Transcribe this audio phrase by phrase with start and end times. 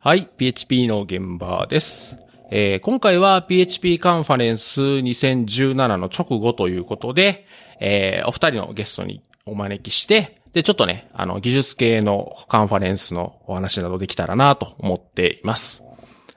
[0.00, 2.16] はい、PHP の現場です。
[2.52, 7.44] えー今回は PHP カンファレンス2017の直後ということで、
[7.80, 15.82] えーお二人のゲストにお招きして、で、ちょっとね、あの、技術系のカンファレンスのお話などできたらなと思っています。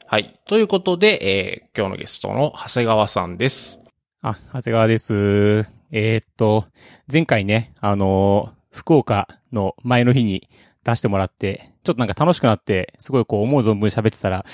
[0.08, 0.40] はい。
[0.48, 3.80] ということで、えー今日のゲストの長谷川さんです。
[4.24, 5.70] あ、長谷川です。
[5.92, 6.66] えーっと、
[7.12, 10.50] 前回ね、あのー福岡の前の日に
[10.84, 14.46] 出してもらって、ちょっとなんか楽しくなって、すごいこう思う存分喋ってたら、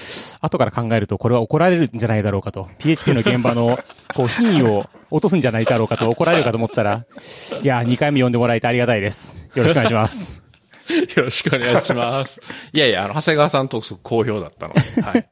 [0.41, 3.79] 後から考えるとこれは怒られるんじゃないだろうかと、PHP の現場の、
[4.13, 7.05] こう品位を落とすんじゃないだろうかと怒られるかと思ったら、
[7.61, 9.37] いや、2回目呼んでもらえてありがたいです。
[9.55, 10.41] よろしくお願いします。
[11.15, 12.39] よろしくお願いします。
[12.73, 15.29] いやいや、あの、長谷川さんとすごく好評だったので、 はい。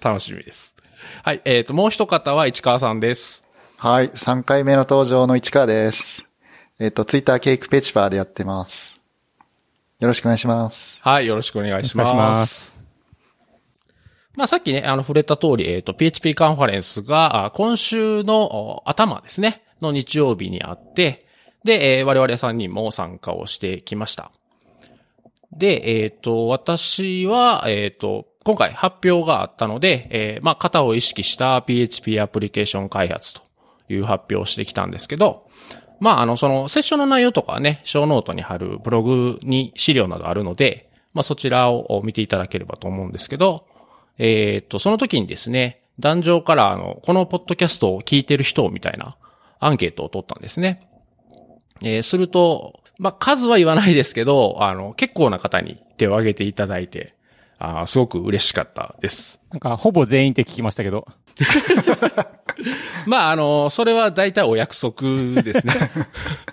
[0.00, 0.74] 楽しみです。
[1.22, 1.40] はい。
[1.44, 3.44] えっ、と、もう一方は市川さんです。
[3.76, 4.10] はい。
[4.10, 6.24] 3回目の登場の市川です。
[6.78, 8.93] えっ、と、ツイッターケイクペチパーでやってます。
[10.04, 11.00] よろしくお願いします。
[11.02, 11.26] はい。
[11.26, 12.12] よろしくお願いします。
[12.12, 12.84] ます。
[14.36, 21.26] まあ、さっきね、あの、触れた通り、えっ、と、PHP カンファレンスが、あ今週のお頭ですね、の日曜日にあって、
[21.64, 24.30] で、えー我々3人も参加をしてきました。
[25.52, 33.40] で、えっ、と、私は、えっ、と、今回発表があったので、えーまあ、型を意識した PHP アプリケーション開発と
[33.88, 35.48] いう発表をしてきたんですけど、
[36.00, 43.66] まあ、あの、その、セッションの内容とかはね、ショーノートに貼るブログに資料などあるので、まあ、そちらを見ていただければと思うんですけど、
[44.18, 49.16] えーっと、その時にですね、壇上から、あの、このポッドキャストを聞いてる人みたいな
[49.60, 50.88] アンケートを取ったんですね。
[51.82, 57.14] えーすると、まあ、数は言わないですけど、あの、結構な方に手を挙げていただいて、
[57.58, 59.38] あーすごく嬉しかったです。
[59.50, 61.06] なんか、ほぼ全員って聞きましたけど。
[63.06, 65.02] まあ、あの、それは大体お約束
[65.42, 65.90] ですね。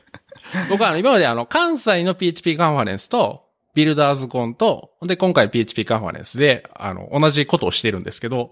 [0.70, 8.52] 僕はあの、今まであの、関西の PHP カンファレンスと、ビルダーズコンと、で、今回 PHP カンファレンスで、あの、同じことをしてるんですけど、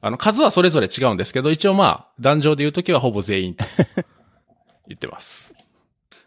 [0.00, 3.64] あの、数はそれぞれ違うんですけど、一応まあ、壇上で言うときはほぼ全員と
[4.88, 5.54] 言ってます。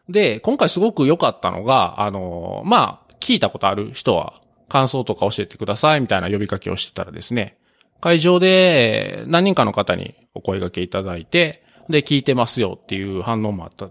[0.08, 4.34] で、今回すごく良かったのが、あの、まあ、聞いたことある人は、
[4.70, 7.58] 感想とか教えてくださいみたいな呼びかけをしてたらですね、
[8.02, 13.90] 会場でえー何人かの方にお声掛けいただいて、で、聞いてますよっていう反応もあった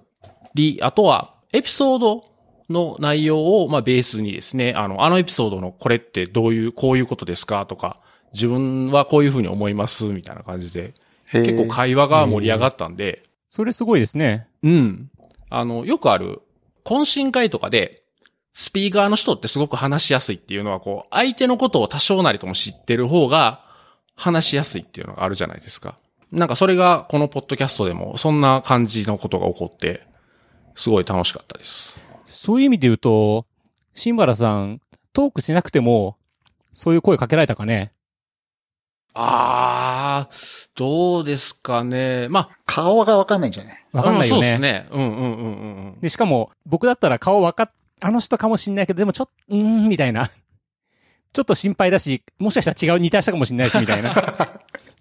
[0.54, 2.24] り、あとは、エピソード
[2.70, 7.96] の内容を、まあ、ベースにですね、あの、あのエピソードのこれってどういう、こういうことですかとか、
[8.32, 10.94] 自分はこういうふうに思いますみたいな感じで、
[11.32, 14.48] 結構会話が盛り上がったんで、それすごいですね。
[14.62, 15.10] うん。
[15.50, 16.42] あの、よくある、
[16.84, 18.02] 懇親会とかで、
[18.54, 23.67] スピーカーの人ってすごく話しやすいっていうのは、こう、相手のことを多少なりとも知ってる方が、
[24.18, 25.96] 話しやすいっていうのがあるじゃないですか。
[26.32, 30.02] なんかそれが、このポッドキャストでも、そんな感じのことが起こって、
[30.74, 32.00] すごい楽しかったです。
[32.26, 33.46] そういう意味で言うと、
[33.94, 34.80] 新原さん、
[35.12, 36.16] トークしなくても、
[36.72, 37.92] そういう声かけられたかね？
[39.14, 42.28] あー、どうですかね。
[42.28, 43.84] ま顔がわかんないんじゃない？
[43.94, 44.72] あ、わかんないようんそうですね。
[44.72, 44.86] ね。
[44.92, 46.00] うんうんうんうんうん。
[46.00, 50.30] で、しかも、僕だったら顔わかっ、あの人かもしんないけど、でもちょっと、うーん、みたいな。
[51.32, 54.14] ちょっと心配だし、もしかしたら違う似た人かもしんないし、みたいな。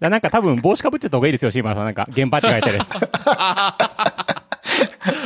[0.00, 1.84] なんか多分帽子かぶってた方がいいですよ、シーマーさん。
[1.84, 2.92] なんか、現場って書いてあるやつ。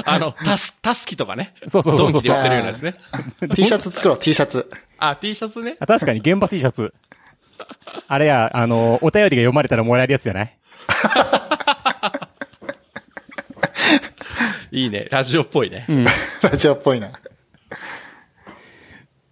[0.07, 1.53] あの、たす、たすきとかね。
[1.67, 2.95] そうそうそうそうドンキで売ってるようなやつね。
[3.55, 4.71] ?T シャツ作ろう、T シャツ。
[4.99, 5.75] あ、T シャツね。
[5.79, 6.95] あ確かに現場 T シャツ。
[8.09, 10.59] あれや、あの、お便りが読まれたらもらえるやつじゃない？
[14.73, 15.07] いいね。
[15.11, 15.85] ラジオっぽいね。
[15.89, 16.05] うん。
[16.05, 16.11] ラ
[16.57, 17.11] ジオっぽいな。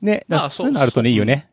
[0.03, 1.49] ね、だまあそういうのあるとね、いいよね。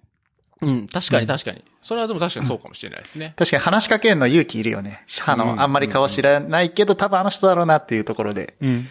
[0.61, 1.63] うん、確かに確かに。
[1.81, 3.33] それはでも確かにそうかもしれないですね。
[3.37, 5.03] 確かに話しかけるの勇気いるよね。
[5.25, 8.55] あの、うんあんまり顔知らないけど、多分あの人だろうなっていうところで。
[8.61, 8.87] うん。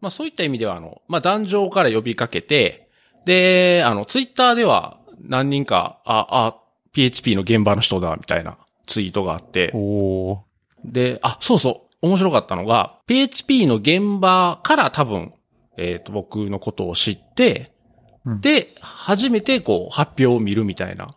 [0.00, 2.88] まあそういった意味では、あの、まあ壇上から呼びかけて、
[3.24, 6.56] で、あの、ツイッターでは何人か、あ、あ、
[6.92, 10.38] PHP の現場の人だ、みたいなツイートがあって、おー。
[10.84, 15.32] で、あ、そうそう、面白かったのが、PHP の現場から多分、
[15.76, 17.81] えっ、と、僕のことを知って、うん
[18.26, 21.16] で、初めてこう、発表を見るみたいな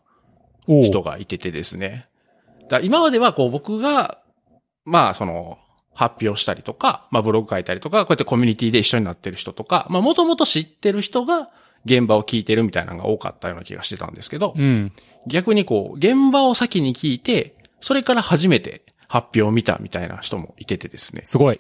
[0.68, 2.08] お人がいててですね。
[2.70, 4.20] だ今まではこう僕が、
[4.86, 5.60] まあその、
[5.94, 11.50] 発表したりとか、まあブログ書いたりとか、こうやってコミュニティで一緒になってる人とか、まあもともと知ってる人が
[11.86, 14.92] 現場を聞いてるみたいなのが多かったような気がしてたんですけど、うん。
[15.28, 21.22] 逆にこう、現場を先に聞いて、それから初めて発表を見たみたいな人もいててですね。
[21.24, 21.60] すごい。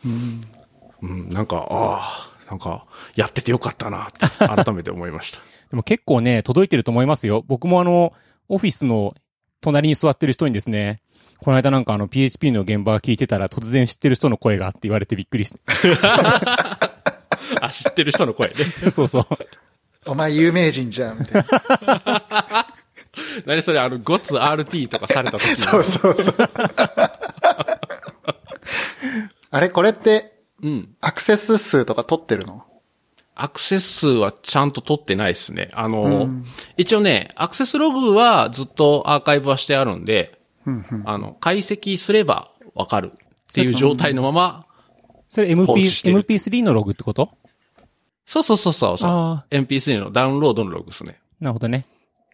[1.02, 5.40] うん、なんか、ああ、なんか、やっててよかったなって、改めて思いました。
[5.70, 7.44] でも結構ね、届いてると思いますよ。
[7.48, 8.14] 僕もあの、
[8.50, 9.16] オフィスの
[9.62, 11.02] 隣に座ってる人にですね、
[11.40, 15.60] この間なんかあの PHP の現場聞いてたら突然知ってる人の声がって言われてびっくりして。
[17.62, 18.56] あ、知ってる人の声ね。
[18.92, 19.26] そうそう。
[20.06, 21.46] お前有名人じゃん、みたい
[22.06, 22.68] な。
[23.46, 25.58] 何それ、あの、ゴツ RT とかされた時に。
[25.58, 26.50] そうそうそう。
[29.52, 30.96] あれこれって、うん。
[31.02, 32.64] アクセス数とか取ってるの？
[33.36, 35.70] アクセス数はちゃんと取ってないですね。
[35.74, 36.46] あの、うん
[36.78, 43.18] 一応ね、アクセスログはずっとアーカイブはしてあるんで、うんうんあの、解析すればわかるっ
[43.54, 44.66] ていう状態のまま、
[45.28, 47.30] それ放 MP 置してる MP3 のログってこと？
[48.26, 51.20] そうそうそうそうそうあ MP3 のダウンロードのログですね。
[51.40, 51.86] なるほどね。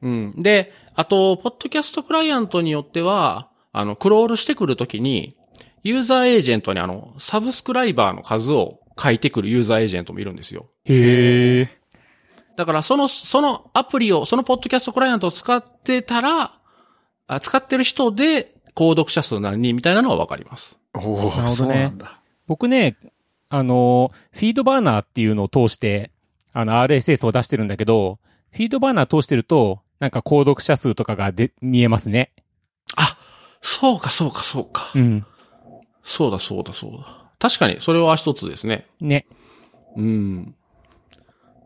[0.04, 0.34] うん。
[0.38, 5.36] で、あと、ポッドキャストクライアントによっては、あの、クロールしてくるときに、
[5.84, 10.68] ユーザーエージェントにあの、サブスクライバーの数を書いてくるユーザーエージェントもいるんですよ。
[10.86, 11.78] へえ。
[12.56, 16.60] だから、その、そのアプリを、そのポッドキャストクライアントを使ってたら、
[17.28, 20.78] あ使ってる人で、購読者数何人みたいなのはわかります。
[20.94, 22.22] おおなるほどねそうなんだ。
[22.48, 22.98] 僕ね、
[23.50, 26.12] あの、フィードバーナーっていうのを通して、
[26.54, 28.20] あの、RSS を出してるんだけど、
[28.52, 32.32] フィードバーナー通してると、なんか購読者数とかがで、見えますね。
[32.96, 33.18] あ、
[33.62, 34.92] そうか、そうか、そうか。
[34.96, 35.26] うん。
[36.04, 37.32] そうだ、そうだ、そうだ。
[37.40, 38.88] 確かに、それは一つですね。
[39.00, 39.26] ね。
[39.96, 40.56] うん。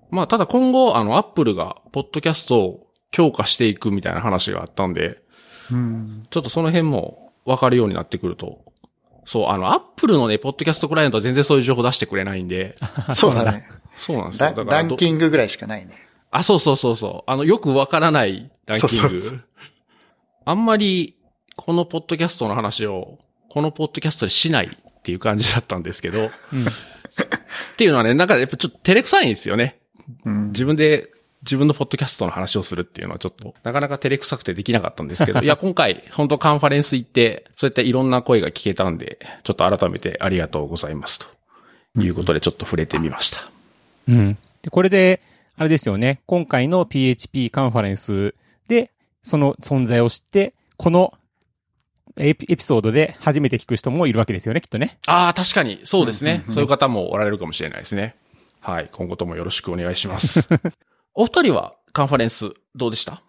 [0.09, 5.21] まあ、ただ今後、あの、アップルが、ポッドキャストを強化していくみたいな話があったんで、
[5.71, 6.23] うん。
[6.29, 8.65] ちょっとその辺も分かるようになってくると、
[9.25, 12.75] そう、あの、アップルのね、ポッドキャストクライアントは全然そういう情報出してくれないんで、
[13.13, 13.67] そうだね。
[13.93, 14.45] そうなんですよ。
[14.47, 15.93] ラだからどランキングぐらいしかないね。
[16.31, 17.31] あ、そうそうそうそう。
[17.31, 19.07] あの、よくわからないランキング。
[19.07, 19.35] そうそうそ
[20.45, 21.17] あんまり、
[21.55, 23.17] このポッドキャストの話を、
[23.55, 26.27] このポッドキャストでしないっていう感じだったんですけど、うん。
[26.27, 26.29] っ
[27.77, 29.79] ていうのはね、なんかやっぱちょっと照れくさいんですよね。
[30.25, 30.47] うん。
[30.47, 31.09] 自分で、
[31.43, 41.19] 自分のポッドキャストの話をするっていうのはちょっと、なかなか照れくさくてできなかったんですけど、 いや、今回、本当カンファレンス行って、そういったいろんな声が聞けたんで、ちょっと改めてありがとうございます。
[41.19, 43.49] ということで、ちょっと触れてみました。
[44.09, 44.37] うん。
[44.63, 45.21] で、これで、
[45.55, 46.19] あれですよね。
[46.25, 48.35] 今回の PHP カンファレンス
[48.67, 48.91] で、
[49.23, 51.13] その存在を知って、この
[52.17, 54.97] エピエピソードで初めて聞く人もいるわけですよね、きっとね。
[55.05, 58.15] ああ、確かに、そうですね、うんうんうんそういう方もおられるかもしれないですね。
[58.61, 58.89] はい。
[58.91, 60.47] 今後ともよろしくお願いします。
[61.13, 63.21] お二人はカンファレンスどうでした？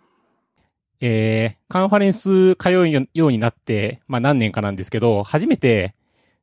[1.00, 5.94] えー、カンファレンス通うようになって、まあ何年かなんですけど、初めて、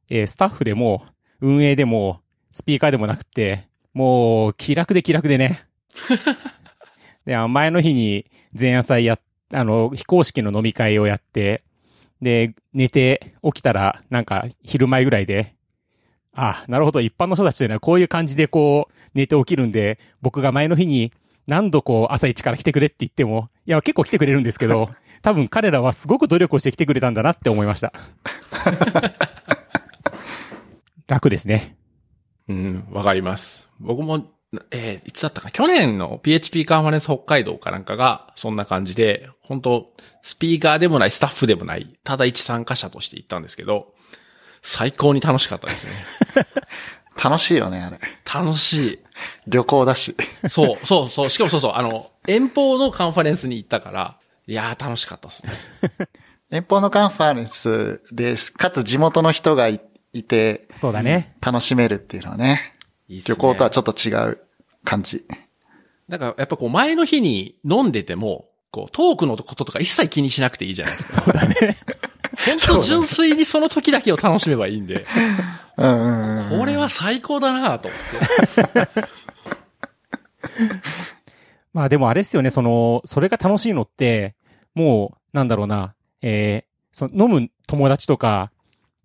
[0.09, 1.05] えースタッフでも、
[1.41, 5.61] 運営でも、スピーカーでもなくて、もう、気楽で気楽でね。
[7.25, 8.25] で、前の日に
[8.57, 9.19] 前夜祭や、
[9.51, 11.63] あの、非公式の飲み会をやって、
[12.23, 15.55] で、寝て起きたら、なんか、昼前ぐらいで、
[16.35, 21.13] あ、なるほど、一般の人たちというのはこういう感じでこう、寝て起きるんで、僕が前の日に
[21.47, 24.89] 何度こう、朝一から来てくれって言っても、いや、結構来てくれるんですけど、
[25.21, 27.93] 多分彼らはすごく努力をして来てくれたんだなって思いました。
[31.07, 31.75] 楽ですね。
[32.47, 33.69] うん、わかります。
[33.79, 34.31] 僕も、
[34.71, 35.51] えーいつだったかな？
[35.51, 43.93] 去年の PHP カンファレンス北海道かなんかが、そんな感じで、本当スピーカーでもない、スタッフでもない、ただ一参加者として行ったんですけど、
[44.61, 45.91] 最高に楽しかったですね。
[47.23, 47.99] 楽しいよね、あれ。
[48.33, 48.99] 楽しい。
[49.47, 50.15] 旅行だし。
[50.49, 51.29] そう、そう、そう。
[51.29, 54.17] しかもそうそう、あの、遠方のカンファレンスに行ったから、
[54.47, 55.53] いやー楽しかったですね。
[56.49, 58.51] 遠方のカンファレンスです。
[58.51, 59.79] かつ地元の人がい
[60.13, 61.35] いて、そうだね。
[61.41, 62.73] 楽しめるっていうのはね。
[63.07, 64.39] いいっすね旅行とはちょっと違う
[64.83, 65.25] 感じ。
[66.07, 71.21] なんか、やっぱこう、前の日に飲んでても、こう、トークのこととか一切気にしなくていいじゃないですか。
[71.21, 71.77] そうだね。
[72.45, 75.05] 本当純粋にその時だけを楽しめばいいんで、
[75.77, 76.59] うんうんうん。
[76.59, 78.87] これは最高だなと思って。
[81.73, 84.35] まあでもあれですよね、その、それが楽しいのって、
[84.75, 88.51] もう、なんだろうな、えー、その飲む友達とか、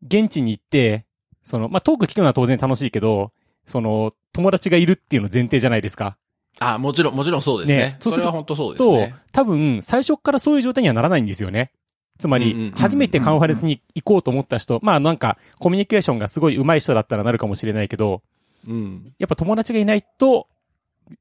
[0.07, 1.07] 現地に行って、
[1.43, 3.33] その、まあトーク聞くのは当然楽しいけど、
[3.69, 6.17] その、友達がいるっていうの前提じゃないですか。
[6.59, 7.77] あ、もちろん、もちろんそうですね。
[7.77, 11.71] ねそうす本当そうですとね。、多分、最初からそういう状態にはならないんですよね。
[12.19, 18.23] つまりうんうんうんうん、初めてカンファレンスに行こうと思った人、まあなんか、コミュニケーションがすごい上手い人だったらなるかもしれないけど、
[18.67, 19.13] うん。
[19.19, 20.49] やっぱ友達がいないと、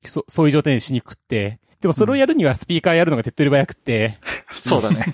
[0.03, 4.17] そそういう状態にしにくくって、でもそれをやるにはスピーカーやるのが手っ取り早くって、
[4.53, 5.05] そうだね。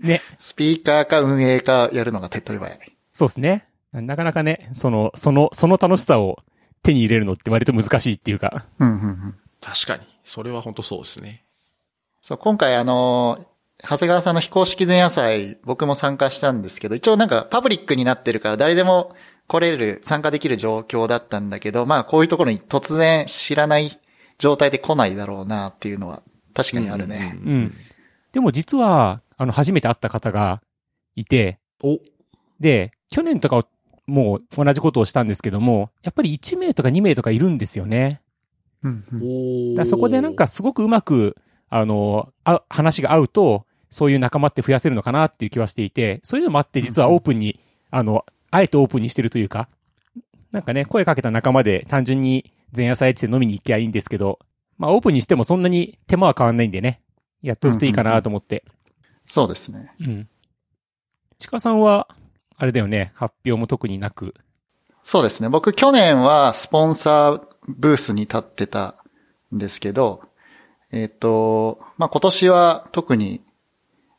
[0.00, 2.78] ね、スピーカーか運営かやるのが手っ取り早い。
[3.12, 3.66] そうですね。
[3.92, 6.38] なかなかね、その、その、その楽しさを
[6.82, 8.66] 手に入れるのって割と難しいっていうか。
[8.78, 9.34] うんうんうん。
[9.60, 10.02] 確かに。
[10.24, 11.44] それは本当そうですね。
[12.22, 13.38] そう、今回あの、
[13.82, 19.14] 長谷川さんの非公式前夜祭、僕も参加したんですけど、一応なんかパブリックになってるから誰でも
[19.46, 24.00] 来れる、参加できる状況だったんだけど、まあこういうところに突然知らない
[24.38, 26.22] 状態で来ないだろうなっていうのは
[26.54, 27.38] 確かにあるね。
[27.44, 27.74] うんうん。
[28.32, 30.62] でも実は、あの、初めて会った方が
[31.14, 31.98] いて、お、
[32.58, 33.64] で、去年とか
[34.06, 38.20] もう同じことをしたんですけども、やっぱり1名とか2名とかいるんですよね。
[38.82, 41.36] うんうんおだからそこでなんか、すごくうまく、
[41.68, 47.60] あの、あ話が合うと、そういう仲間って増やせるのかなっていう気はしていて、そういうのもあって実はオープンに、
[47.90, 49.68] あの、あえてオープンにしてるというか、
[50.52, 54.38] なんかね、声かけた仲間で単純に前夜祭って飲みに行きゃいいんですけど、
[54.78, 57.00] まあオープンにしてもそんなに手間は変わんないんでね、
[57.42, 58.64] やっとくといいかなと思って。
[59.26, 59.92] そうですね。
[60.00, 60.28] うん。
[61.38, 62.08] ちかさんは、
[62.58, 64.34] あれだよね、発表も特になく。
[65.02, 65.48] そうですね。
[65.48, 68.96] 僕去年はスポンサーブースに立ってた
[69.54, 70.22] んですけど、
[70.90, 73.42] えっ、と、まあ、今年は特に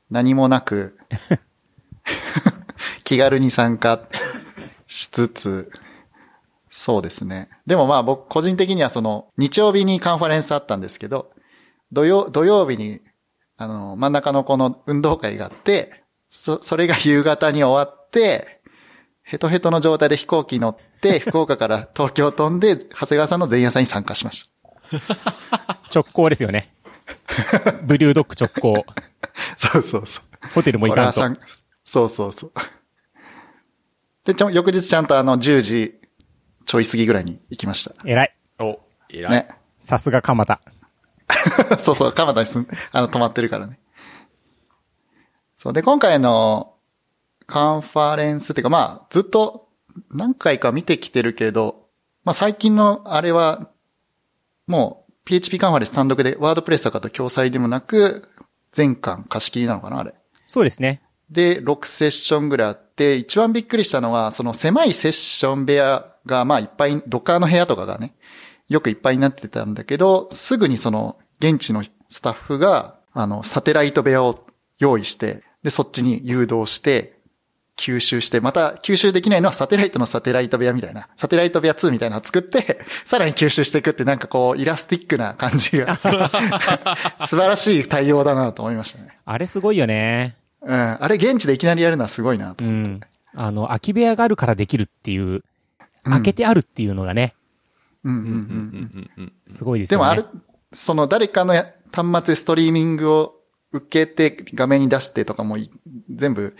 [0.09, 0.97] 何もなく、
[3.03, 4.01] 気軽に参加
[4.85, 5.71] しつつ、
[6.69, 7.49] そうですね。
[7.65, 11.31] でもまあ僕個人的にはその日曜日にカンファレンスあったんですけど、
[11.91, 13.01] 土曜、土曜日に
[13.57, 18.61] あの真ん中のこの運動会があって、そ、それが夕方に終わって、
[19.23, 24.49] ヘトヘトの状態で飛行機乗って、 福岡から東京飛んで、長谷川さんの前夜祭に参加しまし
[25.93, 26.73] 直行ですよね。
[27.83, 28.85] ブリュードッグ直行。
[29.57, 29.71] た。
[29.71, 30.47] そうそうそう。
[30.53, 31.19] ホテルも行かんと。
[31.19, 31.47] 俺は参
[31.83, 32.51] そうそうそう。
[34.25, 35.99] で、ちょ、翌日ちゃんとあの、10時
[36.65, 37.95] ちょい過ぎぐらいに行きました。
[38.05, 38.35] 偉い。
[38.59, 39.31] お、偉い。
[39.31, 39.49] ね。
[39.77, 40.59] さすが蒲田。
[41.79, 43.79] そうそう、蒲田に住ん、あの、泊まってるからね。
[45.55, 45.73] そう。
[45.73, 46.76] で、今回の
[47.47, 49.67] カンファレンスっていうか、まあ、ずっと
[50.11, 51.87] 何回か見てきてるけど、
[52.23, 53.69] まあ最近のあれは、
[54.67, 58.29] もう PHP カンファレンス単独でワードプレスとかと共催でもなく、
[58.71, 60.13] 全巻貸し切りなのかなあれ。
[60.45, 61.01] そうですね。
[61.29, 68.13] で、6セッションぐらいあって、一番びっくりしたのは、その狭いセッション部屋が、まあいっぱい、ドッカーの部屋とかがね、
[68.69, 74.45] よくいっぱいになってたんだけど、すぐにその、現地のスタッフが、あの、サテライト部屋を
[74.79, 77.16] 用意して、で、そっちに誘導して、
[77.77, 85.95] 吸収して、また吸収できないのはサテライトのサテライト部屋みたいな、サテライト部屋2みたいなのを作って、 さらに吸収していくってなんかこう、イラスティックな感じが、
[87.25, 89.17] 素晴らしい対応だなと思いましたね。
[89.25, 90.35] あれすごいよね。
[90.61, 90.97] うん。
[90.99, 92.67] あれ現地でいきなりやるのはすごいなとう。
[92.67, 92.99] ん。
[93.35, 95.43] あの、空き部屋があるからできるっていう、うん
[96.09, 97.35] 開けてあるっていうのがね、
[98.05, 99.33] うんうんうんうん。
[99.45, 100.03] すごいですよね。
[100.03, 100.23] でもあれ、
[100.73, 103.35] その誰かのや端末でストリーミングを
[103.71, 105.69] 受けて画面に出してとかもい
[106.09, 106.55] 全部、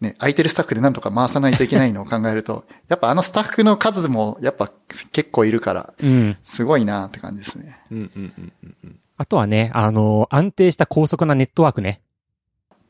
[0.00, 4.70] ね、空いてるスタッフでなんとか回さないといけないのを考えると、 やっぱあのスタッフの数もやっぱ
[5.12, 6.36] 結構いるから、うん。
[6.42, 7.78] すごいなって感じですね。
[7.90, 8.98] うんうんうんうんうん。
[9.18, 12.00] あとはね、あの、安定した高速なネットワークね。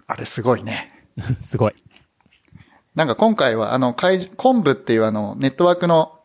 [0.06, 0.88] あれすごいね。
[1.42, 1.74] すごい。
[2.94, 6.20] なんか今回はあの、会昆布っていうあの、ネットワークの、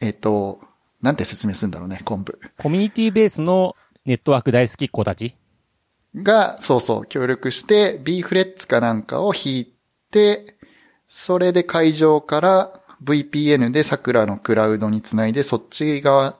[0.00, 0.60] えっ、と、
[1.02, 2.38] なんて説明するんだろうね、昆布。
[2.56, 3.76] コミュニティベースの
[4.06, 5.34] ネットワーク大好きっ子たち？
[6.14, 9.73] が、そうそう、協力して、B フレッツかなんかを引いて、
[11.08, 16.36] それで会場から VPN で桜のクラウドにつないで、そっち側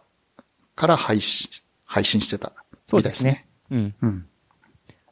[0.75, 1.51] から配信、
[1.85, 2.53] 配信してた。
[2.85, 3.47] そうですね。
[3.71, 3.95] うん。
[4.03, 4.27] うん。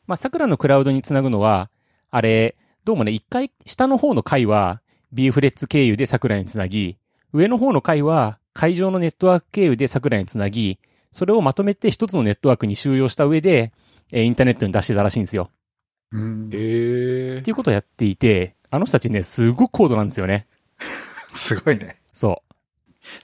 [0.06, 1.70] まあ、桜のクラウドにつなぐのは、
[2.10, 4.80] あれ、どうもね、一回、下の方の回は、
[5.12, 6.96] B フレッツ経由で桜につなぎ、
[7.32, 10.78] 上の方の回は、会場のネットワーク経由で桜につなぎ、
[11.12, 13.72] それをまとめて一つのネットワークに収容した上で、
[14.10, 15.50] えーインターネットに出してたらしいんですよ。
[16.12, 20.46] うえっていうことをやっていて、あの人たちね、すごく高度なんですよね。
[21.34, 21.96] すごいね。
[22.12, 22.42] そ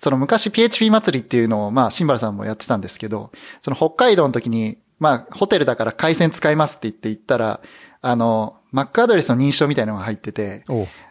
[0.01, 3.31] その昔 PHP 祭りっていうのを、まあ、シンバルさんもやってたんですけど、
[3.61, 7.61] その北海道の時に、まあ、ホテルだから回線使いますって言って行ったら、
[8.01, 10.65] あの、Mac アドレスの認証みたいなのが入ってて、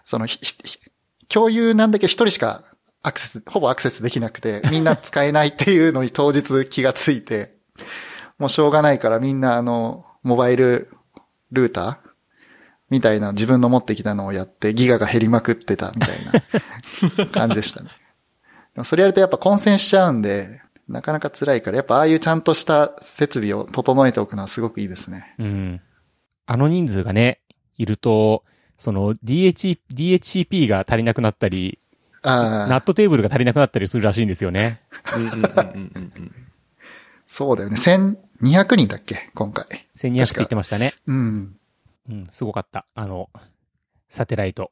[0.05, 0.79] その、ひひ
[1.29, 2.63] 共有なんだけど一人しか
[3.03, 7.55] アクセス、ほぼアクセスできなくて、みんな使えないっていうのに当日気がついて、
[8.37, 10.91] もうしょうがないからみんなあの、モバイル
[11.51, 11.97] ルーター？
[12.89, 17.89] みたいな自分の持ってきたのをやってギガが減りまくってたみたいな 感じでしたね。
[18.75, 25.35] でもそれやるとやっぱ混戦しちゃうんで、なかなか辛いから、やっぱああいうちゃんとした設備を整えておくのはすごくいいですね。
[25.37, 25.81] うん。
[26.45, 27.41] あの人数がね、
[27.77, 28.43] いると、
[28.77, 31.79] その DH、DHCP が足りなくなったり、
[32.21, 34.81] ああ、ナットテーブルが足りなくなったりするらしいんですよね。
[37.27, 37.77] そうだよね。
[38.41, 39.29] 1200人だっけ？
[39.33, 39.65] 今回。
[39.95, 40.93] 1200って言ってましたね。
[41.07, 41.57] うん。
[42.09, 42.85] うん、すごかった。
[42.95, 43.29] あの、
[44.09, 44.71] サテライト。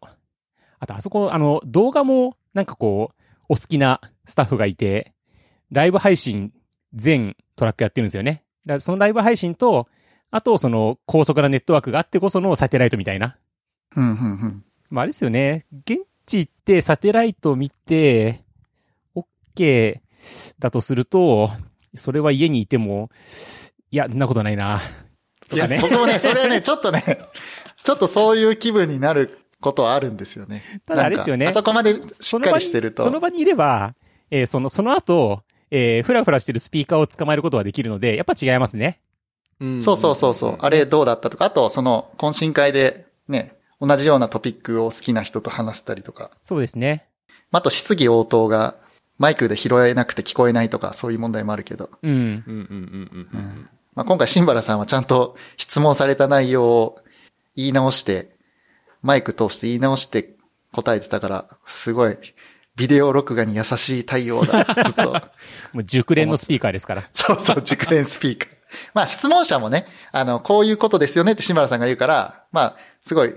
[0.80, 5.14] あと、あそこ、あの、動画も、なんかこう、お好きなスタッフがいて、
[5.72, 6.54] ライブ配信
[6.94, 8.44] 全トラックやってるんですよね。
[8.66, 9.88] だそのライブ配信と、
[10.32, 13.38] あと、その、高速なネットワークがあってこそのサテライトみたいな。
[13.96, 14.14] うん、うん、う
[14.48, 14.64] ん。
[14.90, 15.66] まあ、あれですよね。
[15.86, 18.44] 現地行ってサテライト見て、
[19.16, 20.00] OK
[20.60, 21.50] だとすると、
[21.98, 23.10] それは家にいても、
[23.92, 24.80] いや、んなことないな。
[25.50, 25.80] といやか、ね。
[25.82, 27.04] 僕もね、それはね、 ちょっとね、
[27.84, 30.62] ちょっとそういう気分になることはあるんですよね。
[30.86, 33.04] ただあれですよねあそこまでしっかりしてると。
[33.04, 33.96] その場にいれば、
[34.32, 39.00] えーその、その後、えーふらふらしてるスピーカーを捕まえることができるので、やっぱ違いますね。
[39.60, 40.58] うんそうそうそうそう。
[40.60, 46.32] あれどうだったとか、あとその懇親会でね、同じようなトピックを好きな人と話したりとか。
[46.44, 47.08] そうですね。
[47.52, 48.76] あと質疑応答が
[49.18, 51.90] マイクで拾えなくて聞こえないとか、そういう問題もあるけど。
[52.02, 52.12] うん。
[52.12, 53.70] うんうんうんうんうん。
[53.96, 57.00] まあ、今回シンバラさんはちゃんと質問された内容を
[57.56, 58.36] 言い直して、
[59.02, 60.36] マイク通して言い直して
[60.74, 62.18] 答えてたから、すごい、
[62.76, 64.66] ビデオ録画に優しい対応だ。
[64.66, 65.14] ずっと。
[65.72, 67.10] もう熟練のスピーカーですから。
[67.14, 68.50] そうそう、熟練スピーカー。
[68.94, 73.34] まあ質問者もね、あの、こういうことですよねってシンバラさんが言うから、まあ、すごい、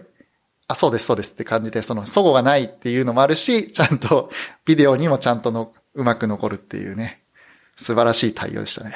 [0.69, 4.31] あ、そうです、そうですって感じで、その、齟齬がないっていうのもあるし、ちゃんと、
[4.67, 7.23] ビデオにもちゃんとの、うまく残るっていうね、
[7.77, 8.95] 素晴らしい対応でしたね。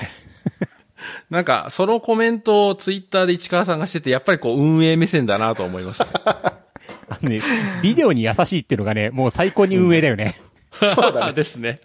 [1.31, 6.11] なんか、そのコメントをツイッターで市川さんがしてて、やっぱりこう、運営目線だなと思いましたね。
[7.09, 7.41] あのね、
[7.83, 10.37] ビデオに優しいっていうのがね、もう最高に運営だよね。
[10.95, 11.33] そうだね。
[11.33, 11.81] ですね。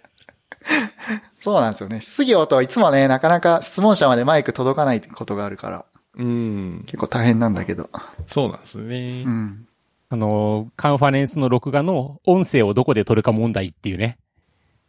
[1.38, 2.00] そうなんですよね。
[2.00, 5.84] 質疑応答はいつもね、なかなか質問者までマイク届かないことがあるから、
[6.16, 6.82] うん。
[6.86, 7.90] 結構大変なんだけど。
[8.26, 9.30] そうなんですねう。
[9.30, 9.67] ん。
[10.10, 14.18] あの、カンファレンスの録画の音声をどこで撮るか問題っていうね。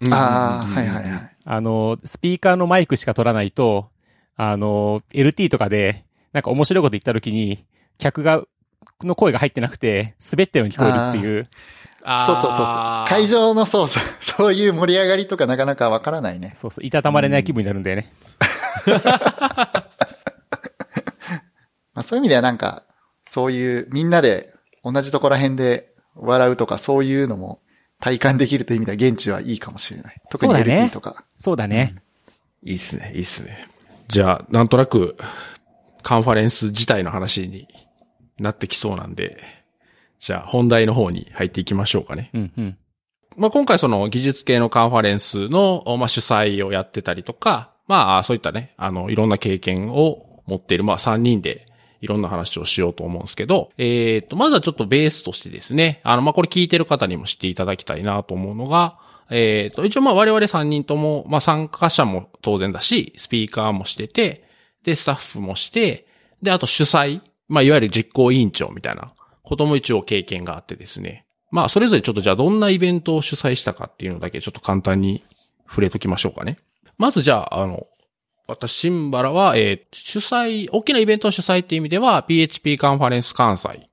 [0.10, 1.32] ああ、はいはいはい。
[1.46, 3.90] あの、スピーカーのマイクしか取らないと、
[4.38, 7.66] あの、LT とかで、なんか面白いこと言った時に、
[7.98, 8.44] 客が、
[9.04, 11.50] の声が入ってなくて、滑ったように聞こえるっていう。
[12.26, 13.06] そうそうそうそう。
[13.10, 16.54] 会場のそうそう、そういう盛り上がりとかなかなかわからないね。
[16.56, 18.14] そうそう、いたたまれない気分になるんだよね。
[21.94, 22.84] まあそういう意味ではなんか、
[23.26, 27.60] そういうみんなで同じところら辺で笑うとかそういうのも
[28.00, 30.22] 体感できるという意味では現地はいいかもしれない。
[30.30, 31.26] 特にそうだね LT とか。
[31.38, 31.96] そうだね。
[32.64, 33.68] いいっすね、いいっすね。
[34.08, 35.18] じゃあ、なんとなく、
[36.02, 37.68] カンファレンス自体の話に
[38.38, 39.42] なってきそうなんで、
[40.20, 42.32] じゃあ、本題の方に入っていきましょうかね。
[42.34, 42.78] うんうん。
[43.38, 51.66] まあ、今回その技術系のカンファレンスの、まあ、主催をやってたりとか、まあ、そういったね、あの、いろんな経験を持っている、まあ、3人で、
[52.02, 58.98] いろんな話をしようと思うんですけど、えっ、と、まずはちょっとベースとしてですね、あの、まあ、これ聞いてる方にも知っていただきたいなと思うのが、
[59.30, 64.44] えっ、と、一応ま、我々3人とも、まあ、参加者も当然だし、スピーカーもしてて、
[64.84, 66.08] で、スタッフもして、
[66.42, 71.26] で、あと主催、まあ、いわゆる実行委員長みたいなことも一応経験があってですね。
[71.52, 75.24] まあ、それぞれちょっとじゃあどんなイベントを主催したかっていうのだけちょっと簡単に
[75.68, 76.58] 触れときましょうかね。
[76.98, 77.88] まずじゃあ、あの、
[78.50, 83.90] 私、シンバラは、えー主催、大きなイベントの主催っていう意味では、PHP カンファレンス関西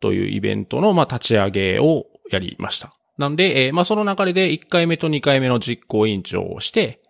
[0.00, 2.92] というイベントの、まあ、立ち上げをやりました。
[3.18, 7.00] なんで、えーまあ、その流れで1回目と2回目の実行委員長をして、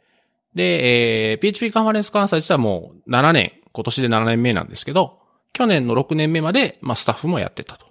[0.55, 5.19] で、えー PHP カンファレンス関西自体はもう7年、今年で7年目なんですけど、
[5.53, 7.87] 去年の6年目まで、まあ、スタッフもやってたと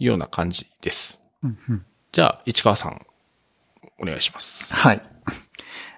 [0.00, 1.22] いうような感じです。
[1.42, 3.04] うんうんじゃあ、市川さん、
[4.00, 4.72] お願いします。
[4.72, 5.02] はい。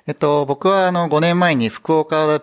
[0.06, 2.42] えっと、僕はあの5年前に福岡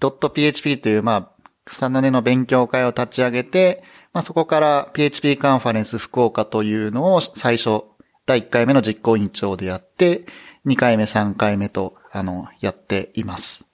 [0.00, 7.84] .php というまあ、草の根の勉強会を立ち上げて、まあそこから PHP カンファレンス福岡というのを最初、
[8.24, 10.26] 第1回目の実行委員長でやって、
[10.66, 13.66] 2回目、3回目と、あの、やっています。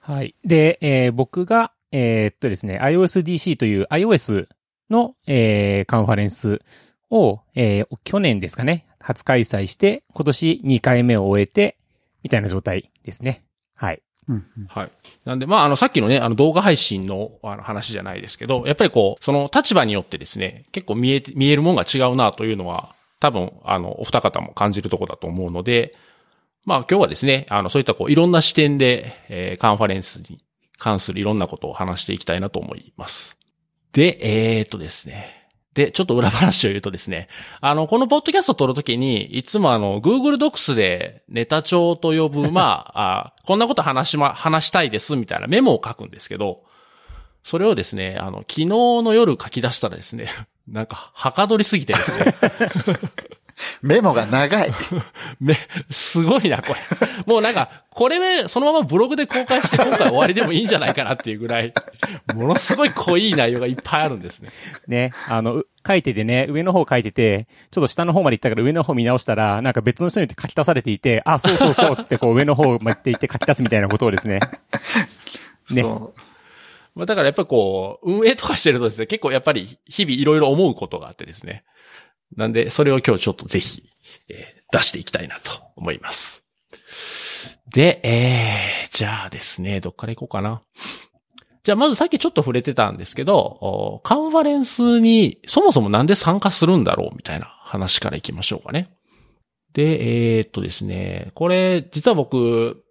[0.00, 0.34] はい。
[0.44, 4.46] で、えー僕が、えーっとですね、iOSDC という iOS
[4.88, 6.62] の、えーカンファレンス
[7.10, 11.77] を、えー去年ですかね、初開催して、今年2回目を終えて、
[12.28, 13.42] みたいな状態ですね。
[13.74, 14.02] はい。
[14.68, 14.90] はい。
[15.24, 25.94] なんで、まあ、あの、さっきのね、あの、動画配信の、あの、話じゃないですけど、やっぱりこう、その立場によってですね、結構見えて、見えるもんが違うなというのは、多分、あの、お二方も感じるところだと思うので、
[26.66, 30.44] まあ、今日はですね、あの、そういったこう、いろんな視点で、えーカンファレンスに
[30.76, 33.38] 関するいろんなことを話していきたいなと思います。
[33.92, 34.18] で、
[34.58, 35.37] えー、っとですね。
[35.78, 37.28] で、ちょっと裏話を言うとですね、
[37.60, 46.64] あの、このポッドキャストを撮るときに、いつもあの、Google Docs でネタ帳と呼ぶ、 まあ、あこんなこと話しま、話したいです、みたいなメモを書くんですけど、
[47.44, 50.26] それをですね、あの、昨日の夜書き出したらですね、
[50.66, 52.34] なんか、はかどりすぎてですね、
[53.82, 54.72] メモが長い。
[55.40, 55.54] め、
[55.90, 56.80] すごいな、これ。
[57.26, 61.72] もうなんか、これ、そのままブログで公開して今回終わりでもいいんじゃないかなっていうぐらい、
[62.34, 64.50] ものすごい濃い内容がいっぱいあるんですね。
[64.86, 74.40] ね、あの、う書いててね、上の方書いてて、ちょっと下の方まで行ったから上の方見直したら、なんか別の人によって書き足されていて、あ、そうそうそう、つってこう上の方まで行って書き足すみたいなことをですね。
[75.70, 76.14] ねそ
[76.94, 81.64] まあだからやっぱりこう、運営とかしてるとですね、結構やっぱり日々いろいろ思うことがあってですね。
[82.36, 83.82] なんで、それを今日ちょっとぜひ、
[84.28, 86.44] えー出していきたいなと思います。
[87.72, 90.62] で、えー、じゃあですね、どっから行こうかな。
[91.62, 98.90] じゃあまずさっきちょっと触れてたんですけど、カンファレンスにそもそもなんで参加するんだろうみたいな話から行きましょうかね。
[99.74, 102.84] で、えーっとですね、これ実は僕、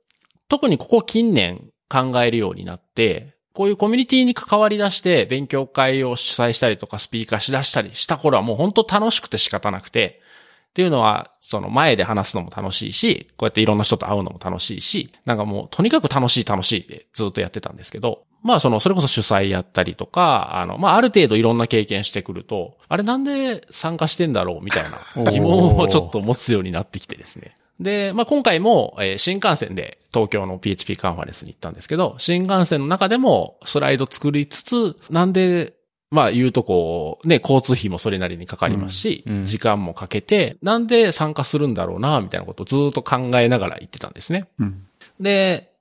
[0.48, 10.22] 特にここ近年考えるようになって、こういうコミュニティに関わり出して勉強会を主催したりとかスピーカーし出したりした頃はもう本当楽しくて仕方なくて、
[10.70, 24.84] っていうのは、その前で話すのも楽しいし、こうやっていろんな人と会うのも楽しいし、なんかもうとにかく楽しい楽しいでずっとやってたんですけど、まあその、それこそ主催やったりとか、あの、まあある程度いろんな経験してくると、あれなんで参加してんだろうみたい
[25.24, 27.56] な疑問をちょっと持つようになってきてですね。
[27.80, 35.74] で、まあ、今回も、えー新幹線で東京の PHP カンファレンスに行ったんですけど、新幹線の中でもスライド作りつつ、なんで、
[36.10, 44.48] まあ、言うとこう、ね、交通費もそれなりにかかりますし、うんうん時間もかけて、なんで参加するんだろうな、みたいなことをずっと考えながら行ってたんですね。
[44.60, 44.88] うん。
[45.20, 45.72] で、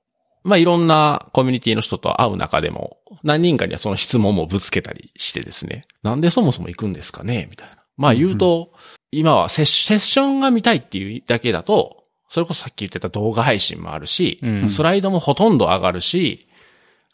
[0.43, 7.76] まあ、いろんなコミュニティの人と会う中でも、何人かにはその質問もぶつけたりしてですね、なんでそもそも行くんですかねみたいな。
[7.97, 8.71] まあ言うと、
[9.11, 16.47] 今はセッシセッションが見たいっていうだけだと、それこそさっき言ってた動画配信もあるし、うんスライドもほとんど上がるし、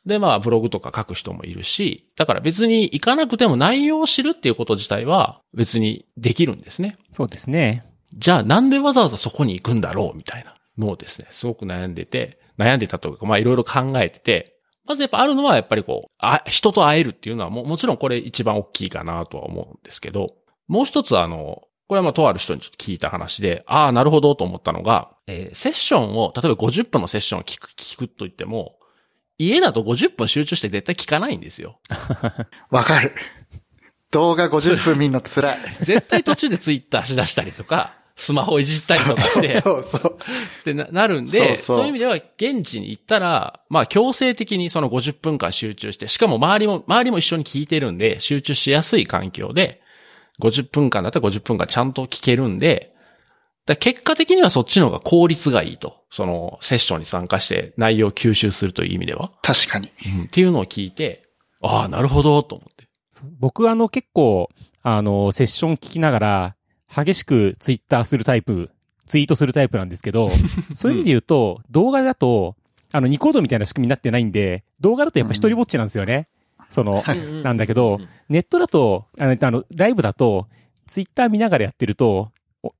[0.05, 6.97] で、まあ、ブログとか書く人もいるし、だから別に行かなくても内容を知るっていうこと自体は別にできるんですね。
[7.11, 7.85] そうですね。
[8.13, 20.27] じゃあなんでわざわざそこに行くんだろうみたいなのをですね、すごく悩んでて、悩んでたというか、まあいろいろ考えてて、まずやっぱあるのはやっぱりこう、あ、人と会えるっていうのはももちろんこれ一番大きいかなとは思うんですけど、
[20.67, 28.77] もう一つあの、これはまあとある人にちょっと聞いた話で、ああ、なるほどと思ったのが、えーセッションを、例えば50分のセッションを聞く、聞くと言っても、
[29.37, 31.79] 家だと50分集中して絶対聞かないんですよ。
[32.69, 33.13] わかる。
[34.11, 35.57] 動画50分見んの辛い。
[35.81, 40.17] 絶対途中でツイッターしだしたりとか、スマホいじったりとかして、そうそう。
[40.61, 49.81] ってななるんで、そういう意味では現地に行ったら、まあ強制的にその50分間集中して、しかも周りも、周りも一緒に聞いてるんで、集中しやすい環境で、
[50.43, 52.93] 50分間だったら50分間ちゃんと聞けるんで、
[53.79, 56.03] 結果的にはそっちの方が効率がいいと。
[56.09, 59.31] そのセッションに参加して内容を吸収するという意味では。
[59.41, 59.89] 確かに。
[60.05, 61.23] うんっていうのを聞いて、
[61.61, 62.87] ああ、なるほど、と思って。
[63.39, 64.49] 僕あの結構、
[64.81, 66.55] あの、セッション聞きながら、
[66.93, 68.69] 激しくツイッターするタイプ、
[69.07, 70.29] ツイートするタイプなんですけど、
[70.75, 72.57] そういう意味で言うと、動画だと、
[72.91, 76.27] あの、ニコードみたいな仕組みになってないんで、動画だとやっぱ一人ぼっちなんですよね。
[76.73, 77.03] その、
[77.43, 80.47] なんだけど、ネットだと、あの、あのライブだと、
[80.87, 82.31] ツイッター見ながらやってると、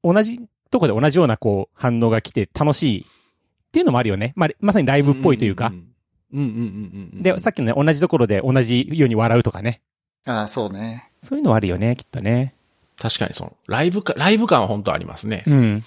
[0.02, 0.40] お同じ
[0.72, 3.06] とこで同じようなこう、反応が来て楽しいっ
[3.72, 4.34] ていうのもあるよね。
[4.36, 5.68] まあ、まさにライブっぽいというか。
[5.68, 5.94] うん
[6.34, 7.22] うんうんうんうん。
[7.22, 9.82] で、さっきのね、同じところで同じように笑うとかね。
[10.26, 11.12] ああ、そうね。
[11.22, 12.56] そういうのはあるよね、きっとね。
[12.98, 15.44] 確かにその、ライブか、ライブ感は本当ありますね。
[15.46, 15.54] うん。
[15.56, 15.84] うん。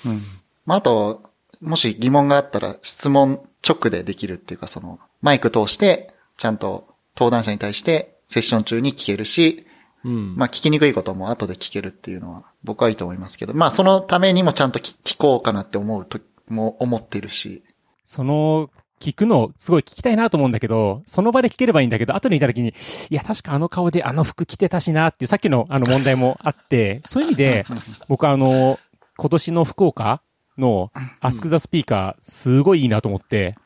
[0.64, 1.22] まあ、あと、
[1.60, 9.66] もし疑問があったら質問直でできるっていうか、その、マイク通して、ちゃんと登壇者に対してセッション中に聞けるし、
[10.04, 10.36] うん。
[10.36, 17.64] まあ、聞きにくいことも後で聞けるっていうのは僕はいいと思いますけど、まあ、そのためにもちゃんと聞聞こうかなって思うと、も思ってるし。
[18.04, 22.72] その、聞くの、すごい聞きたいなと思うんだけど、その場で聞ければいいんだけど、後にいた時に、
[23.10, 27.66] いや、確かあの顔であの服着てたしなっていう、さっきのあの問題もあって、そういう意味で、
[28.08, 28.78] 僕あの、
[29.16, 30.22] 今年の福岡
[30.56, 33.56] のアスクザスピーカー、すごいいいなと思って、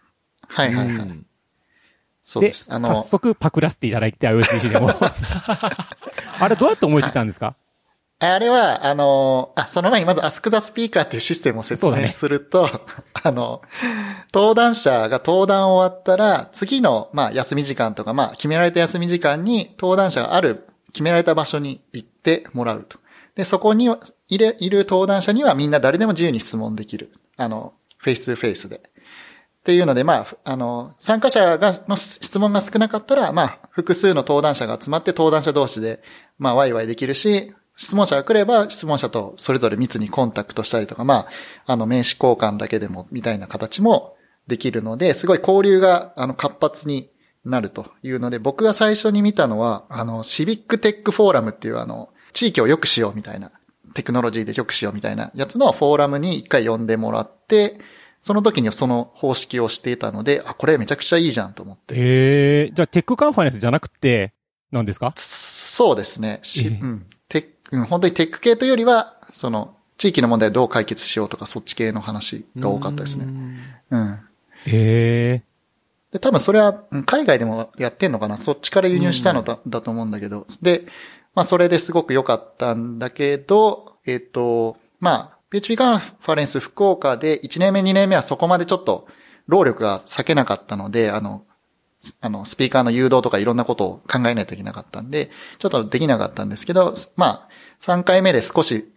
[0.48, 0.96] はいはいはい。
[0.96, 1.29] うんで、
[2.30, 2.72] そうです。
[2.72, 4.90] あ早の、速パクらせていただいて、iOSBC でも。
[6.38, 7.56] あれどうやって思いついたんですか？
[8.20, 12.68] あれは、あの、あ、その前にまず Ask the Speaker っていうシステムを説明すると、
[13.20, 13.62] あの、
[14.32, 22.98] 登壇者が登壇終わったら、次の、まあ、休み時間とか、まあ、決められた休み時間に、登壇者がある、決められた場所に行ってもらうと。
[23.36, 23.90] で、そこに
[24.28, 27.10] いる、いる登壇者にはみんな誰でも自由に質問できる。
[27.38, 28.82] あの、フェイス2フェイスで。
[29.60, 36.02] っていうので、まあ、あの、参加者が、の質問が少なかったら、まあ、複数の登壇者が集まって登壇者同士で、
[36.38, 41.26] まあ、ワイワイできるし、質問者が来れば、質問者とそれぞれ密にコンタクトしたりとか、ま
[41.66, 47.10] あ、あの、名刺交換だけでも、みたいな形もできるので、すごい交流が、あの、活発に
[47.44, 53.50] なるというので、僕が最初に見たのは、あの、シビックテックフォーラムっていう、あの、地域を良くしようみたいな、
[53.94, 57.78] テクノロジーで良くしようみたいなやつのフォーラムに一回呼んでもらって、
[58.20, 61.94] その時にその方式をしていたので、あ、これめちゃくちゃいいじゃんと思って。
[61.96, 64.32] ええじゃあテックカンファレンスじゃなくて、
[64.70, 65.12] 何ですか？
[65.16, 66.40] そうですね。
[66.42, 67.06] しええうん。
[67.28, 73.26] テック、うん本当にテック系というよりは、その、地域の問題をどう解決しようとか、そっち系の話が多かったですね。
[73.90, 74.18] うん。
[74.66, 75.42] ええ
[76.12, 78.36] で、多分それは、うん海外でもやってんのかな？
[78.38, 80.46] そっちから輸入したのだ,、だと思うんだけど。
[80.60, 80.86] で、
[81.34, 89.08] まあそれですごく良かったんだけど、えっ、と、まあ、PHP カンファレンス福岡で1年目2年目はそこまでちょっと
[89.48, 91.44] 労力が避けなかったので、あの、
[92.20, 97.48] あの、スピーカーの誘導とかいろんなことを考えないといけなかったんで、ちょっとできなかったんですけど、まあ、
[97.80, 98.92] 3回目で少し、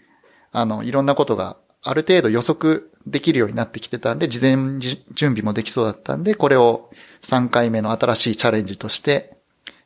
[0.52, 6.92] あの、いろんなことがある程度予測できるようになってきてたんで、事前準備もできそうだったんで、これを
[7.24, 9.38] 3回目の新しいチャレンジとして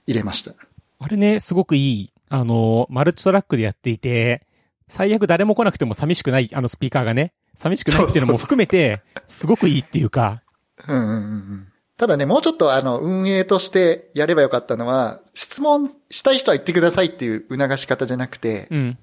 [0.05, 0.53] 入れました。
[0.99, 4.46] あれね、すごくいい、あの、マルチトラックでやっていて、
[4.87, 10.41] 最悪誰も来なくても寂しくない、あのスピーカーがね、寂しくないっていうのも含めて、すごくいいっていうか、
[10.87, 11.67] うんうんうんうん。
[11.97, 18.97] ただね、もうちょっとあの、運営としてやればよかったのは、質問したい人は言ってくださいっていう促し方じゃなくて、うん。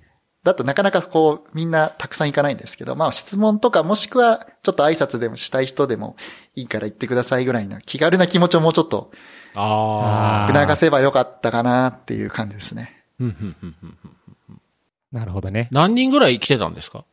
[0.44, 6.16] だとなかなかこう、みんなたくさん行かないんですけど、まあ質問とかもしくは、ちょっと挨拶でもしたい人でも
[6.55, 9.11] いいから言ってくださいぐらいの気軽な気持ちをもうちょっと
[9.55, 10.62] ああー。
[10.62, 13.05] 促せばよかったかなっていう感じですね。
[13.18, 14.13] うんうんうんうん
[15.14, 15.68] なるほどね。
[15.70, 17.05] 何人ぐらい来てたんですか？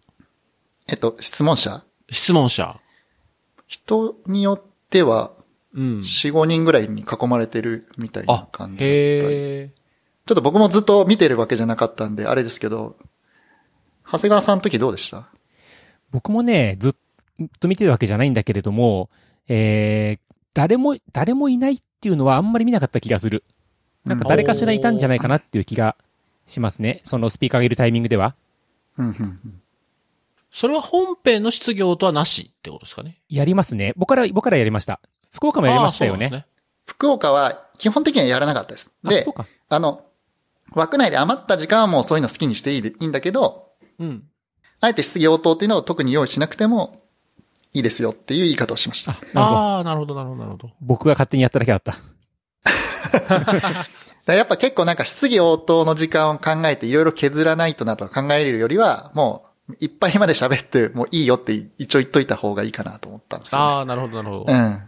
[0.88, 1.84] えっと、質問者？
[2.10, 2.80] 質問者。
[3.68, 5.32] 人によっては、
[5.74, 6.02] うん。
[6.02, 8.90] 4、5人ぐらいに囲まれてるみたいなあ感、じだったり。
[8.90, 9.20] へ
[9.68, 9.70] え。
[10.26, 12.98] ちょっと僕もずっと見てるわけじゃなかったんで、あれですけど、
[14.04, 15.28] 長谷川さんの時どうでした？
[16.10, 19.10] 僕もね、ずっと見てるわけじゃないんだけれども、
[19.48, 20.20] えー、
[20.56, 23.44] 誰も、誰もいないっていうのはあんまり見なかった気がする。
[24.06, 25.96] なんか誰かしらいたんじゃないかなっていう気が
[26.52, 27.02] しますね。
[27.04, 28.36] そのスピーカーがいるタイミングでは。
[28.98, 29.62] うんうんうん
[30.54, 33.22] それは本編の失業とはなしってことですかね。
[33.30, 33.94] やりますね。
[33.96, 35.00] 僕から、僕からやりました。
[35.32, 36.26] 福岡もやりましたよね。
[36.26, 36.48] あーそうなんで
[36.86, 38.94] 福岡は基本的にはやらなかったです。
[39.02, 39.26] で
[39.70, 40.04] あの、
[40.74, 43.70] 枠内で余った時間はもうそういうの好きにしていいでいいんだけど。
[43.98, 44.24] うん。
[44.82, 47.02] あえて質疑応答っていうのを特に用意しなくても
[47.74, 49.14] いいですよっていう言い方をしました。
[49.14, 49.46] あ、なるほど。
[49.46, 50.72] ああ、なるほど、なるほど、なるほど。
[50.82, 51.96] 僕が勝手にやっただけだった。
[54.28, 63.66] やっぱ結構なんか質疑応答の時間を考えていろいろ削らないとなと考えるよりは、もういっぱいまで喋ってもういいよって一応言っといた方がいいかなと思ったんですよ、ね。
[63.66, 64.54] ああ、なるほど、なるほど。
[64.54, 64.82] うん。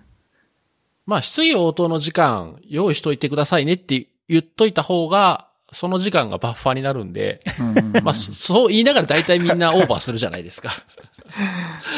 [1.06, 10.72] まあ、質疑応答の時間、用意しといてくださいねって言っといた方が、その時間がバッファーになるんで、うんまあ、そそう言いながら大体みんなオーバーするじゃないですか。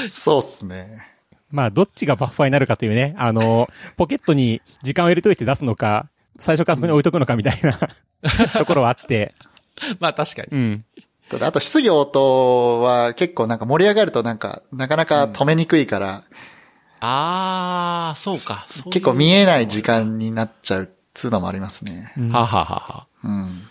[0.09, 1.05] そうっすね。
[1.51, 7.79] まあ、どっちがバッファーになるかというね、あの、ポケットに時間を入れといて出すのか、最初からそこに置いとくのかみたいな
[8.57, 9.33] ところはあって、
[9.99, 10.47] まあ、確かに。
[10.51, 10.85] うん。
[11.29, 16.23] ただあと質疑応答は結構なんか盛り上がるとなんか、なかなか止めにくいから、
[16.99, 18.65] ああ、そうか。
[18.69, 22.11] そういう結構見えない時間になっちゃうっつうのもありますね。
[22.31, 23.61] はあはあはあはうん。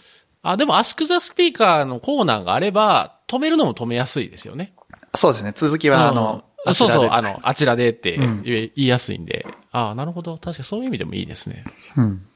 [0.42, 0.50] あ。
[0.52, 4.74] あ、でも、アスクザスピーカーのコーナーがあれば、止めるのも止めやすいですよね。
[5.16, 5.52] そうですね。
[5.54, 9.46] 続きはあの、うんあそうそう、あの、の、あちらでってうん言いやすいんで。
[9.70, 10.38] ああ、なるほど。
[10.38, 11.64] 確かにそういう意味でもいいですね。
[11.96, 12.26] うん。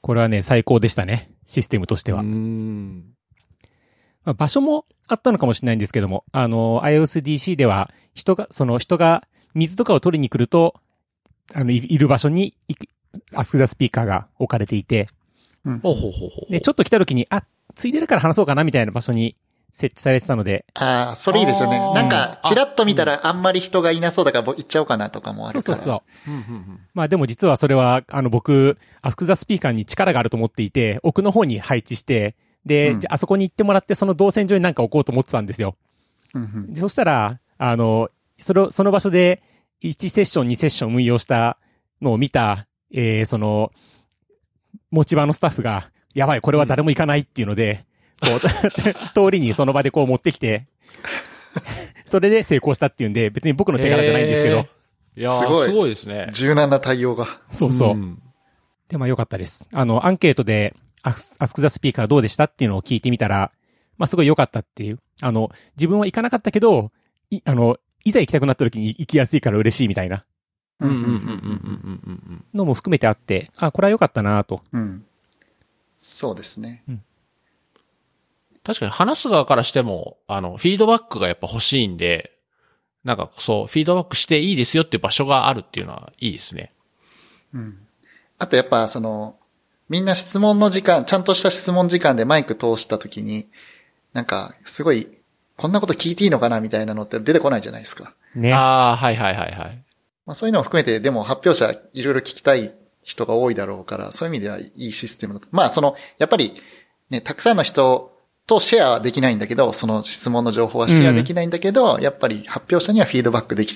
[0.00, 1.30] これはね、最高でしたね。
[1.46, 2.20] システムとしては。
[2.20, 3.04] うーん。
[4.24, 10.74] まあ、場所もあったのかもしれないんですけども、あの、iOSDC では、人が、その人が水とかを取りに来ると、
[11.54, 12.74] あの、いいる場所に、い
[13.34, 15.08] アスクザスピーカーが置かれていて、
[15.64, 16.52] ほうほうほうほう。
[16.52, 19.36] で、ちょっと来た時に、あ、ついでるから話そうかなみたいな場所に
[19.78, 21.78] 設置されてたので、ああ、それいいですよね。
[21.78, 25.76] なんか、チラッと見たらあんまり人がいなそうだから僕行っちゃおうかなとかもあるから。
[25.76, 26.30] そうそうそう。
[26.30, 32.34] うんうんうんまあでも実はそれは、あの僕、アスクザスピーカーに力があると思っていて、奥の方に配置して、
[32.66, 35.76] で、うんじゃああそこに行ってもらってその動線上になんか置こうと思ってたんですよ。
[36.34, 39.42] うんうんでそしたら、あの、それを、その場所で
[39.82, 41.58] 1セッション、2セッション運用した
[42.02, 43.70] のを見た、えー、その、
[44.90, 47.84] 持ち場のスタッフが、やばい、これは誰も行かないっていうので、
[48.20, 48.40] こう、
[49.14, 50.66] 通りにその場でこう持ってきて、
[52.06, 54.66] それで成功したっていうんで、別に僕の手柄じゃないんですけど、
[55.16, 56.30] いやーすごいすごいですね。
[56.32, 57.40] 柔軟な対応が。
[57.48, 57.94] そうそう。
[57.94, 58.20] ん
[58.88, 59.66] で、まあ良かったです。
[59.72, 63.52] あの、アンケートで、アスアスクザスピーカーどうでしたっていうのを聞いてみたら、
[63.96, 64.98] まあすごい良かったっていう。
[65.20, 66.92] あの、自分は行かなかったけど、
[67.30, 70.24] い、あの、いざ行きたくなった時に行きやすいから嬉しいみたいな
[70.80, 71.20] うんうんうんうんうん
[72.06, 74.62] うんうんのも含めてあって、あ、これは良かったなと。
[74.72, 75.04] うん。
[75.98, 76.84] そうですね。
[78.68, 82.32] 確かに話す側からしても、あの、フィードバックがやっぱ欲しいんで、
[83.02, 86.70] なんかそう、フィードバックしていいですよっていう場所があるっていうのはいいですね。
[87.54, 87.78] うん。
[88.36, 89.36] あとやっぱその、
[89.88, 93.48] みんな質問の時間、ちゃんとした質問時間でマイク通した時に、
[94.12, 95.08] なんか、すごい、
[95.56, 98.12] こんなこと聞いていいのかなみたいなのって出てこないじゃないですか。
[98.34, 98.52] ね。
[98.52, 99.84] ああ、はいはいはいはい。
[100.26, 105.46] まあそういうのを含めて、でも発表者いろいろ聞きたい人が多いだろうから、そういう意味ではいいシステムだと。
[105.52, 106.60] まあその、やっぱり、
[107.08, 108.17] ね、たくさんの人
[108.48, 113.74] とシェアはできないんだけど、その質問の情報はシェアできないんだけど、やっぱり発表者にはフィードバックでき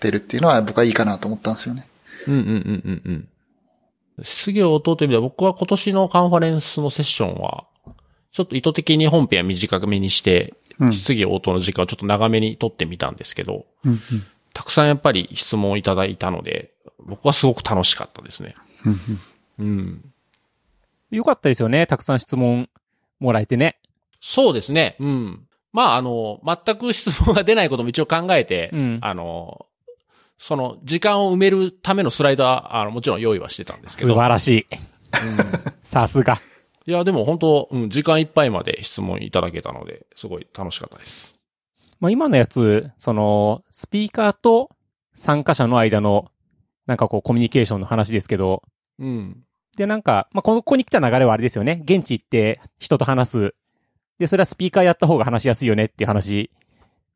[0.00, 1.86] てるっていうのは僕はいいかなと思ったんですよね。
[2.26, 3.28] うんうんうんうん
[4.18, 4.24] うん。
[4.24, 7.66] 質疑応答という意味では僕は今年のカンファレンスのセッションは、
[8.32, 14.00] ちょっと意図的に本編は短めにして、うん質疑応答の時間をちょっと長めに取ってみたんですけど、うん
[14.54, 18.54] たくさんやっぱり質問をいただいたので、僕はすごく楽しかったですね。
[19.58, 20.12] うんうん。
[21.10, 21.86] 良かったですよね。
[21.86, 22.68] たくさん質問
[23.20, 23.78] もらえてね。
[24.26, 24.96] そうですね。
[25.00, 25.46] うん。
[25.70, 29.66] まあ、あの、全く質問が出ないことも一応考えて、うんあの、
[30.38, 34.14] その、時間を埋めるためのスライドは、あの、もちろん用意はしてたんですけ素ど。
[34.14, 34.66] 晴らしい。
[35.82, 36.40] さすが。
[36.86, 41.36] いや、でも本当、うん、時間いっぱいまで質問いただけたので、すごい楽しかったです。
[42.00, 44.70] まあ今のやつ、その、スピーカーと
[45.12, 46.30] 参加者の間の、
[46.86, 48.62] なんかこうコミュニケーションの話ですけど、
[48.98, 49.44] うん。
[49.76, 51.82] でなんか、まあここに来た流れはあれですよね。
[51.84, 53.54] 現地行って人と話す。
[54.18, 56.50] で、それはスピーカーやった方が話しやすいよねっていう話。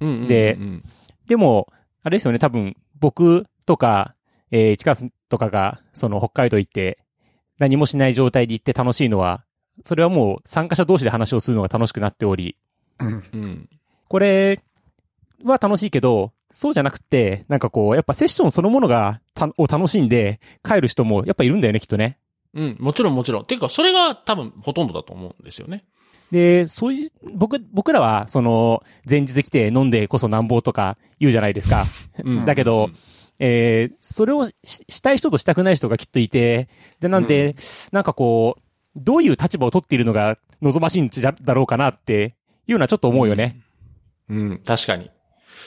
[0.01, 0.29] うんうんうん。
[0.29, 0.85] でうん
[1.29, 1.69] でも、
[2.03, 4.15] あれですよね、多分、僕とか、
[4.51, 4.97] えー、市川
[5.29, 6.99] とかが、その北海道行って、
[7.59, 9.45] 何もしない状態で行って楽しいのは、
[9.85, 12.57] それはもう参加者同士で話をするのが楽しくなっており、
[12.99, 13.23] うん。
[13.35, 13.69] うん。
[14.09, 14.61] これ
[15.45, 22.19] は楽しいけど、そうじゃなくて、なんかこう、やっぱセッションそのものが、た、を楽しんで帰る人もやっぱいるんだよね、きっとね。
[22.55, 23.45] うん、もちろんもちろん。
[23.45, 25.85] ていうか、それが多分ほとんどだと思うんですよね。
[26.31, 31.87] で、そういう、僕、僕らは、その、前日来て飲んでこそなんぼとか言うじゃないですか。
[32.25, 32.91] うんだけど、
[33.39, 36.69] えー、それをししたい人としたくない人がきっといて、
[37.01, 37.55] で、なんで、
[37.93, 38.63] なんかこう、
[38.97, 42.35] どういう立場を取っているのが望ましいんじゃだろうかなって
[42.67, 43.61] いうのはちょっと思うよね。
[44.29, 45.11] うん、確かに。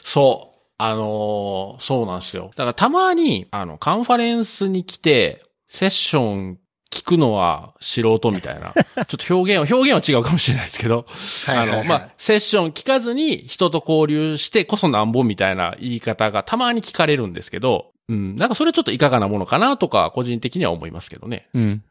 [0.04, 0.58] そう。
[0.78, 2.52] あのーそうなんですよ。
[2.56, 6.60] だからたまに、あの、カンファレンスに来て、セッション
[6.92, 8.72] 聞くのは素人みたいな。
[8.74, 11.06] ちょっと表現は、表現は違うかもしれないですけど、
[11.46, 21.48] はいはいはいあの、まあ、セッション聞かずに人と交流してこそなんぼみたいな言い方がたまに聞かれるんですけど、うん、なんかそれちょっといかがなものかなとか、個人的には思いますけどね。
[21.54, 21.84] うん。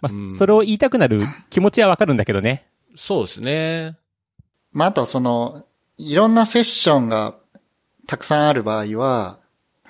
[0.00, 2.66] まあ、うんそれを言いたくなる気持ちはわかるんだけどね。
[2.96, 3.96] そうですね。
[4.72, 5.66] まあ、あとその、
[5.98, 7.34] いろんなセッションが
[8.06, 9.38] たくさんある場合は、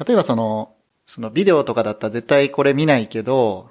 [0.04, 0.74] 例えばその、
[1.06, 3.70] そのビデオとかだったら絶対これ見ないけど、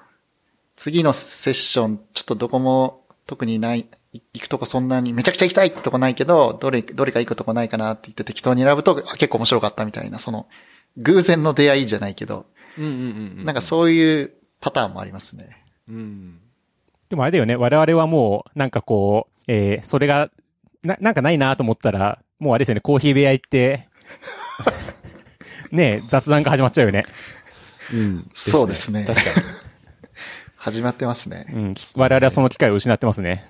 [0.79, 10.47] 次のセッションちょっとどこも特にない、い行くとこそんなにめちゃくちゃ行きたいってとこないけど、どれ、どれか行くとこないかなって言って適当に選ぶとあ結構面白かったみたいな、その、
[10.95, 12.45] 偶然の出会いじゃないけど、
[12.77, 12.97] うんうんうん
[13.39, 13.45] うん。
[13.45, 15.65] なんかそういうパターンもありますね。
[15.89, 16.39] うん。
[17.09, 20.31] でもあれだよね、我々はもう、なんかこう、えー、それが、
[20.81, 23.89] な、なんかないなと思ったら、もうあれですよね、コーヒー部屋行って、
[25.73, 27.05] ねえ雑談が始まっちゃうよね。
[27.93, 28.29] うん。
[28.33, 29.68] そうですね確かに。
[30.71, 31.45] 始まってますね。
[31.53, 31.75] うん。
[31.95, 33.45] 我々はその機会を失ってますね。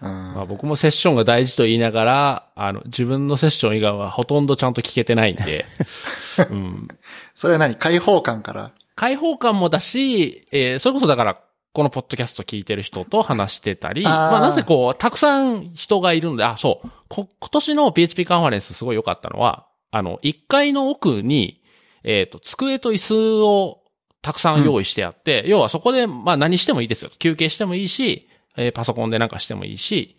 [0.00, 5.64] うんまあ、僕もセッションが大事と言いながら、あの、自分のセッション以外はほとんどちゃんと聞けてないんで、
[6.50, 6.88] うん。
[7.34, 7.74] それは何？
[7.76, 8.70] 開放感から？
[8.94, 11.40] 開放感もだし、えーそれこそだから、
[11.72, 21.57] このポッドキャスト聞いてる人と話してたり、あーまあなぜこう、たくさん人がいるので、あ、そう、こ今年の PHP カンファレンスすごい良かったのは、あの、1階の奥に、
[22.04, 23.82] えっ、と、机と椅子を
[24.22, 27.10] たくさん用意してあって、要はそこで、まあ何してもいいですよ。
[27.18, 30.16] 休憩してもいいし、えーパソコンでなんかしてもいいし、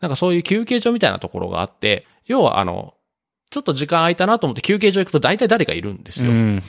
[0.00, 2.94] なんかそういう休憩所みたいなところがあって、要はあの、
[3.50, 6.30] ちょっと時間空いたなと思って休憩所行くと大体誰かいるんですよ。
[6.30, 6.62] うん。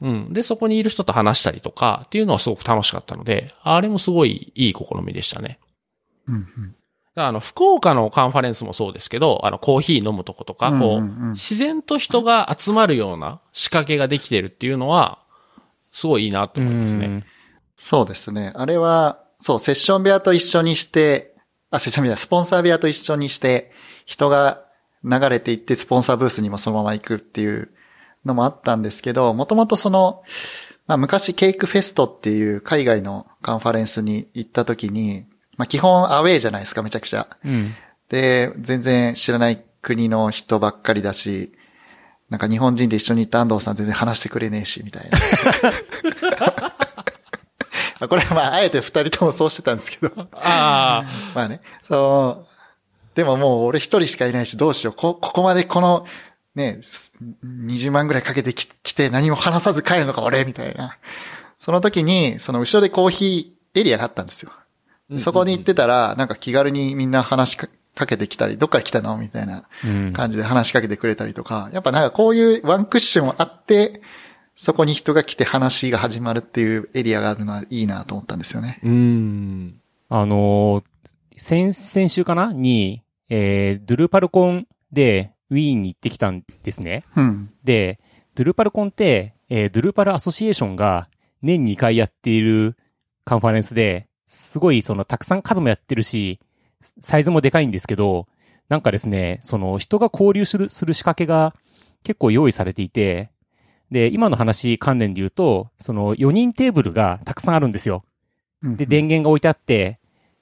[0.00, 0.32] うん。
[0.32, 5.58] で、そこにいる人と話したりとかっていうのはすごく楽しかったので、あれもすごいいい試みでしたね。
[6.26, 6.76] うんうん
[7.16, 15.18] あの、福岡のカンファレンスもそうですけど、あの、コーヒー飲むとことか、こう、自然と人が集まるような仕掛けができてるっていうのは、
[15.92, 17.24] すごいいいなと思いますね。
[17.76, 18.52] そうですね。
[18.56, 21.36] あれは、そう、セッション部屋と一緒にして、
[21.70, 23.70] あ、セッション部屋、スポンサー部屋と一緒にして、
[24.06, 24.64] 人が
[25.04, 27.70] 流れていって、スポンサーブースにもそのまま行くっていう
[28.24, 30.22] のもあったんですけど、もともとその、
[30.86, 37.26] まあ昔ケイクフェストっていう海外のカンファレンスに行った時に、まあ基本アウェーじゃないですか、めちゃくちゃ。
[37.44, 37.74] うん。
[38.08, 41.52] で、全然知らない国の人ばっかりだし、
[42.30, 45.18] なんか日本人で一緒に行った安藤さん全然話してくれねえし、みたいな。
[48.00, 50.28] あこれはまあ、あえて二人ともそうしてたんですけど。
[50.32, 52.48] あまあね、そう。
[53.14, 54.94] でももう俺一人しかいないし、どうしよう。
[54.94, 56.06] こ、ここまでこの、
[56.54, 57.12] ね、す
[57.44, 60.98] 20万ぐらいかけてき来て何も話さず帰るのか俺、みたいな。
[61.58, 64.52] その時に、その後ろでコーヒーエリアがあったんですよ。
[65.12, 65.20] あ。
[65.20, 69.16] そこに行ってたら、なんか気軽にみんな話しかかけてきたり、どっから来たの？
[69.16, 70.12] みたいなうん。
[70.12, 74.02] 感じで話しかけてくれたりとか、やっぱなんかこういうワンクッションあって、
[74.56, 78.80] そこに人が来て話が始まるっていうエリアがあるのはいいなと思ったんですよね。
[78.84, 79.80] うん。
[80.08, 80.84] あのー
[81.36, 87.02] 先、先週かなに、えー、ドゥルパルコンでウィーンに行ってきたんですね。
[87.16, 87.50] うん。
[87.64, 87.98] で、
[88.36, 91.08] ドゥルパルコンって、えー、ドゥルパルアソシエーションが
[91.42, 92.76] 年2回やっている
[93.24, 96.40] カンファレンスで、すごいそのたくさん数もやってるし、
[97.00, 98.26] サイズもでかいんですけど、
[98.68, 101.54] なんかですね、その人が交流する、する仕掛けが
[102.02, 103.30] 結構用意されていて、
[103.90, 108.04] で、今の話関連で言うと、その4人テーブルがたくさんあるんですよ。
[108.62, 109.98] で、電源が置いてあって、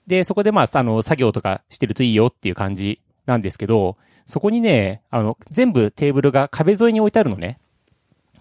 [0.07, 7.59] で、そこでまあ、あの、作業とかしてるといいよっていう感じなんですけど、そこにね、あの、全部テーブルが壁沿いに置いてあるのね。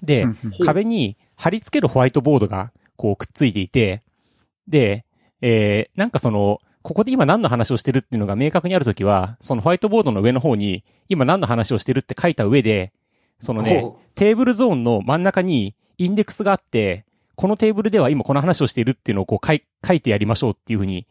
[0.04, 0.28] で、
[0.66, 4.04] 壁に貼り付けるホワイトボードがこうくっついていて、
[4.68, 5.06] で、
[5.42, 12.92] えー、なんかその、ここで今何の話をしてるっていうのが明確にあるときは、そのホワイトボードの上の方に、今何の話をしてるって書いた上で、
[13.39, 21.08] そのねほ、テーブルゾーンの真ん中にインデックスがあって、このテーブルでは今この話をしているっていうのをこう書い書いてやりましょうっていうふうに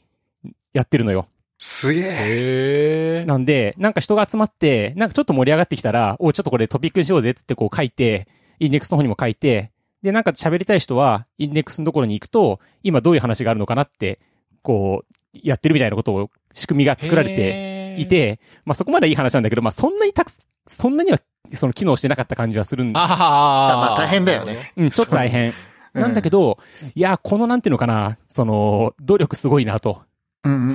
[0.73, 1.29] やってるのよ。
[1.59, 3.25] すげえ。
[3.27, 8.29] なんで、なんか人が集まって、なんかちょっと盛り上がってきたら、おちょっとこれトピックにしようぜっつってこう書いて、
[8.61, 9.71] インデックスの方にも書いて、
[10.03, 14.19] で、なんか喋りたい人は、インデックスのところに行くと、今どういう話があるのかなって、
[14.63, 20.33] こう、やってるみたいなことを、仕組みが作られててい、て、まあそこまではいい話なんだけど、まあそんなにたく、
[20.67, 21.21] そんなには、
[21.53, 24.73] その機能してなかった感じはするんああ、まあ大変だよね。
[24.77, 25.53] うん、ちょっと大変。
[25.93, 26.59] なんだけど、
[26.95, 30.03] いや、このなんていうのかな、その、努力すごいなと。
[30.45, 30.75] うんうんううんう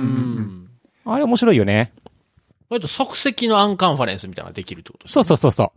[0.64, 0.68] ん。
[1.04, 1.92] あれ面白いよね。
[2.68, 5.72] 割と即席のアンカンファレンスみたいなのができるってことですそうそうそうそ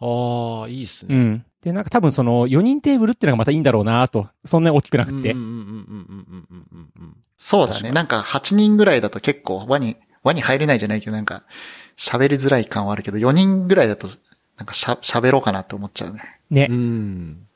[0.00, 1.14] ああ、いいっすね。
[1.14, 1.44] うん。
[1.62, 4.28] で、なんか多分その4人テーブルってのがまたいいんだろうなと。
[4.44, 5.34] そんなに大きくなくて。
[7.36, 7.92] そうだね。
[7.92, 11.44] なんか8人ぐらいだと結構輪に、輪に入れないじゃないけど、なんか
[11.96, 14.08] 喋りづらい感はあるけど、4人ぐらいだと
[14.60, 16.22] なんかしゃ喋ろうかなって思っちゃうね。
[16.50, 16.66] ね。
[16.70, 17.46] うん。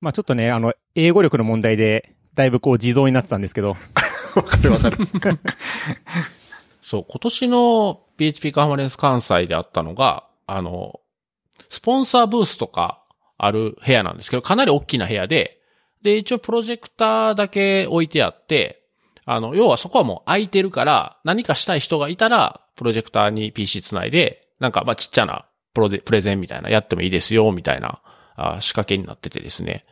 [0.00, 3.76] まあちょっとね、あの、英語力の問題で、だいぶこう地蔵になってたんですけど。
[4.34, 4.96] わかるわかる。
[6.80, 11.00] そう、今年の PHP カンファレンス関西であったのが、あの、
[11.70, 13.02] スポンサーブースとか
[13.38, 15.60] ある部屋なんですけど、かなり大きな部屋で、
[16.02, 18.82] で、一応プロジェクターだけ置いてあって、
[19.24, 28.00] あの、要はそこはもう空いてるから、何かしたい人がいたら、プロジェクターに PC つないで、なんか、まあ、ちっちゃなプロデ、プレゼンみたいな、やってもいいですよ、みたいな、
[28.36, 29.82] あ仕掛けになっててですね。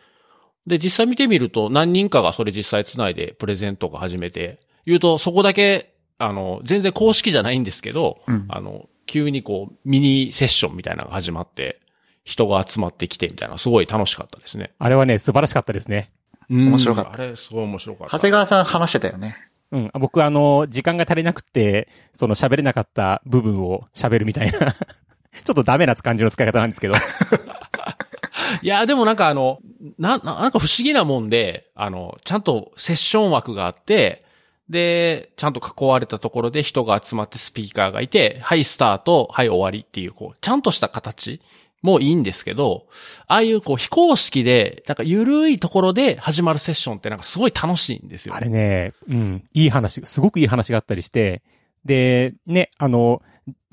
[0.66, 11.80] で、実際見てみると、何人かがそれ実際つないでプレゼントが始めて、言うと、そこだけ、あの、全然公式じゃないんですけど、うんあの、急にこう、ミニセッションみたいなのが始まって、
[12.22, 14.72] 人が集まってきてみたいな、すごい楽しかったですね。
[14.78, 16.12] あれはね、素晴らしかったですね。
[16.48, 18.16] 面白かったあれ、すごい面白かった。
[18.16, 19.36] 長谷川さん話してたよね。
[19.72, 19.90] うん。
[19.94, 24.58] 僕あの、時間が足りなくて、その喋れなかった部分を喋るみたいな。
[25.44, 26.94] ちょっとダメな感じの使い方なんですけど。
[28.62, 29.58] いや、でもなんかあの、
[29.98, 34.24] な、ななんか不思議なもんで、あの、ちゃんとセッション枠があって、
[34.71, 41.43] で、ちゃんと囲われたところで人が集まってスピーカーがいて、はい、スタート、はい、終わりっていう、こう、ちゃんとした形
[41.83, 42.87] もいいんですけど、
[43.27, 48.35] ああいうこう、非公式で、なんか緩いところで始まるセッションってなんかすごい楽しいんですよ。
[48.35, 51.43] あれね、うん、いい話、すごくいい話があったりして、
[51.85, 53.23] で、ね、あの、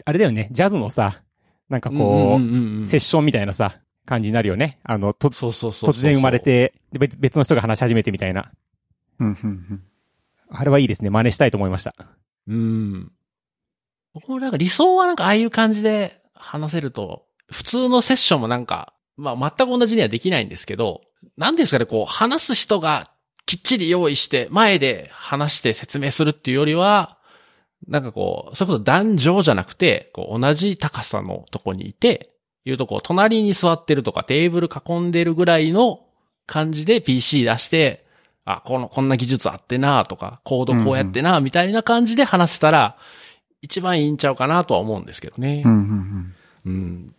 [0.04, 1.22] あれだよね、ジャズのさ、
[1.70, 4.80] なんかこう、うんうんうんうんセッションみたいなさ、感じになるよね。
[4.84, 6.39] あの、と、そうそうそうそう突然生まれ。
[6.39, 8.52] て、で別別の人が話し始めてみたいな。
[9.20, 9.84] うんうんうん。
[10.50, 11.10] あれはいいですね。
[11.10, 11.93] 真似したいと思いました。
[12.48, 13.12] うん。
[14.14, 21.02] 僕もなんか理想はなんかああいう感じで話せると、普通のセッションもなんか、まあ全く同じにはできないんですけど、
[21.38, 23.12] なんですかね、こう話す人が
[23.45, 27.18] きっちり用意して前で話して説明するっていうよりは、
[27.88, 32.32] なんかこう、それこそ壇上じゃなくて、こう同じ高さのとこにいて、
[32.66, 36.02] いうとこう隣に座ってるとかテーブル囲んでるぐらいの
[36.45, 38.07] 感じで PC 出して、
[38.50, 42.98] あ、この、こんな技術あってなとか、コードこうやってなみたいな感じで話せたら、
[43.62, 45.72] 一番いいんちゃうかなとは思うんですけどねうん。
[45.72, 46.36] うん
[46.66, 46.72] うん。
[46.74, 47.16] うん。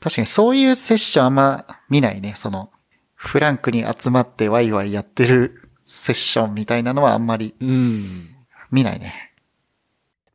[0.00, 2.34] 確かにそういうセッションあんま見ないね。
[2.36, 2.70] その、
[3.14, 8.28] フランクに集まってワイワイやってるセッションみたいなのはあんまりうん。
[8.72, 9.32] 見ないね。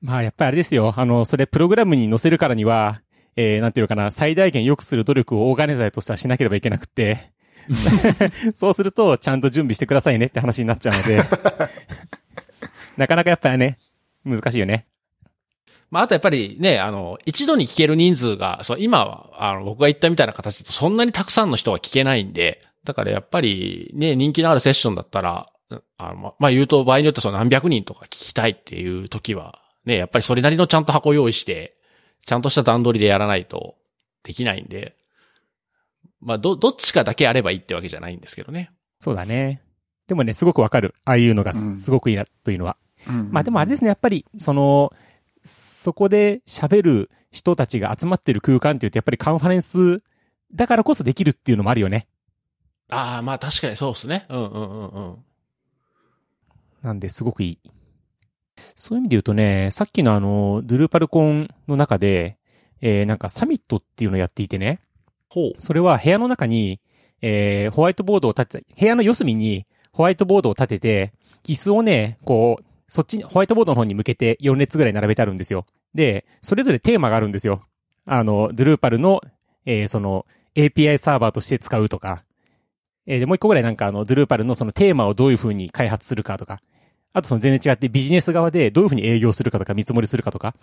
[0.02, 0.94] まあ、やっぱりあれですよ。
[0.96, 3.02] あの、それプログラムに載せるからには、
[3.36, 7.33] えー、なんていうのかな、最大限良くする努力をオーガネザーとしてはしなければいけなくって、
[8.56, 11.24] そうすると、ちゃんと準備してくださいねって話になっちゃうので、
[12.98, 13.78] なかなかやっぱりね、
[14.26, 14.86] 難しいよね。
[15.90, 25.48] まあ、あとやっぱりね、あの、一度に聞ける人数が、そう、今は、あの、僕が言ったみたいな形だとそんなにたくさんの人は聞けないんで、だからやっぱりね、人気のあるセッションだったら、
[25.98, 31.78] あの、ままあ、言うと場合によってはその何百人とか聞きたいっていう時は、ね、やっぱりそれなりのちゃんと箱用意して、
[32.26, 33.76] ちゃんとした段取りでやらないと
[34.24, 34.96] できないんで、
[36.24, 38.72] まあ、ど、どっちかだけあればいいってわけじゃないんですけどね。
[39.00, 39.62] そうだね。
[40.08, 40.96] でもね、すごくわかる。
[41.06, 42.78] ああいうのがす,、うんすごくいいな、というのは。
[43.08, 44.94] うんまあでもあれですね、やっぱり、その、
[45.44, 50.02] そこで喋る人たちが集まってる空間っていうと、やっぱりカンファレンス
[50.54, 52.08] だからこそできるっていうのもあるよね。
[52.90, 54.26] ああ、まあ確かにそうですね。
[54.30, 55.18] うんうんうんうん。
[56.82, 57.60] なんで、すごくいい。
[58.76, 62.38] そういう意味で言うとね、さっきのあの、ドゥルーパルコンの中で、
[62.82, 64.80] えー、なんかサミットっていうのをやっていてね。
[65.58, 66.80] それは部屋の中に、
[67.22, 71.14] えー、ホワイトボードを立てて、部屋の四隅にホワイトボードを立てて、
[71.46, 75.66] 椅子をね、こう、そっちに、ホワイトボードの方に向けて4列ぐらい並べてあるんですよ。
[75.94, 77.64] で、それぞれテーマがあるんですよ。
[78.06, 79.22] あの、ドゥルーパルの、
[79.66, 80.26] えーその、
[80.56, 82.24] API サーバーとして使うとか、
[83.06, 86.62] えーで、もう一個ぐらいなんかあの、ドゥルーパルのそのテーマをどういう風に開発するかとか、
[87.14, 90.56] あとその全然違ってビジネス側でどういう風に営業するかとか見積もりするかとか。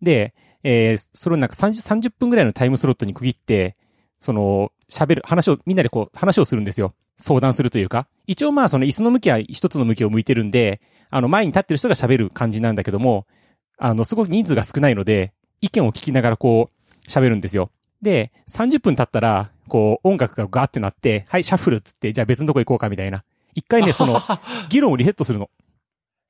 [0.00, 3.76] で、えーそれをなんか30、30分ぐらいのタイムスロットに区切って、
[4.20, 6.94] その、喋る、話を、みんなでこう、話をするんですよ。
[7.16, 8.06] 相談するというか。
[8.26, 13.26] 一応まあその椅子の向きは一つの向きを向いてるんで、あの前に立ってる人が喋る感じなんだけども、
[13.78, 17.70] あの、すごく人数が少ないので、意見を聞きながらこう、喋るんですよ。
[18.02, 23.24] で、30分経ったら、こう、音楽がガーってなって、はい、シャッフルっつって、じゃあ別のとこ行こうかみたいな。
[23.54, 24.20] 一回ね、その、
[24.70, 25.50] 議論をリセットするの。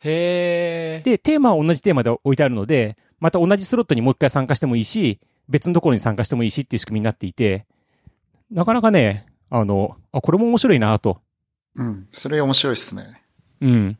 [0.01, 1.03] へえ。
[1.05, 5.18] で、テーマは同じテーマで置いてあるので、また同じスロットにもう一回参加してもいいし、
[5.49, 7.66] 別のところに参加してもいいしっていう仕組みになっていて、
[8.51, 11.20] なかなかね、あの、あ、これも面白いなと。
[11.76, 12.09] うん。
[12.12, 13.22] それ面白いっすね。
[13.61, 13.99] うん。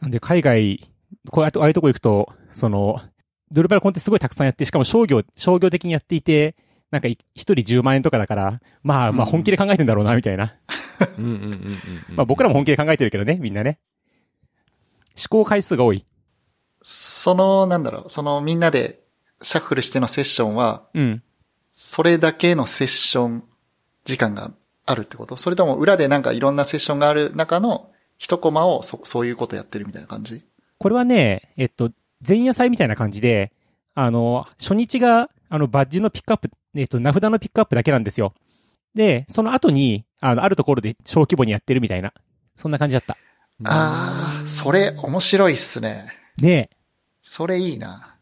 [0.00, 0.90] なんで、海外、
[1.30, 3.00] こうやって、ああいうとこ行くと、その、
[3.50, 6.54] ドルバルコンってすごいたくさんやって、しかも商業、商業的にやっていて、
[6.90, 10.54] なんかい一人10万円とかだから、まあまあうん本気で考えてんだろうな、みたいな。
[11.18, 11.50] うんうんうんうん
[12.10, 12.16] うん。
[12.16, 13.78] まあ僕らも本気で考えてるけどね、みんなね。
[15.14, 16.04] 試行回数が多い。
[16.82, 19.00] その、なんだろう、そのみんなで
[19.42, 21.22] シャッフルしてのセッションは、うん。
[21.72, 23.44] それだけのセッション
[24.08, 24.52] 時間が
[24.86, 25.36] あるってこと？
[25.36, 30.42] それとも裏でなんかいろんなセッションがある中の一コマをそ、そういうことやってるみたいな感じ？
[30.78, 31.90] これはね、えっと、
[32.26, 33.52] 前夜祭みたいな感じで、
[33.94, 38.32] あの、初日が、あの、バッジのピックアップ、えっと、名札のピックアップだけなんですよ。
[38.94, 42.12] で、その後に、あの、あるところで小規模にやってるみたいな。
[42.56, 43.18] そんな感じだった。
[43.64, 46.12] ああ、それ面白いっすね。
[46.36, 46.70] で、
[47.22, 48.16] それいいな。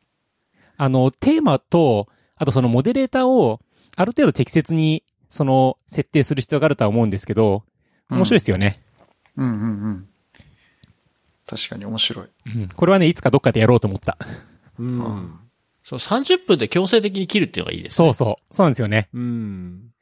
[0.79, 3.61] あの、テーマと、あとそのモデレーターを、
[3.97, 5.05] ある程度適切に、
[5.37, 7.63] その、設定する必要があるとは思うんですけど、
[8.11, 8.83] 面白いですよね。
[9.37, 10.09] うんうんうん。
[11.47, 12.27] 確かに面白い。
[12.57, 12.69] うん。
[12.69, 14.17] これはね、いつかどっかでやろうと思った。
[14.79, 15.39] うん。
[15.85, 18.07] そう、30分で強制的に切るっていうのがいいですね。
[18.09, 18.55] そうそう。
[18.55, 19.09] そうなんですよね。
[19.13, 19.93] うん。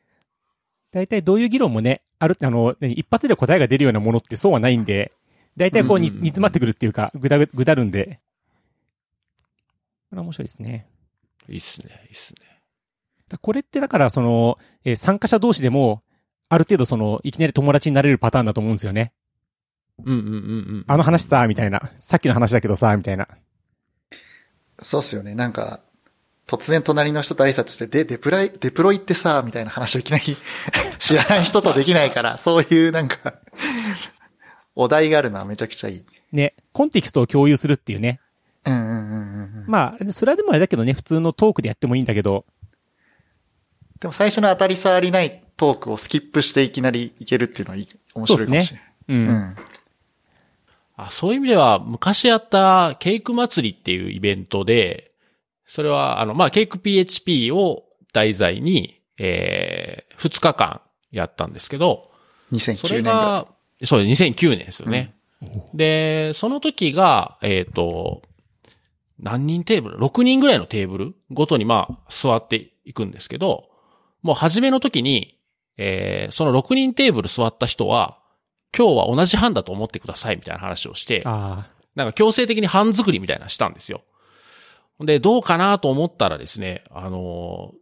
[0.92, 5.12] 大体どういう議論もね、ある、あの、ね一発で答えが出るようなものってそうはないんで、
[5.56, 8.20] 大体こうに、うんうんうん煮詰まってくるっていうか、ぐだぐ、ぐだるんで。
[10.10, 10.86] これは面白いですね。
[11.48, 12.53] いいっすね、いいっすね。
[13.34, 16.02] だこれってだから、その、えー参加者同士でも、
[16.48, 19.12] ある程度その、いきなり友達になれるパターンだと思うんですよね。
[20.04, 20.36] うんうんうんう
[20.78, 20.84] ん。
[20.86, 21.80] あの話さ、みたいな。
[21.98, 23.28] さっきの話だけどさ、みたいな。
[24.80, 25.34] そうっすよね。
[25.34, 25.80] なんか、
[26.46, 30.36] 突然隣の人と挨拶して、で、デプライ、デプロイってさ、みたいな話をいきなり
[30.98, 33.34] 知らない人とできないから、そういうなんか、
[34.74, 36.06] お題があるのはめちゃくちゃいい。
[36.32, 38.20] ね、コンテキストを共有するっていうね。
[38.66, 39.14] うんうんうんうんう
[39.62, 39.64] ん。
[39.66, 42.44] まあ、それはでもあれだけどね、普通のトークでやってもいいんだけど、
[44.00, 48.86] でも最初の当たり障りないトークをスキップしていきなりいけるっていうのはいい、面白いかもしれない。
[49.08, 49.12] う。
[49.12, 49.56] うんん。
[50.96, 55.12] あそういう意味では、昔やったケイク祭りっていうイベントで、
[55.66, 60.80] それは、あの、まあ、ケイク PHP を題材に、えー、2日間
[61.10, 62.10] やったんですけど、
[62.50, 63.12] そ2009れ年が。
[63.12, 63.48] が、
[63.84, 65.14] そうです、2009年ですよね。
[65.74, 68.22] で、その時が、えっ、と、
[69.18, 73.68] 何人テーブル ?6 人ぐらいのテーブルごとにまあ座っていくんですけど、
[74.24, 75.38] もう初めの時に、
[75.76, 78.18] えーその6人テーブル座った人は、
[78.76, 84.00] 今日は同じ班だと思ってくださいみたいな話をして、あなんか強制的に班作りみたいなのしたんですよ。
[85.00, 87.76] で、どうかなと思ったらですね、あのー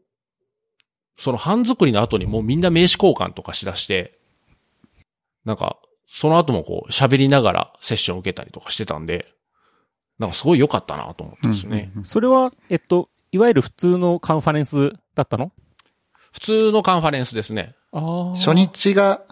[1.19, 4.19] その班作りの後にもうみんな名刺交換とかしだして、
[5.45, 5.79] なんか、
[6.09, 9.27] その後もこう喋りながらセッション受けたりとかしてたんで、
[10.19, 11.91] なんかすごい良かったなと思ってですね。
[11.93, 12.05] うんうんあ。
[12.05, 15.53] それは、えっと、いわゆる普通のカンファレンスだったの？
[16.33, 17.75] 普通のカンファレンスですね。
[17.93, 18.37] ああ。
[18.37, 19.23] 初日が、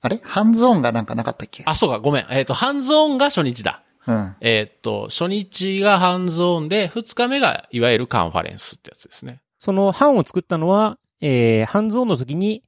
[0.00, 0.20] あれ？
[0.22, 1.62] ハンズオンがなんかなかったっけ？
[1.66, 2.26] あ、そうか、ごめん。
[2.30, 3.82] えっ、と、ハンズオンが初日だ。
[4.06, 4.36] うん。
[4.40, 9.40] えっ、と、初日がハンズオンで、二日目がいわゆるカンファレンスってやつですね。
[9.58, 12.62] その班を作ったのは、えー、ハンズオンの時に、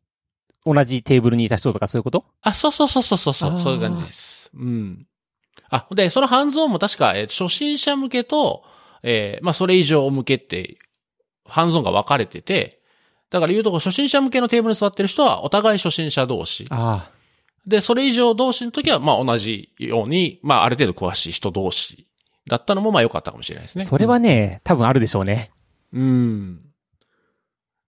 [0.67, 2.25] 同じテーブルにいた人とかそういうこと？
[2.43, 4.51] あ、そうそうそうそうそうそういう感じです。
[4.55, 5.07] うん。
[5.71, 8.65] あ、で、そのハンズオンも確か、えー初心者向けと、
[9.03, 10.79] えーまあ、それ以上向けって、
[11.47, 12.78] ハンズオンが分かれてて、
[13.31, 16.65] だから言うとこ初心者向けのテーブルに座ってる人はお互い初心者同士。
[16.71, 17.11] あ
[17.67, 22.07] で、それ以上同士の時は、まあ、同じように、まあ、ある程度詳しい人同士
[22.49, 23.81] だったのも、まあ、良かったかもしれないですあ。
[23.81, 23.85] ね。
[23.85, 25.51] それはね、多分あるでしょうね。
[25.93, 26.61] うん。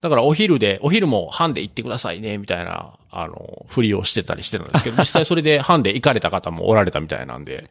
[0.01, 7.69] だからお昼で、お昼も班で行ってくださいね、みたいな、あの、ふりをしてたりしてたんですけど、 実際それで班で行かれた方もおられたみたいなんで。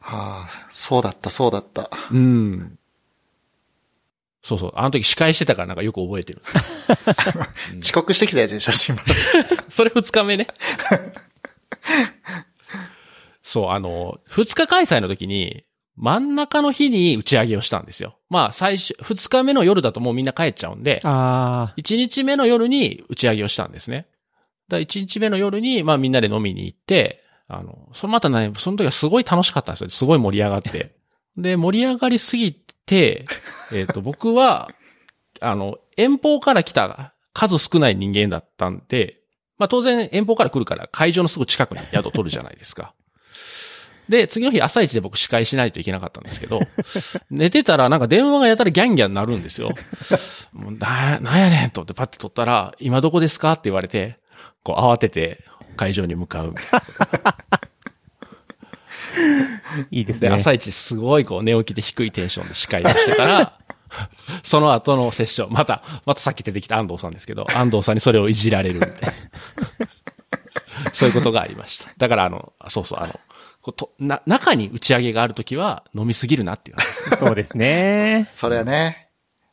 [0.00, 1.90] ああ、そうだった、そうだった。
[2.12, 2.78] うん。
[4.46, 4.72] そうそう。
[4.76, 6.40] あの時司会してたからなんかよく覚えてる。
[7.82, 9.00] 遅刻してきたやつで写真も。
[9.70, 10.46] それ二日目ね。
[13.42, 15.64] そう、あの、二日開催の時に、
[15.96, 18.18] 真ん中の日に打ち上げをしたんですよ。
[18.30, 24.06] まあ、最初、二日目の夜だともうみんな帰っちゃうんで、あ一日目の夜に打ち上げをしたんですね。
[24.68, 29.90] だ一日目の夜に、まあみんなで飲みに行って、あの、そのまたね、その時はすごい楽しかったんですよ。
[29.90, 30.94] すごい盛り上がって。
[31.36, 33.26] で、盛り上がりすぎて、
[33.72, 34.70] えっ、と、僕は、
[35.40, 39.20] あの、遠方から来た数少ない人間だったんで、
[39.58, 42.94] まあ当然遠方から来るから会場のすぐ近くに宿取るじゃないですか。
[44.08, 46.60] で、次の日朝一で僕司会しないといけなかったんですけど、
[47.30, 49.74] 寝てたらなんか電話がやたらギャンギャンなるんですよ。
[50.52, 54.16] もうな、なんやねんと思ってパッて取ったら、今どこですかって言われて、
[54.62, 55.44] こう慌てて
[55.76, 56.54] 会場に向かう
[59.90, 60.30] いいいですね。
[60.30, 63.52] 朝一すごいこう寝起きで低いテンションで司会をしてたら、
[64.42, 69.12] その後のセッション、また、またさっき出てきた安藤さんですけど、安藤さんにそれをいじられるみたいな。
[70.92, 71.90] そういうことがありました。
[71.96, 73.18] だからあの、そうそう、あの、
[73.62, 77.16] こうとな、中に打ち上げがあるときは飲みすぎるなっていう話。
[77.18, 78.26] そうですね。
[78.28, 79.08] それはね。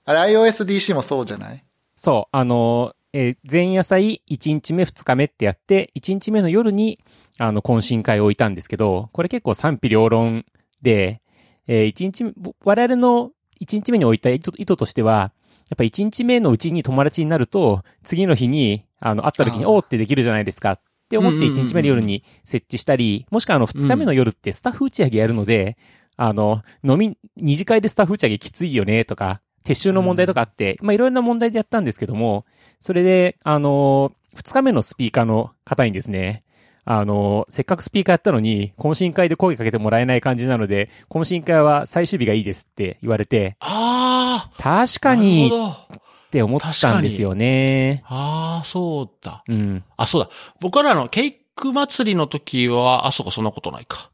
[0.06, 1.64] あれ iOSDC もそうじゃない？
[1.96, 7.00] そう、あの、えー前夜祭1日目2日目ってやって、1日目の夜に、
[7.38, 10.46] あの、懇親会を置いたんですけど、これ結構賛否両論
[10.82, 11.22] で、
[11.68, 13.32] え1日目、ぼ我々の
[13.62, 15.32] 1日目に置いた意図としては、
[15.70, 20.74] やっぱ1日目のうちに友達になると、次の日に、あの、会った時に、おーってできるじゃないですか。
[20.74, 20.80] っ
[21.10, 21.54] て思ってうんうんうん。
[21.54, 25.78] うん1日目の夜に設置したり、もしくはあの、2日目の夜ってスタッフ打ち上げやるので、
[26.16, 32.46] あの、飲み、二次会でスタッフ打ち上げきついよねとか、撤収の問題とかあって、まあいろんな問題でやったんですけども、
[32.80, 36.43] それで、あの、二日目のスピーカーの方にですね、
[36.86, 45.50] あの、せっかくスピーカーやったのに、懇親会で声かけてもらえない感じなので、懇親会は最終日がいいですって言われて、ああ確かに。
[45.50, 48.04] って思ったんですよね。
[48.08, 49.44] ああ、そうだ。
[49.48, 49.84] うん。
[49.98, 50.30] あ、そうだ。
[50.60, 54.10] 僕らのケイク祭りの時は、あ、そうか、そんなことないか。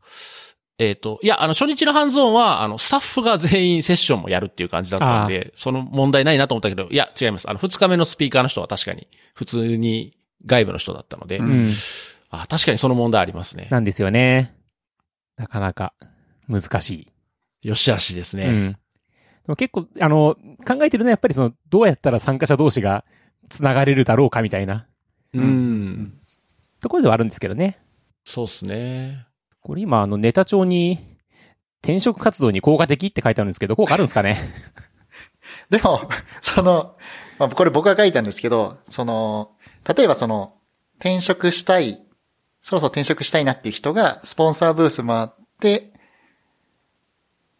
[0.80, 7.50] えっ、と、いや、あの、初日のハンズオンは、あの、スタッフが全員セッションもやるっていう感じだったんで、その問題ないなと思ったけど、いや、違います。
[7.50, 11.68] あの、二日目のスピーカーの人は確かに、普通に外部の人だったので、ううん。
[12.30, 13.68] あ、確かにその問題ありますね。
[13.72, 14.56] なんですよね。
[15.38, 15.94] なかなか
[16.48, 17.08] 難し
[17.64, 17.68] い。
[17.68, 18.46] よしあしですね。
[18.46, 18.72] うん。
[18.74, 18.78] で
[19.48, 20.36] も結構、あの、
[20.68, 23.04] 考えてるのはやっぱりその、どうやったら参加者同士が
[23.50, 24.88] 繋がれるだろうかみたいな
[25.34, 26.20] うん。
[26.82, 27.80] ところではあるんですけどね。
[28.26, 29.26] そうっすね。
[29.62, 31.00] これ今、あの、ネタ帳に、
[31.82, 34.38] 転職活動に効果的って書いてあるんですけど、効果あるんですかね？
[35.70, 36.10] でも、
[36.42, 36.98] その、
[37.38, 39.52] まあ、これ僕が書いたんですけど、その、
[39.96, 40.56] 例えばその、
[41.00, 42.04] 転職したい、
[42.62, 45.28] そろそろ転職したいなっていう人が、スポンサーブース回っ
[45.60, 45.92] て、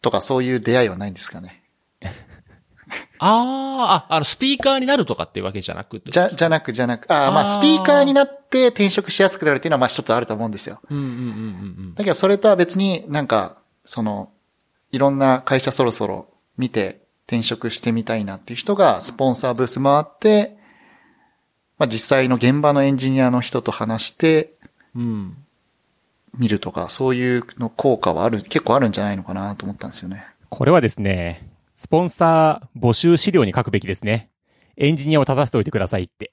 [0.02, 1.62] とかそういう出会いはないんですかね。
[3.18, 6.10] ああ、あ、あの、スピーカーになるとかっていうわけじゃなくて。
[6.10, 10.80] じゃ、じゃなく、じゃなく、ああ、まあ、スピーカーになって転職しやすくなるっていうのは、まあ一つあると思うんですよ。
[10.88, 11.16] うんうんうんう
[11.90, 14.30] んだけど、それとは別になんか、その、
[14.90, 20.56] いろんな会社そろそろ見て転職してみたいなっていう人が、スポンサーブース回って、
[21.78, 24.54] まあ実際の現場のエンジニアの人と話して
[24.94, 25.02] うん。
[25.02, 25.36] うん。
[26.38, 30.24] 見るとか、そういうの効果はある、結構あるんじゃないのかなと思ったんですよね。
[30.48, 31.40] これはですね、
[31.76, 34.30] スポンサー募集資料に書くべきですね。
[34.76, 36.32] エンジニアを立たせておいてくださいって。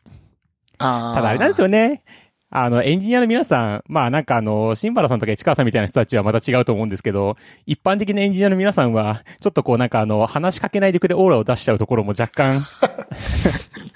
[0.78, 1.66] あただあれなんですよ。
[1.66, 2.04] よね。
[2.50, 7.36] あの、エンジニアの皆さん、まあなんかあの、新原さんとか市川さんみたいな人たちはまた違うと思うんですけど、
[7.66, 12.62] 一般的なエンジニアの皆さんは、ちょっとこうなんかあの、話しかけないでくれオーラを出しちゃうところも若干、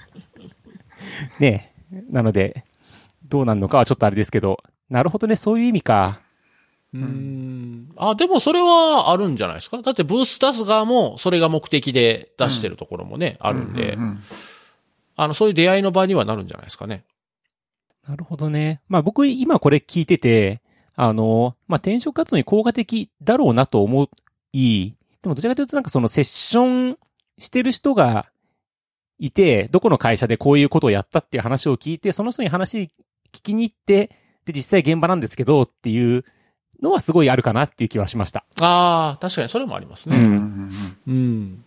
[1.40, 2.02] ねえ。
[2.10, 2.64] なので、
[3.32, 6.20] どうなるのかはちょっとあれですけど、なるほどね、そういう意味か。
[6.92, 7.90] うん。
[7.96, 9.80] あ、でもそれはあるんじゃないですか？
[9.80, 14.22] だってブース出す側もそれが目的で出してるところもね、あるんで、うううん
[15.16, 17.04] あの、そういう出会いの場にはなるんじゃないですかね。
[18.06, 18.82] なるほどね。
[18.88, 20.60] まあ僕今これ聞いてて、
[20.94, 24.10] あの、まあ転職活動に効果的だろうなと思
[24.52, 26.98] い、でもどちらかというとなんかそのセッション
[27.38, 28.26] してる人が
[29.18, 32.90] いて、どこの会社でこういうことをやったっていう話を聞いて、その人に話
[33.32, 34.10] 聞きに行って、
[34.44, 36.24] で実際現場なんですけどっていう
[36.82, 38.44] のはすごいあるかなっていう気はしました。
[38.60, 40.16] ああ、確かにそれもありますね。
[40.16, 40.70] うん
[41.06, 41.64] うん。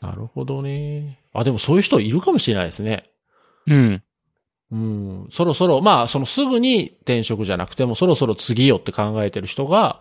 [0.00, 1.18] なるほどね。
[1.32, 3.10] あ、でもそういう人いるかもしれないですね。
[3.66, 4.02] うん。
[4.72, 5.28] うん。
[5.30, 10.00] そろそろ、まあ、そのすぐに転職じゃなくても、そろそろ次よって考えてる人が、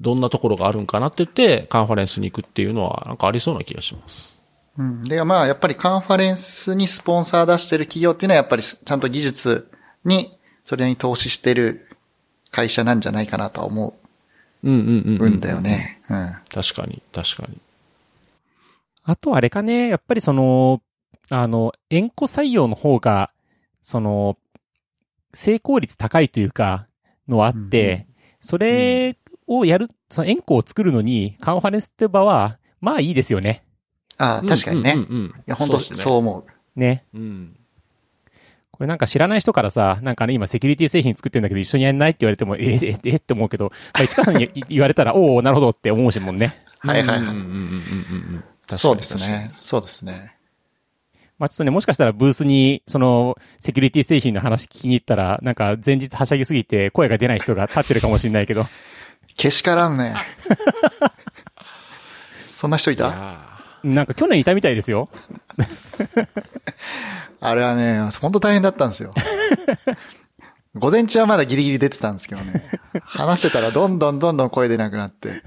[0.00, 4.36] どんなところがあるんかなって言って、カンファレンスに行くっていうのは、なんかありそうな気がします。
[4.76, 5.02] うん。
[5.02, 9.70] で、まあ、やっぱりカンファレンスにスポンサー出してる企業っていうのは、やっぱりちゃんと技術
[10.04, 11.88] に、それに投資してる
[12.50, 13.94] 会社なんじゃないかなとは思
[14.62, 15.60] うんうんうん、うんだよ。
[15.60, 16.00] ね。
[16.08, 16.36] うん。
[16.48, 17.58] 確かに、確かに。
[19.04, 20.80] あとあれかね、やっぱりその、
[21.28, 23.32] あの、円弧採用の方が、
[23.80, 24.38] その、
[25.34, 26.86] 成功率高いというか、
[27.28, 28.06] のはあって、うんうん
[28.44, 33.62] それをやる、その円弧を作るのに、カンファレンスって場は、まあいいですよね。
[34.18, 34.90] ああ、確かにね。
[34.90, 36.44] いうんうんうんや、本当そう思
[36.76, 36.80] う。
[36.80, 37.04] ね。
[37.14, 37.56] うん。
[38.82, 46.64] これなんか知らない人からさ、なんかね、今セキュリティ製品作ってんだけど一緒にやんないって言われても、ええええって思うけど、まあ、市川さんに言われたら、おおなるほどって思うしもんね。
[46.80, 49.52] はいはいはいうんうんうんうんうんうん確かにそうですね。
[49.60, 50.34] そうですね。
[51.38, 58.66] まあちょっとね、もしかしたらブースに、その、セキュリティ製品の話聞きに行ったら、なんか前日はしゃぎすぎて声が出ない人が立ってるかもしれないけど、
[59.38, 60.16] けしからんね。
[62.52, 63.48] そんな人いいたや
[63.84, 65.08] なんか去年いたみたいですよ。
[67.42, 69.12] あれはね、本当大変だったんですよ。
[70.76, 72.62] 午前中はまだギリギリ出てたんですけどね。
[73.04, 75.42] 話してたらどんどんどんどん声出なくなって。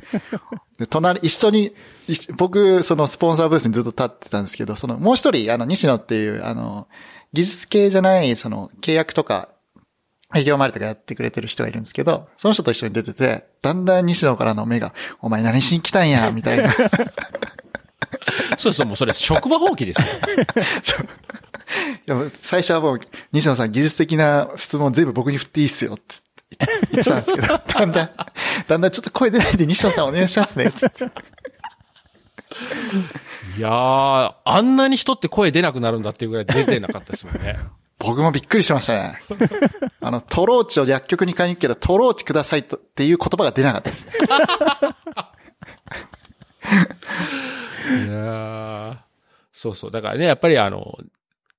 [0.77, 1.73] で、隣、一緒に、
[2.07, 6.87] 一僕、そのスポンサーブースにずっと立ってたんですけど、その、もう一人、あの、西野っていう、あの、
[7.33, 9.49] 技術系じゃない、その、契約とか、
[10.35, 16.69] 営業周りとかやってくれてる人がいるんですけど、その人と一緒に出てて、だんだん西野からの目が、お前何しに来たんや、みたいな。
[16.69, 17.15] ー
[18.57, 20.07] そうそう、もうそれ職場放棄ですよ。
[22.41, 22.99] 最初はもう、
[23.31, 26.25] 西野さん技術的な質問全部僕に振っていいっすよ、つって
[26.91, 28.09] 言ってたんですけど、 だんだん、
[28.67, 31.05] だんだんちょっと声出ないで西野さんお願いしますね、つって。
[33.57, 37.57] いやー、あんなに人って声出なくなるんだっていうぐらい出てなかったですもんね。
[37.97, 39.21] 僕もびっくりしましたね。
[40.01, 44.13] あの、トローチを薬局に買いに行くけど、トローチくださいとっていう言葉が出なかったですね。
[48.07, 48.97] いやー
[49.51, 49.91] そうそう。
[49.91, 50.97] だからね、やっぱりあの、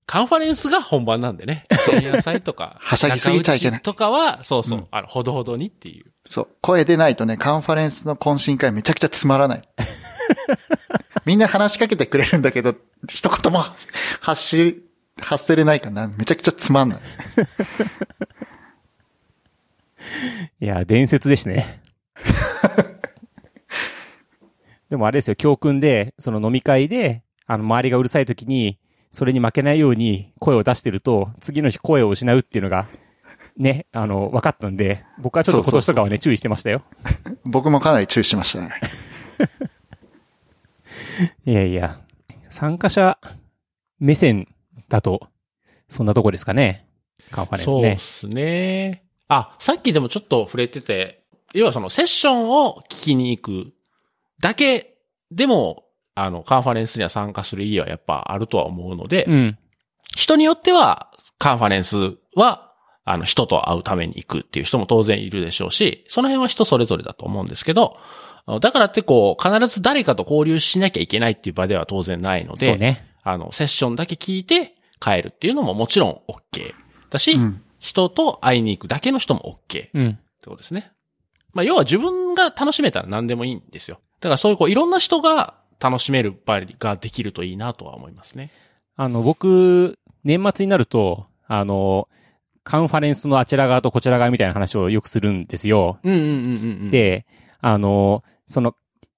[0.07, 1.65] カンファレンスが本番なんでね。
[1.91, 2.77] 前夜祭とか。
[2.81, 6.13] はしゃぎすぎちゃいけないとかは、そうそう、うんあの、ほどほどにっていう。
[6.25, 6.49] そう。
[6.61, 9.63] 声出ないとね、カンファレンスの懇親会めちゃくちゃつまらない。
[11.27, 12.77] みんな話しかけてくれるんだけど、
[13.09, 13.65] 一言も
[14.21, 14.85] 発し、
[15.21, 16.07] 発せれないかな。
[16.07, 16.99] めちゃくちゃつまんない。
[20.61, 21.83] いや、伝説ですね。
[24.89, 28.79] でもあれですよ、教訓で、その飲み会で、あの、周りがうるさい時に、
[29.11, 32.89] それに負けないように声を出してると、次の日声を失うっていうのが、
[33.57, 36.83] ね、あの、分かったんで、僕はちょっと今年とかはね、注意してましたよ。
[37.45, 38.71] 僕もかなり注意しましたね。
[41.47, 42.01] いやいや、
[42.51, 43.19] 参加者
[43.99, 44.49] 目線
[44.89, 45.29] だと、
[45.89, 46.87] そんなとこですかね。
[47.31, 47.99] カンファレンスねそうで。
[47.99, 49.05] すね。
[49.29, 51.23] あ、さっきでもちょっと触れてて、
[51.55, 53.73] 要はそのセッションを聞きに行く
[54.41, 54.99] だけ
[55.31, 55.85] でも、
[56.17, 59.59] あの、カンファレンスには参加する意義はやっぱあるとは思うので、うん。
[60.17, 62.73] 人によっては、カンファレンスは、
[63.05, 67.99] あの、人と会うために行くっていう人も当然いるでしょうし、その辺は人それぞれだと思うんですけど、
[68.61, 73.07] だからってこう、必ず誰かと交流しなきゃいけないっていう場では当然ないので、ね。
[73.23, 76.73] あの、セッションだけ聞いて帰るっていうのももちろん OK
[77.11, 77.63] だし、うん。
[77.79, 80.19] 人と会いに行くだけの人も OK ってうん。
[80.45, 80.93] ことですね。
[81.53, 84.01] まあ、要は自分が楽しめたら何でもいいんですよ。
[84.21, 88.51] だからそういうこう、いろんな人が楽しめる場ができるといいなとは思いますね。
[88.97, 92.09] あの、僕、年末になると、あの、
[92.65, 95.99] カンファレンスのあちら側とこちら側みたいな話をよくするんですよ。
[96.03, 96.35] うんうんうんうんう
[96.87, 97.27] ん。、で、
[97.61, 98.75] あの、その、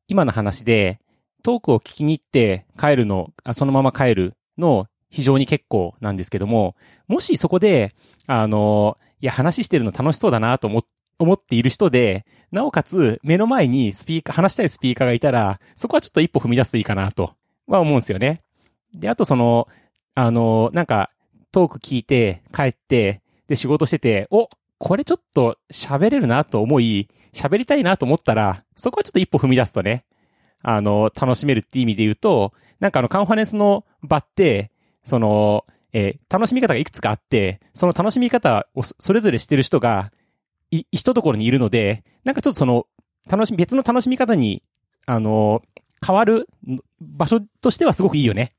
[0.09, 1.01] 今の話で、
[1.43, 7.95] トークを聞きに行って帰るの、あそのまま帰るの非常に結構なんですけども、もしそこで、
[8.27, 10.85] あの、いや、話してるの楽しそうだなと思っ
[11.19, 17.35] 思っている人で、なおかつ目の前にスピーカー、話したいスピーカーがいたら、そこはちょっと一歩踏み出すといいかなと
[17.67, 18.43] は思うんですよね。
[18.95, 19.69] で、あとその、
[20.15, 21.11] あの、なんか、
[21.53, 24.49] トーク聞いて帰って、で、仕事してて、お、
[24.79, 30.05] これちょっと喋れるなと思い、喋りたいなと思ったら、そこはちょっと一歩踏み出すとね、
[30.63, 34.71] あの、楽しめるって意味で言うと、なんかあの、カンファレンスの場って、
[35.03, 40.13] その、えー楽しみ方がいくつかあって、その楽しみ方をそれぞれしてる人が、
[40.71, 42.87] い、一ところにいるので、なんかちょっとその、
[43.29, 44.63] 楽しみ、別の楽しみ方に、
[45.07, 45.63] あの、
[46.05, 46.49] 変わる
[47.01, 48.53] 場所としてはすごくいいよね。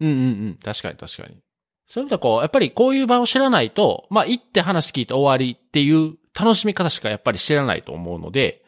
[0.00, 0.20] うんうんう
[0.50, 0.58] ん。
[0.62, 1.36] 確かに確かに。
[1.86, 8.64] そういう意味ではこう、やっぱりこういう場を知らないと、まあ行って話聞いて終わりっていう楽しみ方しかやっぱり知らないと思うので、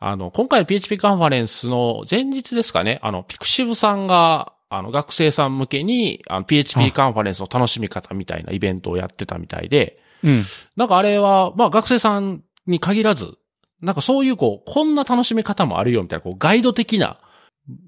[0.00, 10.44] あの、今回の PHP カンファレンスの前日ですかね、あの、ピクシブさんが、あの、学生さん向けに、あの、PHP カンファレンスの楽しみ方みたいなイベントをやってたみたいで、うん。
[10.76, 13.34] なんかあれは、まあ学生さんに限らず、
[13.80, 17.18] なんかそういうこう、こんな楽しみ方もあるよみたいな、こう、ガイド的な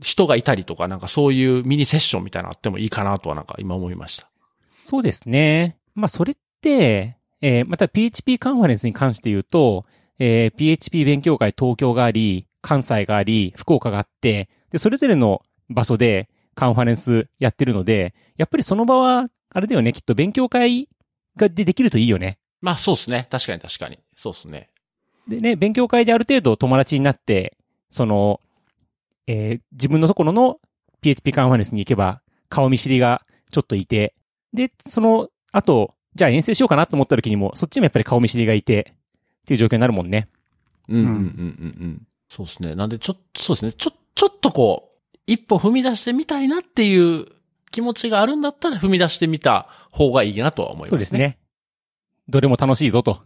[0.02, 4.28] 人がいたりとか、なんかそういうミニセッションみたいなのあってもいいかなとはなんか今思いました。
[4.76, 5.78] そうですね。
[5.94, 9.86] まあ、それって、えーまた PHP カンファレンスに関して言うと、
[10.18, 20.88] えー PHP 勉強会東京があり、関西があり、福岡があって、で、それぞれの場所でカンファレンスやってるので、やっぱりその場は、あれだよね、きっと勉強会
[21.36, 22.38] がでできるといいよね。
[22.60, 23.26] まあそうですね。
[23.30, 23.98] 確かに確かに。
[24.16, 24.70] そうですね。
[25.28, 27.56] でね、勉強会である程度友達になって、
[27.90, 28.40] その、
[29.26, 30.58] えー自分のところの
[31.00, 34.14] PHP カンファレンスに行けば、顔見知りがちょっといて、
[34.52, 38.94] で、その後、じゃあ遠征しようかなと思った時にも、そっちもやっぱり顔見知りがいて、
[39.42, 40.28] っていう状況になるもんね。
[40.88, 42.06] うんうんうんうんうん。
[42.28, 42.74] そうですね。
[42.74, 43.72] なんで、ちょっと、そうですね。
[43.72, 47.26] ちょ、ちょっとこう、一歩踏み出してみたいなっていう
[47.70, 50.90] 気持ちがあるんだったら踏み出してみた方がいいなとは思いますね。
[50.90, 51.14] そうです。
[51.14, 51.38] ね。
[52.28, 53.22] どれも楽しいぞと。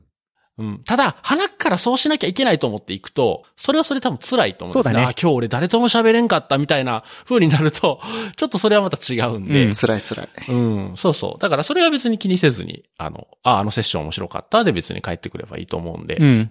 [0.56, 0.82] うん。
[0.84, 4.82] ただ、鼻からそうしなきゃいけないと思っていくと、それはそれ多分辛いと思うんですね。
[4.84, 8.00] そうだねあ、今日俺誰とも喋れんかったみたいな風になると、
[8.36, 9.64] ちょっとそれはまた違うんで。
[9.64, 10.28] うん辛い辛い。
[10.48, 11.40] うん、そうそう。
[11.40, 16.16] だからそれは別に気にせずに、あの、あ、あのセッション面白かったで別に帰ってくればいいと思うんで。
[16.16, 16.50] うん。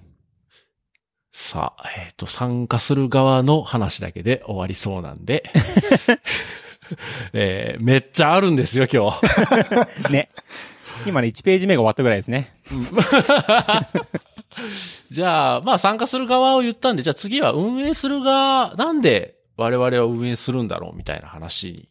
[1.31, 5.49] さあ、えっ、と、参加する側の話だけで終わりそうなんで。
[7.33, 9.21] えーめっちゃあるんですよ、今日。
[10.11, 10.29] ね。
[11.05, 12.53] 今ね、1ページ目が終わったぐらいですね。
[15.09, 21.89] じゃあ、まあ参加する側を言ったんで、じゃあ次は運営する側、なんで我々は運営するんだろうみたいな話に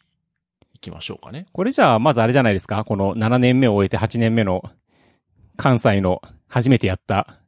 [0.75, 1.47] 行きましょうかね。
[1.53, 4.63] これじゃあ、まずあれじゃないですかこの7年目を終えて8年目の
[5.57, 7.39] 関西の初めてやった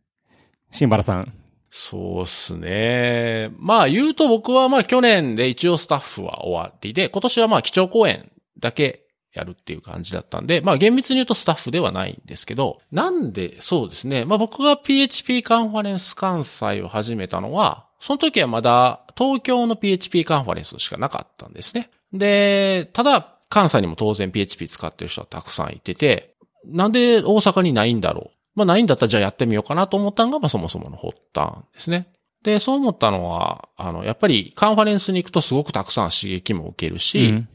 [0.71, 1.33] 新原さん。
[1.77, 3.51] そうっすね。
[3.59, 14.25] まあ言うと僕はまあ去年で一応スタッフは終わりで、今年はまあ基調講演だけやるっていう感じだったんで、まあ厳密に言うとスタッフではないんですけど、なんでそうですね。
[14.25, 21.91] まあ僕が PHP カンファレンス関西を始めたのは、その時はまだ東京の PHP カンファレンスしかなかったんですね。
[22.13, 28.34] で、ただ関西にも当然 PHP 使ってる人はたくさんいてて、なんで大阪にないんだろう。
[28.55, 32.09] まあないんだったらじゃあやってみようかなと思ったのが、まあそもそもの発端ですね。
[32.43, 37.49] で、そう思ったのは、あの、やっぱりカンファレンスに行くとすごくたくさん刺激も受けるし、うん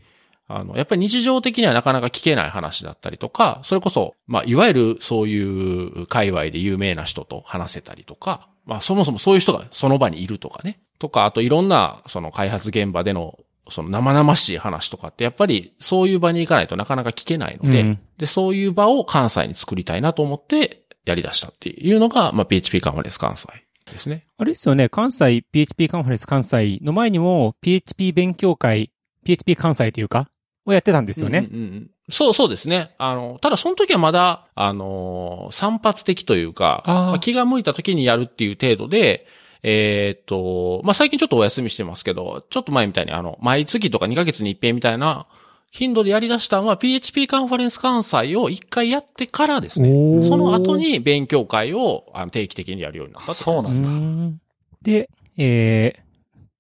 [0.52, 10.80] あの、やっぱり日常的にはなかなか聞けない話だったりとか、それこそ、まあ、いわゆるそういう界隈で有名な人と話せたりとか、まあ、そもそもそういう人がその場にいるとかね。
[10.98, 13.38] とか、あといろんな、その開発現場での、
[13.70, 23.48] その生々しい話とかって、やっぱりそういう場に行かないとなかなか聞けないので、うんで、そういう場を関西に作りたいなと思ってやり出したっていうのが、まあ、PHP カンファレンス関西
[23.92, 24.26] ですね。
[24.38, 28.92] あれですよね、関西 PHP カンファレンス関西の前にも PHP 勉強会、
[29.26, 30.30] PHP 関西というか、
[30.66, 31.50] をやってたんですよね。
[31.52, 32.96] うんうんうんそうそうですね。
[32.98, 39.28] あの、ただその時はまだ、あのー散発的というか、まあ気が向いた時にやるっていう程度で、
[39.62, 45.28] えーっと、まあ、最近ちょっとお休みしてますけど、ちょっと前みたいにあの、毎月とか2ヶ月に一遍みたいな
[45.72, 49.90] 頻度でやり出したのは PHP カンファレンス関西を一回やってからですおね。
[49.90, 53.88] ーその後に勉強会をあの定期的にやるようになったそうなんですか。
[53.88, 54.40] ん
[54.82, 56.00] で、えー、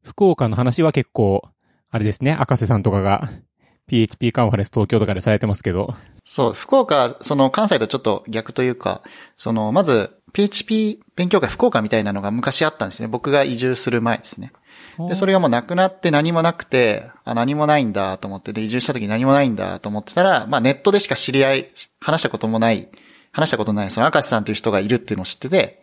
[0.03, 1.43] 福岡の話は結構、
[1.91, 3.29] あれですね、赤瀬さんとかが
[3.87, 5.95] PHP カンファレンス東京とかでされてますけど。
[6.23, 9.01] そう、福岡、その関西とちょっと逆というか、
[9.35, 13.07] その、まず、PHP 勉強会福岡みたいなのが昔あったんですね。
[13.07, 14.53] 僕が移住する前ですね。
[15.07, 21.69] で、それがもうなくなって何もなくて、あ、何もないんだと思って、で、移住した時何もないんだと思ってたら、まあネットでしか知り合い、
[22.01, 22.89] 話したこともない、
[23.31, 25.81] 話したことない、その明石さんという人がいるっていうのを知ってて、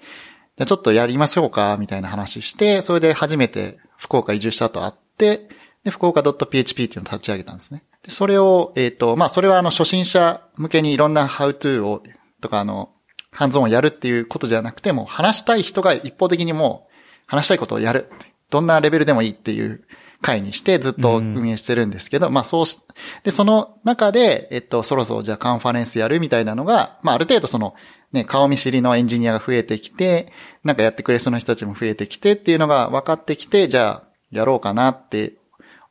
[0.56, 5.48] じゃあちょっとやりましょうか、みたいな話して、それで初めて福岡移住した後会って、
[5.84, 7.84] で、福岡 .php っていうのを立ち上げたんですね。
[8.02, 12.02] で、それを、えっ、と、まあ、それはあの、初心者向けにいろんな how to を、
[12.40, 12.90] とかあの、
[13.30, 16.92] ハンズオンをやるっていうことじゃなくてもう、話したい人が一方的にもう、
[17.26, 18.10] 話したいことをやる。
[18.50, 19.84] どんなレベルでもいいっていう
[20.22, 22.80] 会にしてずっと運営してるんですけど、まあそうし、
[23.24, 27.74] で、その中で、えっと、そろそろじゃあカンファレンスやるみたいなのが、まあある程度その、
[28.12, 30.32] ね、顔見知りのエンジニアが増えてきて、
[30.64, 35.34] なんかやってくれそうな人たちも増えてきてっていうのが分かってきて、じゃあ、やろうかなって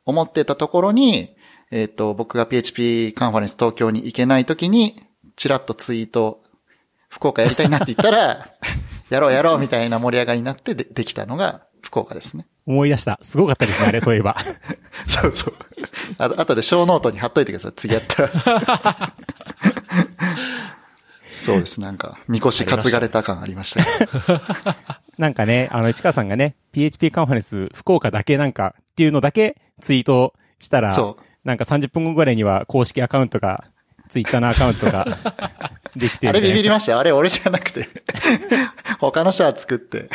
[0.04, 1.36] 思ってたところに、
[1.70, 5.02] えっ、と、僕が PHP カンファレンス東京に行けない時に、
[5.36, 6.42] ちらっとツイート、
[7.08, 8.52] 福岡やりたいなって言ったら、
[9.10, 12.46] やろうやろうみたいな盛り上がりになってでできたのが福岡ですね。
[12.66, 13.18] 思い出した。
[13.22, 14.36] すごかったですね、あれ、そういえば。
[15.06, 15.54] そうそう。
[16.18, 17.72] あと、あとでショーノートに貼っといてください。
[17.76, 19.12] 次やったら。
[21.30, 21.80] そうです。
[21.80, 23.86] なんか、みこし担がれた感ありましたね。
[25.16, 31.22] なんかね、あの、市川さんがね、PHP カンファレンス福岡だけなんかっていうのだけツイートしたら、そう。
[31.44, 33.64] なんか30分後ぐらいには公式アカウントが、
[34.08, 35.06] ツイッターのアカウントが
[35.94, 36.98] できてあれビビりりましたよ。
[36.98, 37.88] あれ俺じゃなくて。
[38.98, 40.08] 他の人は作って。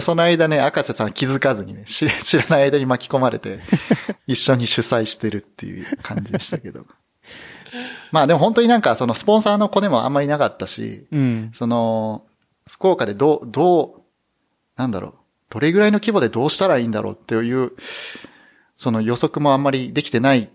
[0.00, 3.60] その間ね、赤瀬さん気づかずにね、知知らない間に巻き込まれて、
[4.26, 6.86] 一緒に主催してるっていう感じでしたけど。
[8.12, 11.50] まあでも本当になんかそのスポンサーの子でもあんまりいなかったし、うん。
[11.54, 12.24] その、
[12.68, 14.02] 福岡でどう、どう、
[14.76, 15.14] なんだろう、
[15.50, 17.72] どれぐらいの規模でどうしたらいいんだろうっていう、
[18.76, 20.50] その予測もあんまりできてない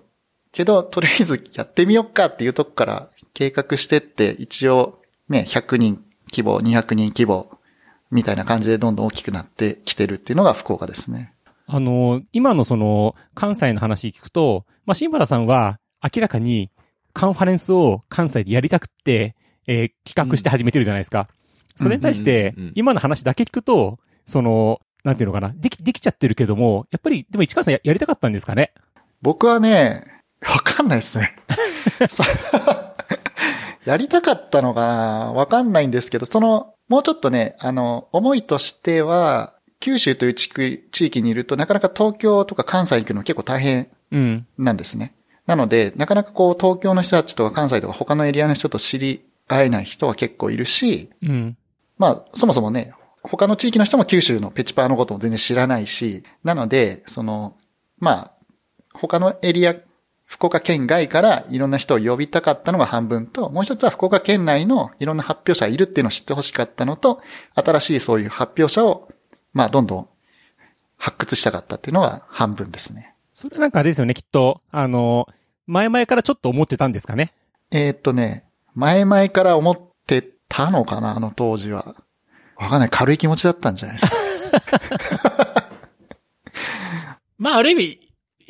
[0.51, 7.59] けど、とりあえずやってみよっかっていうとこから計画してって、一応ね、100人規模、200人規模、
[8.13, 11.33] みたいな感じでどんどん大きくなってきてるっていうのが福岡ですね。
[11.67, 16.69] あの、今のその、関西の話聞くと、まあ、新原さんは明らかに
[17.13, 19.35] カンファレンスを関西でやりたくって、
[19.67, 21.27] えー企画して始めてるじゃないですか。
[21.75, 28.73] それに対してうんうんうんうん、今の話だけ聞くと、その、なんていうのかな、でき、できちゃってるけども、やっぱり、でも市川さんややりたかったんですかね？
[29.21, 30.03] 僕はね、
[30.41, 31.35] わかんないですね。
[33.85, 44.47] やりたかったのかなわかんないんですけど、その、もうちょっとね、あの、思いとしては、九州という地区地域にいると、なかなか東京とか関西行くの結構大変うん。
[44.57, 45.13] なんですね。
[45.45, 51.57] なので、なかなかこう、東京の人たちとか関西とか他のエリアの人と知り合えない人は結構いるし、うん。
[51.97, 57.55] まあ、そもそもね、他の地域の人も九州のペチパーのことも全然知らないし、なので、その、
[57.99, 58.31] まあ、
[58.93, 59.75] 他のエリア、
[60.33, 67.21] 福岡県外からいろんな人を呼びたかったのが半分と、もう一つは福岡県内のいろんな発表者いるっていうのを知ってほしかったのと、
[67.53, 69.09] 新しいそういう発表者を、
[69.53, 70.07] まあ、どんどん
[70.97, 73.13] 発掘したかったっていうのが半分ですね。
[73.31, 75.27] それなんかあれですよね、きっと、あの、
[75.67, 77.31] 前々からちょっと思ってたんですかね？
[77.69, 81.95] えーっとね、前々から思ってたのかな、あの当時は。
[82.55, 82.89] わかんない。
[82.89, 84.17] 軽い気持ちだったんじゃないですか。
[87.37, 87.99] まあ、ある意味、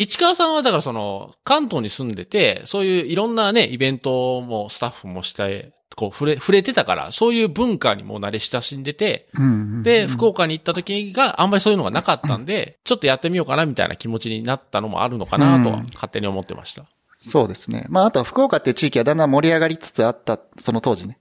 [0.03, 16.85] 市川さんはだからその、関東に住んでて、そういういろんなね、イベントもスタッフもして、こう、触れ、触れてたから、そういう文化にも慣れ親しんでて、うんうんうんで、福岡に行った時があんまりそういうのがなかったんで、ちょっとやってみようかなみたいな気持ちになったのもあるのかなとはうん勝手に思ってました。
[17.17, 17.85] そうですね。
[17.89, 21.19] まあ、あとは福岡っていう地域はだんだん盛り上がりつつあった、その当時ね。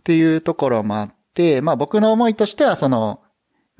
[0.00, 3.20] っていうところもあって、まあ僕の思いとしては、その、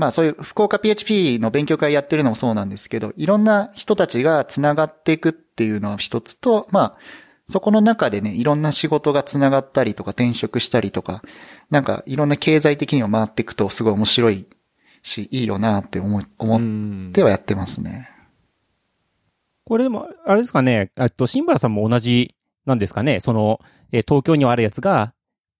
[0.01, 6.99] まあそういう福岡 PHP の勉強会やってるのもそうなんですけど、いろんな人たちが繋がっていくっていうのは一つと、まあ、
[7.47, 11.23] そこの中でね、いろんな仕事が繋がったりとか転職したりとか、
[11.69, 14.47] なんかいろんな経済的にも回っていくとすごい面白い
[15.03, 18.09] し、いいよなって思思ってはやってますね。
[19.67, 22.35] これでも、あれですかね、えっと、新原さんも同じ
[22.65, 23.61] なんですかね、その、
[23.93, 25.13] え東京にはあるやつが、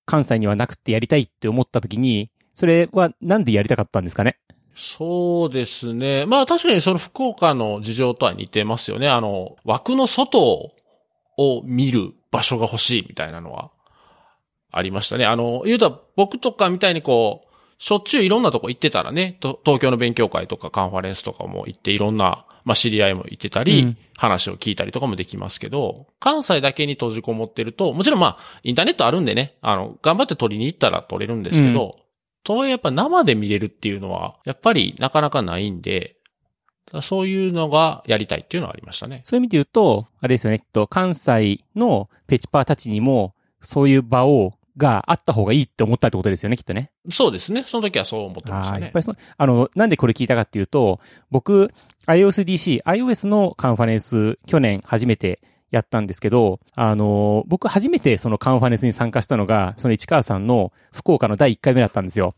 [0.07, 4.37] 関西にはなくてやりたいって思った時に、それはなんでやりたかったんですかね？
[4.75, 6.27] そうですね。
[6.27, 9.09] まあ確かにその福岡の事情とは似てますよね。
[9.09, 10.41] あの、枠の外
[11.37, 13.71] を見る場所が欲しいみたいなのは
[14.71, 15.27] ありましたね。
[15.27, 17.47] あの、言うと僕とかみたいにこう、
[17.79, 31.93] しょっちゅういろんなとこ行ってたらね、と東京の勉強会とかカンファレンスとかも行っていろんな、まあ知り合いも行ってたり、うん話を聞いたりとかもできますけど、関西だけに閉じこもってると、もちろんまあ、インターネットあるんでね、あの、頑張って取りに行ったら取れるんですけど、
[32.45, 36.17] とはいえやっぱ生で見れるっていうのは、やっぱりなかなかないんで、
[37.03, 39.21] そういうのがやりたいっていうのはありましたね。
[39.25, 46.91] そういう意味で言うと、あれですよね、きっと関西のペチパーたちにも、そういう場を、があった方がいいって思ったってことですよね、きっとね。
[47.11, 47.65] そうですね。
[47.65, 48.99] その時はそう思ってましああ、やったねぱ。
[49.01, 51.73] りその、あの、なんでこれ聞いたかっていうと、僕、
[52.07, 62.35] iOSDC、iOS のカンファレンス、去年初めてやったんですけど、あの、僕初めてそのカンファレンスに参加したのが、その市川さんの福岡の第1回目だったんですよ。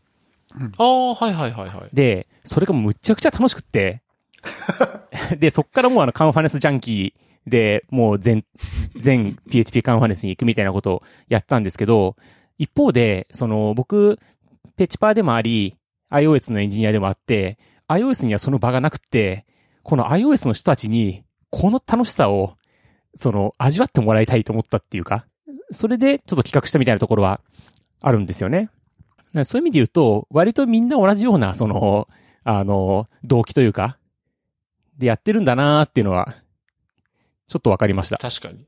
[0.77, 1.89] ああ、はいはいはいはい。
[1.93, 4.01] で、それがむっちゃくちゃ楽しくって、
[5.39, 8.45] で、そっからもうあのカンファレンスジャンキーで、もう全、
[8.95, 12.15] 全 PHP カンファレンスに行くみたいなことをやったんですけど、
[12.57, 14.19] 一方で、その僕、
[14.75, 15.75] ペチパーでもあり、
[16.11, 17.57] iOS のエンジニアでもあって、
[17.87, 19.45] iOS にはその場がなくって、
[19.83, 22.55] この iOS の人たちに、この楽しさを、
[23.15, 25.25] その、味わってもらいたいと思ったっていうか、
[25.71, 27.41] それでちょっと企画したみたいなところは
[28.01, 28.69] あるんですよね。
[29.45, 32.07] そういう意味で言うと、割とみんな同じような、その、
[32.43, 33.97] あの、動機というか、
[34.97, 36.35] でやってるんだなーっていうのは、
[37.47, 38.17] ちょっとわかりました。
[38.17, 38.65] 確かに。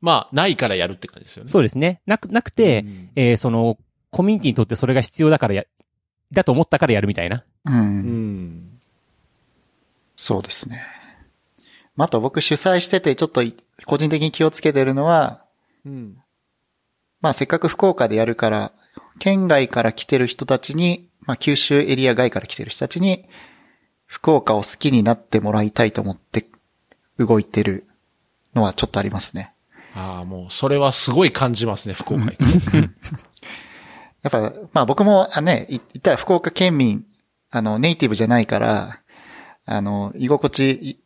[0.00, 1.50] まあ、ないからやるって感じですよね。
[1.50, 2.00] そうですね。
[2.06, 3.78] なく、なくて、うんえーその、
[4.10, 5.64] コミュニティにとってそれが必要だからや、
[6.32, 7.44] だと思ったからやるみたいな。
[7.66, 8.80] うんうん。
[10.16, 10.82] そうですね。
[11.96, 13.54] まああと僕主催しててちょっとい
[13.84, 15.44] 個人的に気をつけてるのは、
[15.84, 16.16] うん。
[17.20, 18.72] まあせっかく福岡でやるから、
[19.18, 23.28] 県外から来てる人たちに、まあ九州エリア外から来てる人たちに、
[24.06, 26.46] 福岡を好きになってもらいたいと思って
[27.18, 27.86] 動いてる
[28.54, 29.52] のはちょっとありますね。
[29.94, 32.76] ああ、もう、それはすごい感じますね、福岡行くと
[34.22, 37.04] やっぱ、まあ僕もあね、い言ったら福岡県民、
[37.50, 39.00] あの、ネイティブじゃないから、
[39.64, 41.00] あの、居心地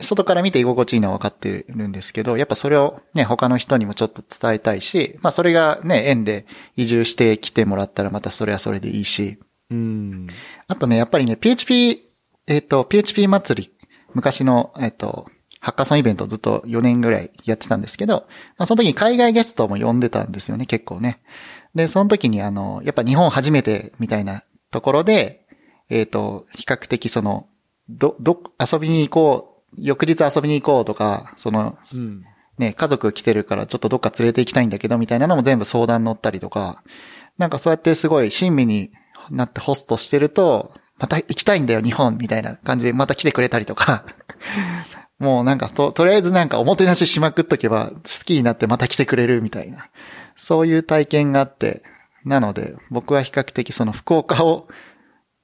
[0.00, 6.46] 外から見て居心地いいのは分かってるんですけど、やっぱそれをね、他の人にもちょっと伝えたいし、まあそれがね、縁で
[6.76, 9.38] 移住してきてもらったらまたそれはそれでいいし、
[9.70, 10.28] うん。
[10.68, 12.10] あとね、やっぱりね、PHP、
[12.46, 13.70] えっ、と、PHP 祭り、
[14.12, 15.26] 昔の、えっ、と、
[15.60, 18.26] ハッカソンイベントをずっと4年ぐらいやってたんですけど、
[18.58, 21.22] まあ、その時に海外ゲストも呼んでたんですよね、結構ね。
[21.74, 25.46] で、その時にあの、やっぱ日本初めてみたいなところで、
[25.88, 27.46] えっ、と、比較的その、
[27.88, 32.24] ど、ど、遊びに行こう、翌日遊びに行こうとか、その、うん。
[32.58, 36.82] ね、家族来てるからちょっとどっか連れて行きたいんだけど、みたいなのも全部相談乗ったりとか、
[37.36, 38.92] なんかそうやってすごい親身に
[39.30, 44.04] なってホストしてると、また行きたいんだよ、日本、みたいな感じでまた来てくれたりとか、
[45.18, 49.88] もうなんかと、とりあえずなんかおもてなししまくっとけば、好きになってまた来てくれるみたいな、
[50.36, 51.82] そういう体験があって、
[52.24, 54.68] なので、僕は比較的その福岡を、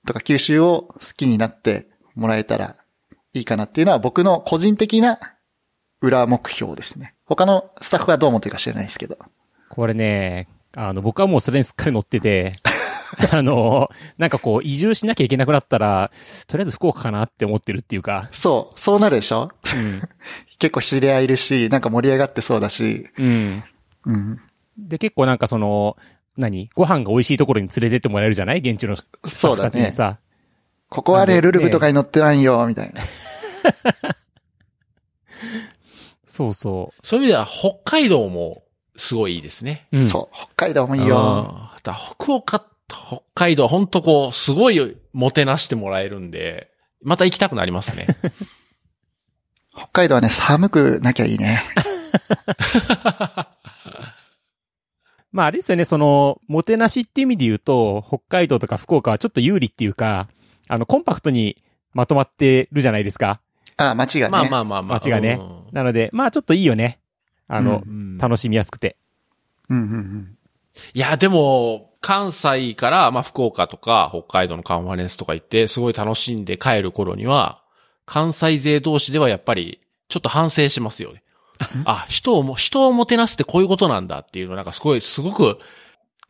[0.07, 2.77] とか九州を好きになってもらえたら
[3.33, 5.19] いいかなっていうのは僕の個人的な
[6.01, 7.15] 裏目標ですね。
[7.27, 9.19] 他のスタッフはどう思ってるか知らないですけど。
[9.69, 12.55] これね、あの、僕はもうそれにすっかり乗ってて、
[13.33, 16.11] あの、なんかこう、移住しなきゃいけなくなったら、
[16.47, 19.51] とりあえず福岡かなって思ってるっていうか、そう、そうなるでしょ？
[19.75, 20.03] うん。
[20.59, 23.65] 結構知り合いいるし、なんか盛り上がってそうだし、うん。
[24.07, 24.41] うん。
[24.79, 25.97] で、結構なんかその、
[26.37, 26.71] 何？
[26.75, 28.59] ご飯が美味しいところに連れてってもらえるじゃない？
[28.59, 29.93] 現地のスタッフそうだね。
[30.91, 33.01] ここはね、ルルブとかに乗ってないよ、みたいな。
[36.27, 38.65] そうそそういう意味では北海道も
[38.97, 39.87] すごいいいですね。
[39.93, 39.99] う。
[39.99, 40.07] うん。
[40.07, 41.71] そう、北海道もいいよ。
[41.83, 46.71] だから福岡、北海道、ほんとこう、すごいもてなしてもらえるんで、
[47.03, 48.07] また行きたくなりますね。
[49.73, 51.65] 北海道はね、寒くなきゃいいね。
[55.31, 60.29] まああれですよね、その、もてなしっていう意味で言うと、北海道とか福岡はちょっと有利っていうか、
[60.71, 61.61] あの、コンパクトに
[61.95, 63.41] まとまってるじゃないですか。
[63.77, 64.31] あ、街がね。
[64.31, 64.97] まあまあまあまあ。
[64.99, 65.41] 街がね
[65.73, 67.01] なので、まあちょっといいよね。
[67.49, 68.97] あの、うん楽しみやすくて。
[69.69, 70.37] うんうんうん。
[70.95, 77.63] いや、でも、関西から、まあ、福岡とか、北海道のカンファレンスとか行って、すごい楽しんで帰る頃には、
[78.07, 81.23] 関西勢同士ではやっぱり、ちょっと反省しますよね。
[81.85, 85.59] あ、人をも、人をもてなすってこういうことなんだっていうのをなんかすごい、すごく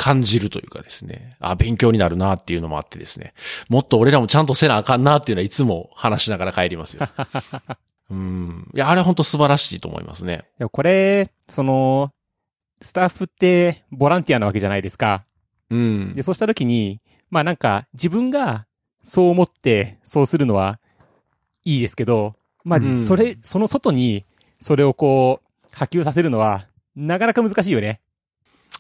[0.01, 1.37] 感じるというかですね。
[1.41, 3.35] あ、勉強になるなっていうのもあってですね。
[3.69, 7.07] もっと俺らもちゃんとせなあかんなっていうのはいつも話しながら帰りますよ。
[8.09, 8.71] うん。
[8.75, 10.45] いや、あれ本当素晴らしいと思いますね。
[10.59, 12.13] でもこれ、その、
[12.81, 15.27] スタッフってボランティアなわけじゃないですか。
[15.69, 16.23] うんで、。
[16.23, 18.65] そうした時に、まあなんか、自分が
[19.03, 20.81] そう思って、そうするのは
[21.67, 24.25] いいですけど、まうんあ、それ、その外に、
[24.61, 28.01] それをこう、波及させるのは、なかなか難しいよね。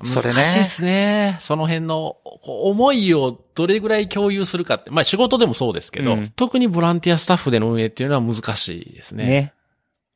[0.04, 1.36] それね難しいですね。
[1.40, 4.90] その辺の思いをどれぐらい共有するかって。
[4.90, 9.26] まあ仕事でもそうですけど、うん特にボランティアスタッフでの運営っていうのは難しいですね。
[9.26, 9.54] ね。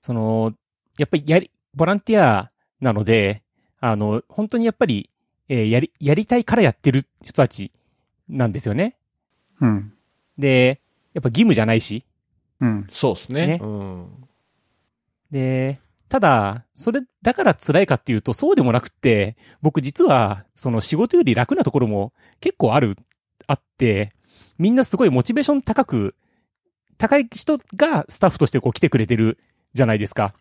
[0.00, 0.52] その、
[0.98, 3.42] やっぱりやり、ボランティアなので、
[3.80, 5.10] あの、本当にやっぱり、
[5.48, 7.72] えーやり、やりたいからやってる人たち
[8.28, 8.96] なんですよね。
[9.60, 9.92] うん。
[10.38, 10.80] で、
[11.14, 12.04] やっぱ義務じゃないし。
[12.60, 12.86] うん。
[12.90, 13.46] そうですね。
[13.46, 14.28] ねうん。
[15.30, 15.80] で、
[16.14, 22.96] ただ、それだから辛いかっていうと、そうでもなくって、僕実は、その仕事より楽なところも結構ある、
[23.48, 24.12] あって、
[24.56, 26.14] みんなすごいモチベーション高く、
[26.98, 29.38] 高い人がスタッフとしてこう来てくれてる
[29.72, 30.34] じゃないですか。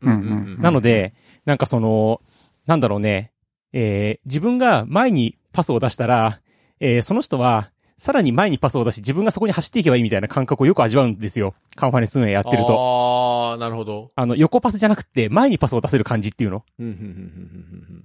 [0.00, 1.12] うんうんなので、
[1.44, 2.22] なんかその、
[2.64, 3.32] なんだろうね、
[3.74, 6.38] えー自分が前にパスを出したら、
[6.80, 7.70] えーその人は、
[8.02, 11.54] さらに前にパスを出し、自分がそこに走っていけばいいみたいな感覚をよく味わうんですよ。
[11.76, 13.52] カンファレンス運営やってると。
[13.52, 14.10] ああ、なるほど。
[14.16, 16.64] あの、横パスじゃなくて、前にパスを出せる感じっていうの。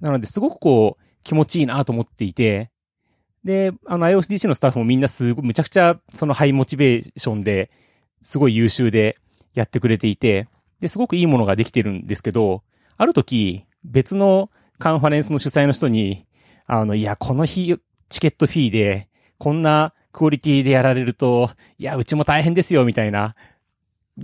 [0.00, 2.70] なので、すごくこう、気持ちいいなと思っていて、
[3.42, 7.72] で、あの、IOSDC のスタッフもみんなすごい、むちゃくちゃ、そのハイモチベーションで、
[8.22, 9.16] すごい優秀で
[9.54, 10.46] やってくれていて、
[10.78, 12.62] で、すごくいいものができてるんですけど、
[12.96, 14.48] ある時、別の
[14.78, 16.24] カンファレンスの主催の人に、
[16.66, 19.07] あの、いや、この日、チケットフィーで、
[19.38, 23.34] こんなクオリティでやられると、いや、うちも大変ですよ、みたいな、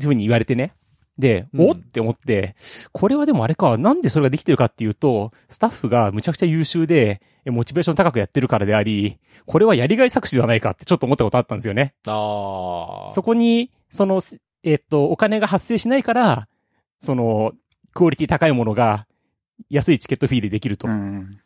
[0.00, 0.74] ふうに言われてね。
[1.18, 2.56] で、うんおって思って、
[2.92, 11.94] これはでもあれか、なんでそれができてるかっていうと、スタッフがむちゃくちゃ優秀で、えモチベーション高くやってるからであり、これはやりがい搾取ではないかってちょっと思ったことあったんですよね。
[12.06, 13.08] ああ。
[13.10, 16.48] そこに、その、すえっと、お金が発生しないから、
[16.98, 17.52] その、
[17.92, 19.06] クオリティ高いものが、
[19.70, 20.88] 安いチケットフィーでできると。
[20.88, 21.38] うん。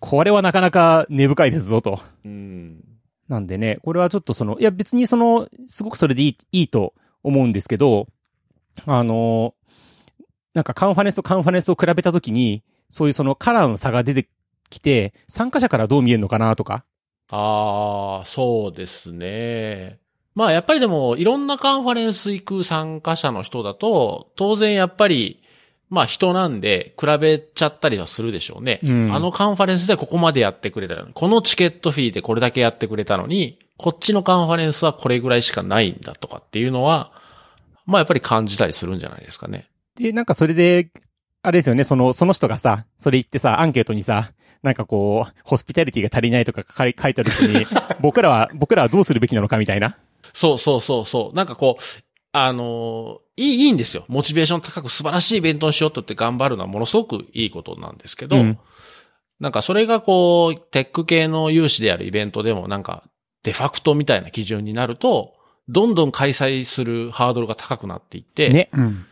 [0.00, 2.00] これはなかなか根深いですぞと。
[2.24, 2.84] うん。
[3.28, 8.06] なんでね、これはちょっとその、いや別にその、すごくそれでいい、いいと思うんですけど、
[8.86, 9.54] あの、
[10.54, 14.28] なんかカンファレンスとカンファレンスを比べたときに、そういうそのカラーの差が出て
[14.70, 16.84] きて、参加者からどう見えるのかなとか。
[17.30, 19.98] ああ、そうですね。
[20.34, 25.42] まあやっぱりでも、いろんなカンファレンス行く参加者の人だと、当然やっぱり、
[25.90, 28.80] まあ人なんで比べちゃったりはするでしょうね。
[28.82, 37.12] うんあのカンファレンスでここまでやってくれたのに、このチケットフィーでこれだけやってくれたのに、こっちのカンファレンスはこれぐらいしかないんだとかっていうのは、
[37.86, 39.66] まあやっぱり感じたりするんじゃないですかね。
[39.96, 40.90] で、なんかそれで、
[41.42, 44.32] あれですよね、その、その人がさ、それ言ってさ、アンケートにさ、
[44.62, 47.66] なんかこう、ホスピタリティが足りないとか書い書いてある時に、
[48.00, 49.96] 僕らは、僕らはどうするべきなのかみたいな。
[50.32, 51.36] そうそうそうそう。
[51.36, 51.82] なんかこう、
[52.32, 54.04] あのーいい、いいんですよ。
[54.08, 58.58] モチベーション高く素晴らしいイベントにしようとって頑張るのはものすごくいいことなんですけど、うん
[59.40, 63.04] なんかそれがこう、テック系の有志であるイベントでもなんか、
[63.44, 65.34] デファクトみたいな基準になると、
[65.68, 68.68] どんどん開催するハードルが高くなっていって、ね。
[68.72, 69.06] うん。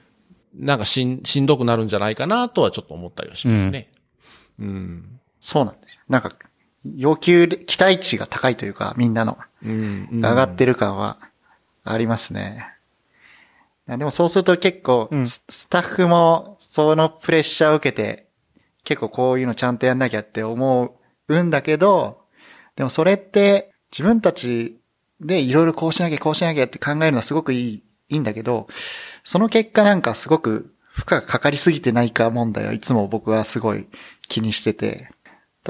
[0.54, 3.90] なんかしん、しんどくなるんじゃないかなとはちょっと思ったりはしますね。
[4.58, 5.20] うん。
[5.38, 6.00] そうなんです。
[6.08, 6.32] なんか、
[6.96, 9.38] 要求、期待値が高いというか、みんなの。
[9.62, 10.08] うん。
[10.10, 11.18] うん上がってる感は
[11.84, 12.75] ありますね。
[13.88, 15.26] でもそうすると結構、うん。
[15.26, 18.28] ススタッフもそのプレッシャーを受けて、
[18.84, 20.98] 結構こういうのちゃんとやんなきゃって思
[21.28, 22.20] うんだけど、
[22.74, 24.80] でもそれって自分たち
[25.20, 28.66] でいろいろこうしなきゃこうしなきゃって考えるのはすごくいい、いいんだけど、
[29.24, 33.86] その結果なんかすごく負荷がかかりすぎてないか問題はいつも僕はすごい
[34.28, 35.10] 気にしてて、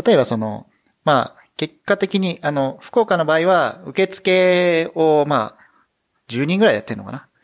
[0.04, 0.66] 例えばその、
[1.04, 5.66] まあ、結果的に、あの、福岡の場合は、受付を、まあ、
[6.28, 7.35] 10人ぐらいやってるのかな、うん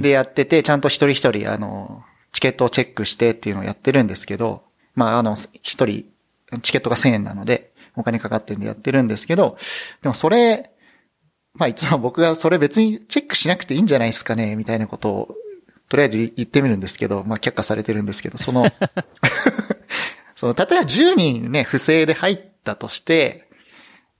[0.00, 2.02] でやってて、ちゃんと一人一人、あの、
[2.32, 4.62] チケットをチェックしてっていうのをやってるんですけど、
[4.94, 6.06] まあ、あの、一人、
[6.62, 9.56] チケットが1000円なので、お金かかってるんでやってるんですけど、
[10.02, 10.70] でもそれ、
[11.54, 15.34] まあ、いつも僕がそれ別にチェックしなくていいんじゃないですかね、みたいなことを、
[15.88, 18.66] とりあえず言ってみるんですけど、まあ、却下されてるんですけど、その、
[20.34, 23.48] その、例えば10人ね、不正で入ったとして、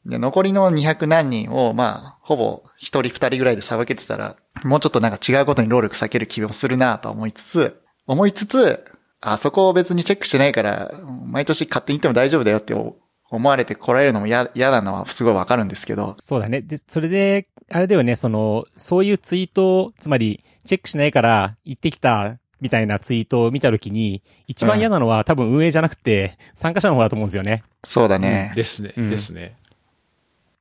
[0.07, 8.83] で、残りの200何人を、まあ、ほぼ1人2人ぐらいでさばけてたら、もうちょっとなんか違うことに労力避ける気もするなとは思いつつ、思いつつ、
[9.21, 10.91] あそこを別にチェックしてないから、
[11.27, 16.63] 毎年勝手に行っても大丈夫だよって思われて来られるのも嫌嫌なのはすごいわかるんですけど、そうだね。
[16.63, 27.63] で、それで、あれだよね、その、そういうツイートを、つまり、チェックしないから行ってきた、みたいなツイートを見たときに、一番嫌なのは、多分運営じゃなくて、参加者の方だと思うんですよね。
[27.85, 28.53] そうだね。
[28.57, 28.95] ですね。
[28.97, 29.57] うんですね。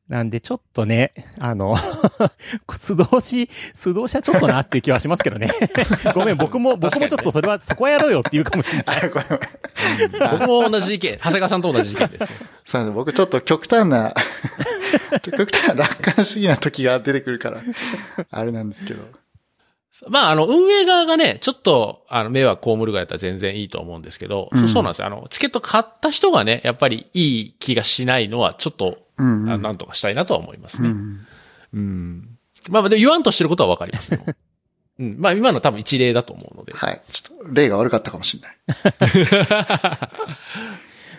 [0.10, 1.78] なんで、ちょっとね、あの、
[2.74, 5.50] 素通し、素通しはちょっとなっていう気はしますけどね。
[6.14, 9.02] ごめん、僕も、僕もちょっとそれは、そこはやろうよって言うかもしれない。
[10.32, 12.28] 僕も同じ意見、長谷川さんと同じ意見ですね。
[12.66, 14.14] そうなんです僕ちょっと極端な、
[15.22, 17.62] 極端な楽観主義な時が出てくるから、
[18.30, 19.04] あれなんですけど。
[20.10, 25.06] まあ、あの、運営側がね、ちょっと、あの、迷惑被るぐらいだったら全然いいと思うんですけど、うんそうそうなんですよ。
[25.06, 30.90] あの、チケット買った人がね、やっぱりいい気がしないのは、ちょっと、うん、あなんとかしたいなとは思いますね。
[30.90, 31.27] うん。
[31.73, 32.38] うん。
[32.69, 34.22] まあ、でも言わんとしてることはわかりますよ。
[34.99, 35.15] うん。
[35.19, 36.73] まあ、今の多分一例だと思うので。
[36.73, 37.02] はい。
[37.11, 38.57] ちょっと例が悪かったかもしれない。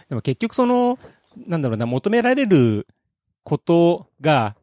[0.08, 0.98] でも結局その、
[1.46, 2.86] なんだろうな、求められる
[3.42, 4.56] ことが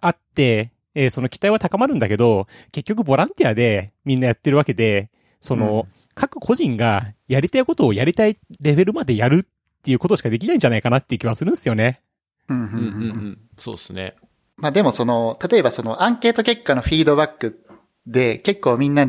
[0.00, 5.10] あって、えーその期待は高まるんだけど、結局ボランティアでみんなやってるわけで、
[5.40, 9.46] その、各個人がやりたいことをやりたいレベルまでやるっ
[9.82, 12.00] ていうことしかできないんじゃないかなっていう気はするんですよね。
[12.48, 13.38] うんうんうん。
[13.56, 14.16] そうですね。
[14.56, 17.64] まあでもその、例えばそのアンケート結果のフィードバック
[18.06, 19.06] で結構みんな、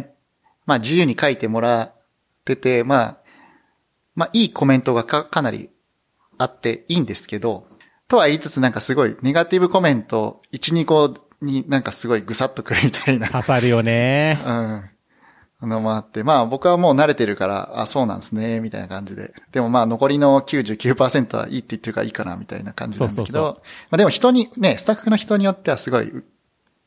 [0.65, 1.93] まあ自由に書いてもらっ
[2.45, 3.17] てて、まあ、
[4.15, 5.69] まあいいコメントがかかなり
[6.37, 7.67] あっていいんですけど、
[8.07, 13.27] とは言いつつなんかすごいネガティブコメント1、2個になんかすごいぐさっとくるみたいな。
[13.27, 14.39] 刺さるよね。
[14.45, 14.89] うん。
[15.67, 19.33] のもあって、まあ僕はもう慣れてるから、あ、そうなんですね、みたいな感じで。
[19.51, 23.25] でもまあ残りの99%はいいって言ってるからいいかな、みたいな感じなんだけど。
[23.25, 26.23] そうそうまあでも人に、ね、スタッフの人によってはすごい、う、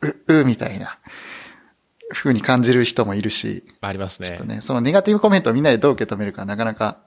[0.02, 0.98] う、うみたいな、
[2.12, 4.44] 風に感じる人もいるし、ありますねちょっと。
[4.44, 6.98] ね、そのネガティブコメントをみんなでどう受け止めるかなかなか、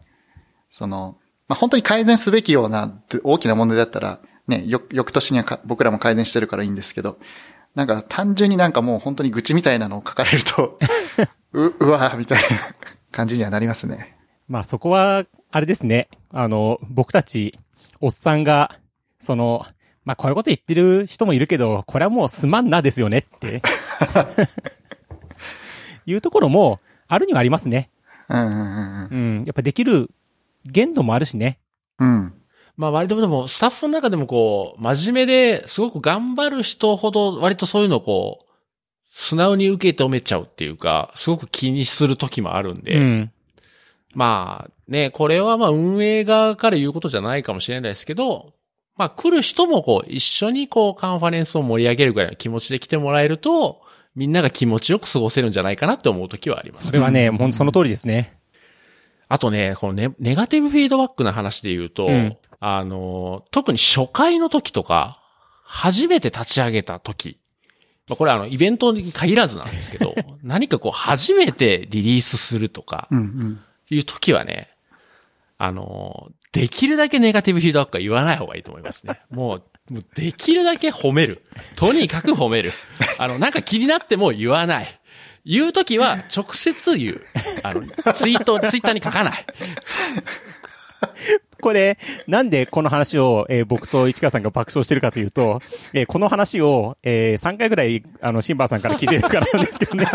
[0.70, 1.18] その、
[1.48, 2.94] まあ本当に改善すべきような
[3.24, 7.18] 大きな問題だったら、ね、よ、翌年にはか僕らも改善してるからいいんですけど、
[7.76, 10.78] なんか単純になんかもう本当に愚痴みたいなのを書かれると、
[11.54, 12.46] う、うわみたいな
[13.12, 14.16] 感じにはなりますね。
[14.48, 16.08] まあそこは、あれですね。
[16.32, 17.58] あの、僕たち、
[18.02, 18.76] おっさんが、
[19.20, 19.66] その、
[20.06, 23.62] まあこういうこと言ってる人もいるけど、これはもうすまんなですよねって。
[26.06, 27.90] いうところも、あるにはありますね。
[28.30, 29.44] うんうんうんうん。
[29.46, 30.10] やっぱできる
[30.66, 31.60] 限度もあるしね。
[32.00, 32.08] うん。
[32.08, 32.34] うん。
[32.78, 38.46] まあ割とでも、スタッフの中でもこう、真面目ですごく頑張る人ほど、割とそういうのをこう、
[39.10, 43.32] 素直に受け止めちゃうっていうか、すごく気にする時もあるんで、うん。
[44.14, 48.54] まあね、これはまあ運営側から言うことじゃないかもしれないですけど、
[48.96, 53.82] まあ来る人もこう、一緒にこう、カンファレンスを盛り上げるぐらいの気持ちで来てもらえると、
[54.16, 56.92] みんなが気持ちよく過ごせるんじゃないかなって思う時はありますそ。
[56.92, 58.38] れはね、ほんとその通りですね。
[59.28, 65.22] あとね、このネネガティブフィードバックの話で言うと、うんあの、特に初回の時とか、
[65.64, 67.40] 初めて立ち上げた時、
[68.10, 73.08] まあ、これはあの、イベントに限らずなんですけど、 何かこう、初めてリリースするとか。
[73.92, 74.70] いう時はね、
[75.58, 79.20] あの、できるだけネガティブフィードバックは言わない方がいいと思いますね。
[79.30, 81.44] もう、もうできるだけ褒める。
[81.76, 82.72] とにかく褒める。
[83.18, 85.00] あの、なんか気になっても言わない。
[85.46, 87.22] 言うときは直接言う。
[87.64, 87.82] あの、
[88.14, 89.46] ツイート、ツイッターに書かない。
[91.62, 91.98] これ、
[92.28, 95.62] なんでこの話を、えー僕と市川さんが爆笑してるかというと、
[95.94, 100.06] えーこの話を、え3回ぐらい、あの、シンバーさんから聞いてるからなんですけどね。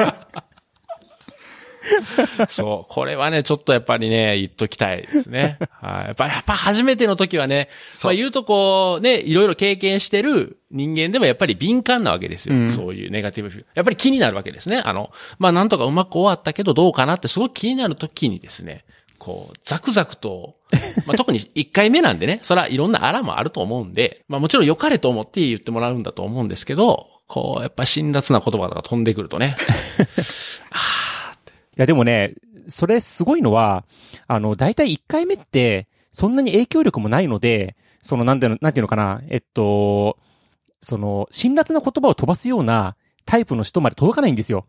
[2.49, 2.93] そう。
[2.93, 5.59] これはね、ちょっとやっぱりね、言っときたいですね。
[5.81, 6.07] はい。
[6.07, 12.55] やっぱ、やっぱ初めての時はね、そうまあ言うとこう、ね、いろいろ経験してる人間でもやっぱり敏感なわけですよ。
[12.55, 14.79] うんそういうネガティブやっぱり気になるわけですね。
[14.85, 18.85] あの、まあなんとかうまく終わったけどどうかなってすごく気になる時にですね、
[19.25, 20.55] こう、ザクザクと、
[21.07, 29.57] まあ特に1回目なんでね、 それはいろんなあらもあると思うんで、まあもちろん良かれと思って言ってもらうんだと思うんですけど、こう、やっぱ辛辣な言葉が飛んでくるとね、
[31.75, 32.35] いや、でもね、
[32.69, 33.87] それすごいのは、
[34.27, 40.19] あの、大体1回目って、そんなに影響力もないので、その、なんていうの、なんていうのかな、えっと、
[40.83, 42.95] その、辛辣な言葉を飛ばすような
[43.25, 44.67] タイプの人まで届かないんですよ。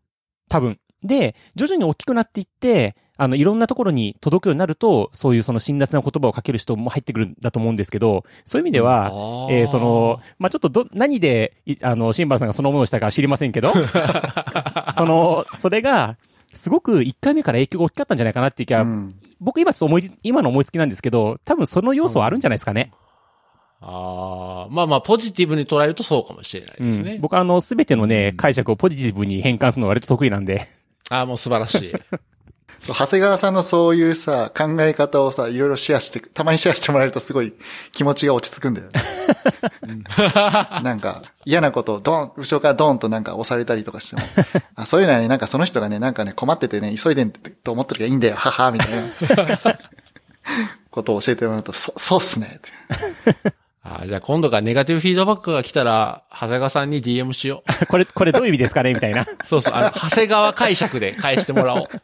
[0.48, 0.80] 多分。
[1.06, 9.12] で、徐々に大きくなっていって、あの、いろんなところに届くようになると、そういうその辛辣な言葉をかける人も入ってくるんだと思うんですけど、そういう意味では、
[9.50, 13.72] えーその、まあ、ちょっとど、何で、いあの、シンバルさんがその思いをしたかは知りませんけど、
[14.96, 16.18] その、それが、
[16.54, 22.92] すごく1回目から影響が大きかったんじゃないかなっていう気は、うん僕今ちょっと思いつ、今の思いつきなんですけど、多分その要素はあるんじゃないですかね。
[23.82, 27.16] ああ、まあまあ、ポジティブに捉えるとそうかもしれないですね。
[27.16, 30.70] うん僕はあの、すべてのね、解釈をポジティブに変換するの割と得意なんで。
[31.10, 31.94] ああ、もう素晴らしい。
[32.88, 37.54] 長谷川さんのそういうさ、考え方をさ、いろいろシェアして、たまにシェアしてもらえるとすごい
[37.92, 39.02] 気持ちが落ち着くんだよね。
[40.84, 44.22] なんか、嫌なことをドン、後ろからドンとなんか押されたりとかしても、
[44.76, 49.80] あそういうのはね、なんかその人がね、なんかね、困っててね、急いでんと思ってるからいいんだよ、はは、みたいな。
[50.92, 53.52] ことを教えてもらうと、そ、そうっすね、って
[53.88, 58.96] ああじゃあ今度からネガティブフィードバックが来たら、長谷川さんに DM しよ これ、これどういう意味ですかね？
[58.96, 59.22] みたいな。
[59.22, 59.26] う。
[59.46, 61.88] そうそう、あの、長谷川解釈で返してもらおう。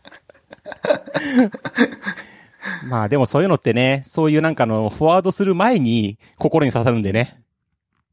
[2.85, 7.41] まあでもそういうのってね、そういうなんかあの、フォワードする前に心に刺さるんでね。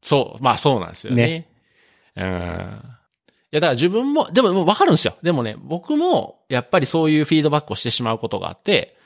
[0.01, 1.45] そう、まあそうなんですよね。
[2.15, 2.23] うん。
[2.23, 2.25] い
[3.55, 5.15] や、だから自分も、でももうわかるんですよ。
[5.21, 8.97] でもね、僕も、やっぱりそういうフィードバックをしてしまうことがあって、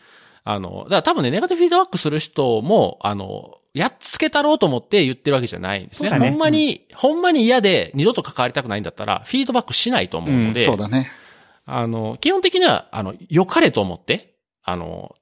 [0.45, 6.11] あの、だから多分ね、ネガティブフィードバックする人も、あの、やっつけたろうと思って言ってるわけじゃないんですね。
[6.11, 11.11] ねほんまに、ほんまに嫌で二度と関わりたくないんだったら、フィードバックしないと思うので、そうだね。
[11.65, 15.15] あの、基本的には、あの、良かれと思って、あの、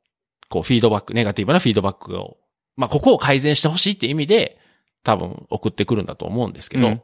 [0.50, 2.38] こう、フィードバック、ネガティブなフィードバックを、
[2.76, 4.60] まあ、ここを改善してほしいって意味で、
[5.04, 7.00] 多分送ってくるんだと思うんですけど、う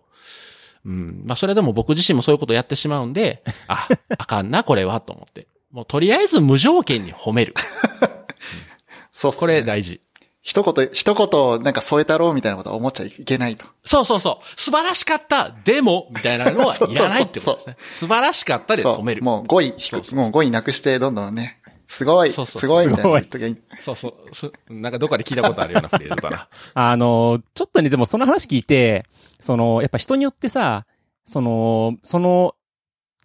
[0.85, 1.23] うんん。
[1.25, 3.87] まあ、それでも僕自身もそういうことをやってしまうんで、 あ、
[4.17, 5.47] あかんな、これは、と思って。
[5.71, 7.53] もう、とりあえず無条件に褒める。
[9.11, 9.39] そうっすね。
[9.39, 10.01] これ大事。
[10.47, 13.65] 一言、一言なんか添えたろうみたいなことは思っちゃいけないと。
[13.83, 14.59] そうそうそう。
[14.59, 17.77] 素晴らしかった、でも、みたいなのは いらないってことですね。
[17.89, 18.81] 素晴らしかったで。
[18.83, 19.21] 止める。
[19.23, 21.59] もう語彙、そうそうもう語彙なくして、どんどんね、
[21.89, 23.57] すごい、そうそうすごいみたいな言っときゃいい。
[23.81, 24.49] そうそうす。
[24.69, 26.47] なんかどっかで聞いたことあるようなフレーズだな。
[26.73, 29.03] あの、ちょっとね、でもその話聞いて、
[29.41, 30.85] その、やっぱ人によってさ、
[31.25, 32.55] その、その、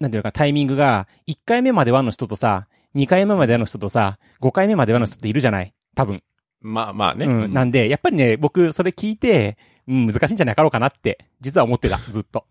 [0.01, 5.73] なんていうのか、タイミングが、1回目まではの人とさ、2回目まではの人とさ、5回目まではの人っているじゃない？
[5.95, 6.21] 多分。
[6.63, 7.25] まあまあね。
[7.25, 7.53] うん。
[7.53, 9.57] なんで、やっぱりね、僕、それ聞いて、
[9.87, 12.45] うん、難しいんじゃなかろうかなって、実は思ってた、ずっと。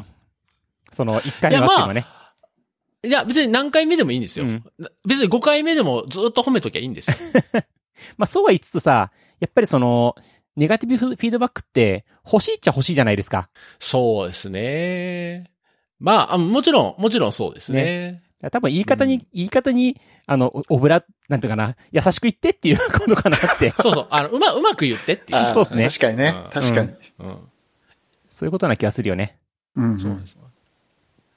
[0.93, 2.07] その、1回目はっていうのはね。
[3.05, 4.45] いや、別に何回目でもいいんですよ。
[4.45, 4.65] うん
[5.07, 7.17] 別に5回目でもずっと褒めときゃいいんですよ。
[8.17, 9.11] まあ、そうは言いつつさ、
[9.41, 10.15] やっぱりその、
[10.55, 13.49] ネガティブフィードバックって、欲しいっちゃ欲しいじゃないですか。
[13.79, 15.51] そうですね。
[15.99, 18.23] まああ、もちろん、もちろんそうですね。
[18.51, 23.71] 多分言い方に、うん言い方に、あの、オブラ、なんていうかな、優しく言ってっていう ことかなって。
[23.71, 24.07] そうそう。
[24.11, 25.53] あの、うま、うまく言ってっていう。
[25.53, 26.51] そうっすね確かにねうん。
[26.51, 26.95] 確かに。
[27.21, 27.39] うん。
[28.29, 29.39] そういうことな気がするよね。
[29.77, 29.99] うん。
[29.99, 30.37] そうです。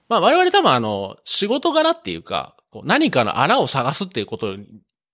[0.07, 4.55] まあ我々多分あの、仕事柄っていうか、こう何かの穴を探すっていうこと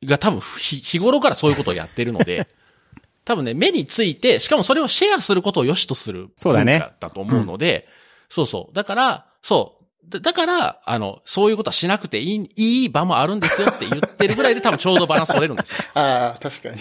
[0.03, 2.47] が多分日日頃からそういうことをやってるので、
[3.23, 7.87] 多分ね、目について、しかもそれをシェアすることを良しとするそうだねだと思うので、
[8.29, 8.75] そうそう。
[8.75, 9.80] だから、そう。
[10.11, 15.85] だだから、あの、そういうことはしなくていい、いい場もあるんですよって言ってるぐらいで多分ちょうどバランス取れるんですよ。
[15.95, 16.77] ああ、確かに。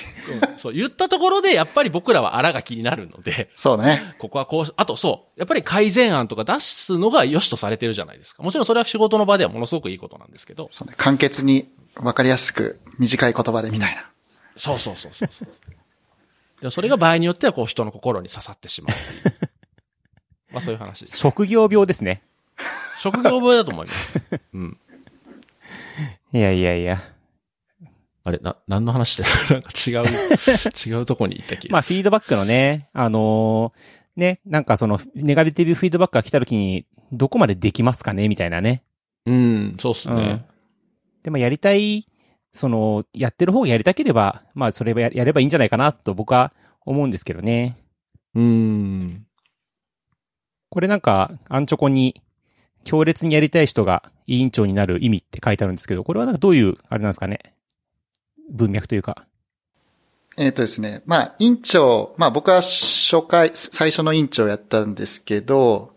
[0.59, 4.15] そう、言ったところでやっぱり僕らは荒が気になるので、そうね。
[4.19, 8.43] ここはこうし、あとそう、やっぱり改善案とか出すのが良しとされてるじゃないですか。
[8.43, 10.95] もちろんそれは仕事の場ではものすごくいいことなんですけど、そうね。
[10.97, 14.11] 簡潔に分かりやすく短い言葉でみたいな。
[14.57, 15.49] そうそうそうそうそう。
[16.63, 18.97] でそれが場合によってはこう人の心に刺さってしまう。
[20.53, 21.17] まあそういう話です。
[21.17, 22.23] 職業病ですね。
[22.99, 24.41] 職業病だと思います。
[24.55, 24.79] うん。
[26.33, 26.99] いやいやいや。
[28.23, 30.05] あれ、な、何の話で なんか違う、
[30.87, 38.29] 違うとこに行った気がまあ、フィードバックのね、あのーね、なんかその、ネガティブフィードバックが来た時に、どこまでできますかね？
[38.29, 38.83] みたいなね。
[39.27, 40.45] うん、そうっすね。
[41.23, 42.07] でもやりたい、
[42.53, 46.53] その、やってる方がやりたければ、まあ、それはややればいいんじゃないかなと僕は
[46.85, 47.77] 思うんですけどね。
[48.35, 49.27] うん。
[50.69, 52.21] これなんか、アンチョコに、
[52.85, 57.55] 強烈にやりたい人が委員長になる意味って書いてあるんですけど、これはなんかどういう、あれなんですかね？
[58.51, 59.27] 文脈というか。
[60.37, 61.03] えっ、とですね。
[61.07, 65.95] まあ、委員長、まあ僕は初回、最初の委員長をやったんですけど、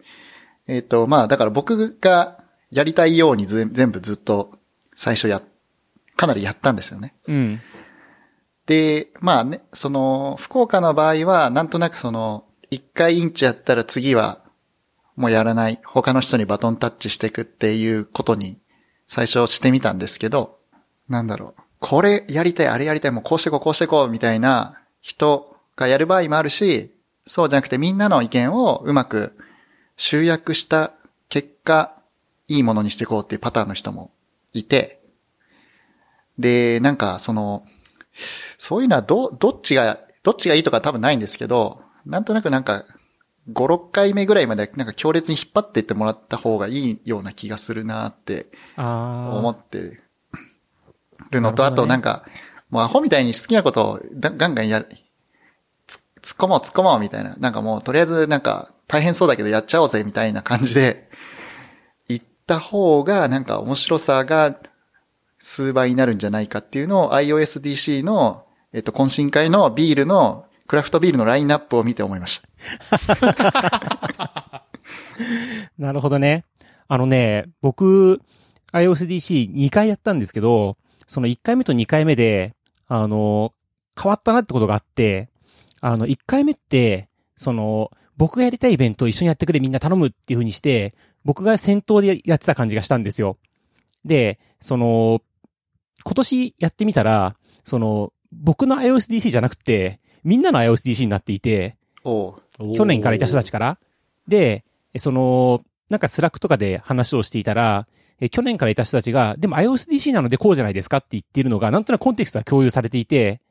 [0.67, 4.57] えっ、と、まあだから僕がやりたいようにず全部ずっと
[4.95, 5.41] 最初や、
[6.15, 7.15] かなりやったんですよね。
[7.27, 7.61] うん。
[8.65, 14.42] で、まあね、その、福岡の場合は、なんとなくその、一回委員長やったら次は、
[15.15, 18.57] もうやらない、他の人にバトンタッチしていくっていうことに、
[19.07, 20.57] 最初してみたんですけど、
[21.09, 21.61] なんだろう。
[21.79, 26.91] これやりたい、あれやりたい、もうこうしてこう、こうしてこう、みたいな人がやる場合もあるし、
[27.27, 29.37] そうじゃなくてみんなの意見をうまく
[29.97, 30.93] 集約した
[31.29, 31.93] 結果、
[32.47, 34.11] いいものにしていこうっていうパターンの人も
[34.53, 35.01] いて、
[36.37, 37.65] で、なんかその、
[38.57, 42.85] そういうのはど、どっちが、どっちがいいとか多分ないんですけど、なんとなくなんか、
[43.51, 49.99] 5、6回目ぐらいまでなんか強烈に引っ張っていってもらった方がいいような気がするなってあ思って
[51.31, 52.25] るのと、なるほどねあとなんか、
[52.69, 54.87] もうアホみたいに好きなことをだガンガンやる、
[55.87, 57.35] つ突っ込もう突っ込もうみたいな。
[57.35, 61.09] なんかもうとりあえずなんか大変そうだけどやっちゃおうぜみたいな感じで、
[62.07, 64.57] 行った方がなんか面白さが
[65.39, 72.49] 数倍になるんじゃないかっていうのを iOSDC の、えっと、懇親会のビールの、クラフトビールのラインナップを見て思いました。
[75.77, 76.45] なるほどね。
[76.87, 78.19] あのね、僕、
[78.71, 82.55] iOSDC2 回やったんですけど、その1回目と2回目で、
[82.87, 83.53] あの、
[84.01, 85.29] 変わったなってことがあって、
[85.79, 93.37] あの、1回目って、その、僕がやりたいイベントを一緒にやってくれみんな頼むっていう風にして、僕が先頭でやってた感じがしたんですよ。
[94.05, 95.21] で、その、
[96.03, 103.77] 今年やってみたら、その、僕の iOSDC じゃなくて、みんなの iOSDC になっていて、去年からいた人たちから。
[104.27, 104.63] で、
[104.97, 107.87] その、なんか Slack とかで話をしていたら、
[108.19, 113.41] え去年からいた人たちが、でも iOSDC なのでこうじゃないですかって言っているのが、なんとなくコンテクストが共有されていて、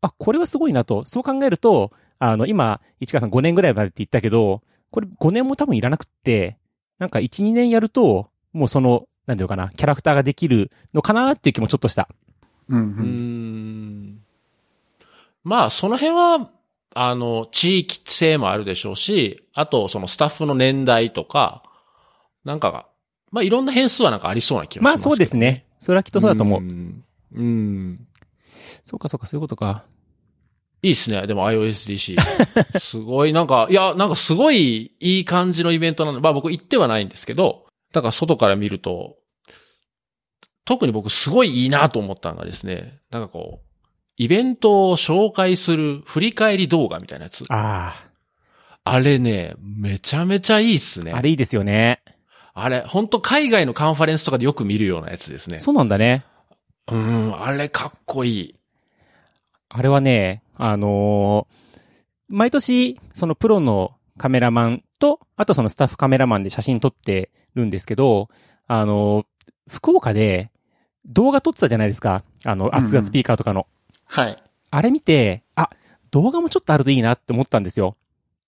[0.00, 1.04] あ、これはすごいなと。
[1.06, 6.58] そう考えると、あの、今、市川さん5年ぐらいまでって言ったけど、これ5年も多分いらなくって、
[6.98, 12.08] なんか1、2年やると、もうその、なんていうのかな、キャラクターができるのかなっていう気もちょっとした。
[12.68, 12.80] うんう。
[12.80, 14.15] うんん。
[15.46, 16.50] まあ、その辺は、
[16.92, 21.62] あの、地域性もあるでしょうし、あと、そのスタッフの年代とか、
[22.44, 22.88] なんかが、
[23.30, 25.66] まあ、いろんな変数はなんかありそうな気がしますけどまあそうですね。
[25.78, 26.60] それはきっとそうだと思う。
[26.62, 27.04] ん。
[27.32, 28.08] うん。
[28.84, 29.84] そうかそうか、そういうことか。
[30.82, 31.24] いいっすね。
[31.28, 32.80] でも iOSDC。
[32.80, 36.20] すごい、なんか、いや、なんかすごいいい感じのイベントなの。
[36.20, 39.16] まあ僕行ってはないんですけど、だから外から見ると、
[40.64, 43.65] 特に僕すごいいいなと思ったのがですね、なんかこう、
[44.16, 47.44] イベントを紹介する振り返り動画みたいなやつ。
[47.48, 47.94] あ
[48.84, 51.12] あれね、めちゃめちゃいいっすね。
[51.12, 52.00] あ、あれいいですよね。
[52.54, 55.58] あれ、本当海外のカンファレンスとかでよく見るようなやつですね。
[55.58, 56.24] そうなんだね。
[56.90, 58.54] うん、あれかっこいい。
[59.68, 61.56] あれはね、あのー
[62.28, 68.28] 毎年、そのプロのカメラマンと、あとそのスタッフカメラマンで写真撮ってるんですけど、
[68.66, 69.26] あのー
[69.68, 70.52] 福岡で
[71.06, 72.22] 動画撮ってたじゃないですか。
[72.44, 73.66] あの、 Ask the Speaker とかの。
[74.06, 74.42] はい。
[74.70, 75.68] あれ見て、あ、
[76.10, 77.96] 動画もちょっとあるといいなって思ったんですよ。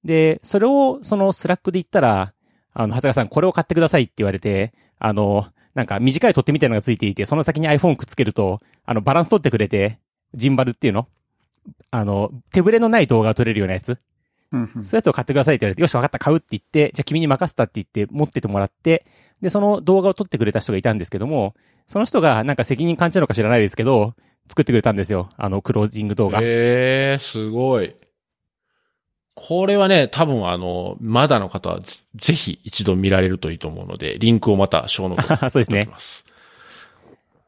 [0.04, 2.32] で、それを、その Slack で言ったら、
[2.72, 9.98] あの、長谷川さんこれを買ってくださいって言われて、あの、なんか短い取っ手みたいなのがついていて、その先に iPhone くっつけると、あの、バランス取ってくれて、
[10.34, 11.08] ジンバルっていうの？
[11.90, 13.98] あの、手ぶれのない動画が撮れるようなやつ。
[14.50, 19.06] うんうんそういうやつを買ってくださいって言われて、よし、わかった、買うって言って、じゃあ君に任せたって言って持っててもらって、
[19.42, 21.54] で、その動画を撮ってくれた人がいたんですけども、
[21.86, 24.14] その人がなんか責任感じなのか知らないですけど、
[24.48, 25.30] 作ってくれたんですよ。
[25.36, 26.40] あの、クロージング動画。
[26.40, 27.94] へえ、すごい。
[29.34, 35.88] これはね、多分あの、まだの方はぜぜひ一度見られるといいと思うので、リンクをまたショーノートに そうですね。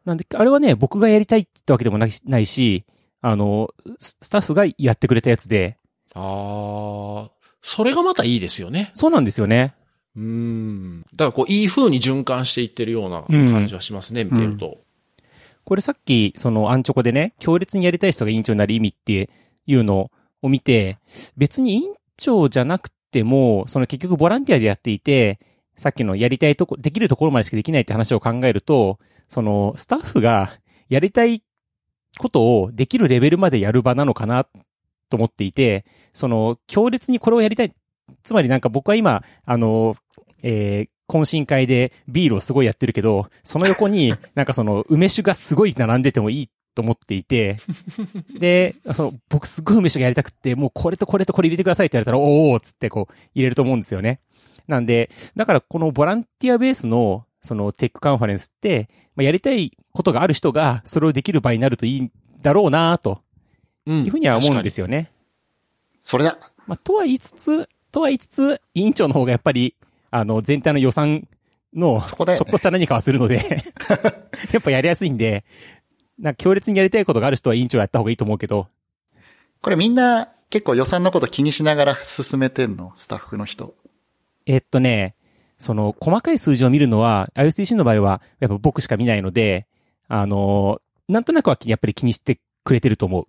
[0.04, 2.84] なんで、あれはね、僕がやりたいってわけでもないし
[3.22, 5.78] あの、ススタッフがやってくれたやつで、
[6.14, 8.90] あー、それがまたいいですよね。
[8.94, 9.74] そうなんですよね。
[10.16, 11.02] うん。
[11.14, 14.78] だからこう、いい風に循環していってるような感じはしますね、見てると。
[15.64, 19.30] これさっき、そのアンチョコでね、強烈にやりたい人が委員長になる意味って
[19.66, 20.10] いうの
[20.42, 20.98] を見て、
[21.36, 25.38] 別に委員長じゃなくても、その結局ボランティアでやっていて、
[25.76, 30.58] さっきのやりたいとこ、できるところまでしかできないって話を考えると、そのスタッフが
[30.88, 31.42] やりたい
[32.18, 34.44] ことをできるレベルまでやる場なのかな
[35.08, 37.74] と思っていて、その、強烈にこれをやりたい。
[38.22, 39.96] つまりなんか僕は今、あの、
[40.42, 47.58] えー、懇親会でビールをすごいやってるけど、その横に なんかその梅酒がすごい並んでてもいいと思っていて、
[48.38, 54.20] で、その、僕すごい梅酒がやりたくって、もうこれとこれとこれ入れてくださいって言われたら、おーつってこう入れると思うんですよね。
[54.68, 62.12] なんで、だからこのボランティアベースの、そのテックカンファレンスって、まあ、やりたいことがある人がそれをできる場になるといいん
[62.42, 63.22] だろうなと、
[63.86, 65.10] いうふうには思うんですよね。
[66.00, 66.38] それだ。
[66.66, 69.74] まあ、とは言いつつ、とは言いつつ、委員長の方がやっぱり、
[70.10, 71.28] あの、全体の予算
[71.74, 73.62] の、ちょっとした何かはするので
[74.52, 75.44] やっぱやりやすいんで、
[76.18, 78.68] なんか強烈にやりたいことがある人は委員長やった方がいいと思うけど。
[79.62, 82.92] これみんな結構予算のこと気にしながら進めてんの？
[82.94, 83.74] スタッフの人。
[84.46, 85.14] えっとね、
[85.58, 89.66] その、細かい数字を見るのは、IOCC の場合は、やっぱ僕しか見ないので、
[90.08, 93.26] あの、なんとなくはやっぱり気にしてくれてると思う。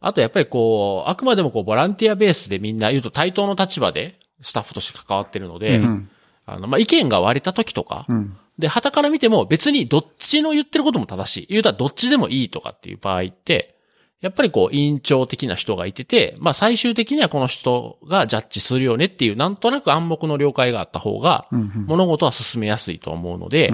[0.00, 6.10] あとやっぱりこう、あくまでもこう、ボランティアベースでみんな言うと対等の立場でスタッフとして関わってるので、うん、
[6.46, 11.46] あの、まあ、意見が割れた時とか、うん、で、旗から見ても別にどっちの言ってることも正しい。
[11.48, 13.76] 言うたらどっちでもいいとかっていう場合って、
[14.20, 23.72] やっぱりこう、委員長的な人がいてて、まあ最終的にはこの人がジャッジするよねっていう、なんとなく暗黙の了解があった方が、物事は進めやすいと思うので、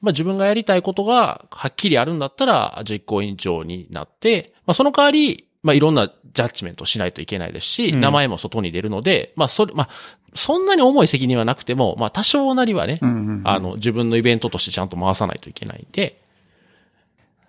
[0.00, 9.88] まあ自分がやりたいことがはっきりあるんだったら、実行委員長になって、まあその代わり、まあいろんなジャッジメントしないといけないですし、名前も外に出るので、まあそれ、まあ、
[10.34, 13.00] そんなに重い責任はなくても、まあ多少なりはね、
[13.44, 16.20] あの、自分のイベントとしてちゃんと回さないといけないんで、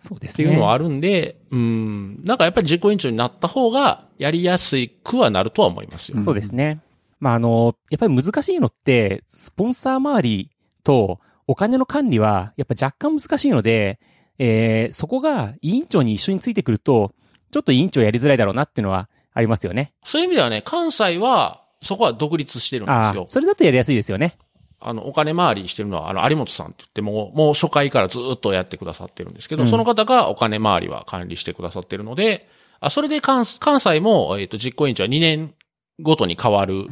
[0.01, 0.45] そうですね。
[0.45, 6.23] っていうのはあるんで、うん、なんかやっぱり実行委員長になった方がやりやすくはなるとは思いますよ。
[6.23, 6.79] そうですね。
[7.19, 10.49] まあ、あの、やっぱり難しいのって、スポンサー周り
[10.83, 13.99] とお金の管理は、やっぱ若干難しいので、
[14.39, 17.13] えー、そこが委員長に一緒についてくると、
[17.51, 19.93] ちょっと委員長やりづらいだろうなっていうのはありますよね。
[20.03, 23.25] そういう意味ではね、関西は、そこは独立してるんですよ。
[23.27, 24.37] それだとやりやすいですよね。
[24.79, 32.47] あの、お金回りしてるのは、あの、有本さんって言っても、もう初回からずっとやってくださってるんですけど、うん、その方がお金回りは管理してくださってるので、
[32.79, 35.53] あ、それで関関西も、えっ、ー、と、実行委員長は2年
[36.01, 36.87] ごとに変わる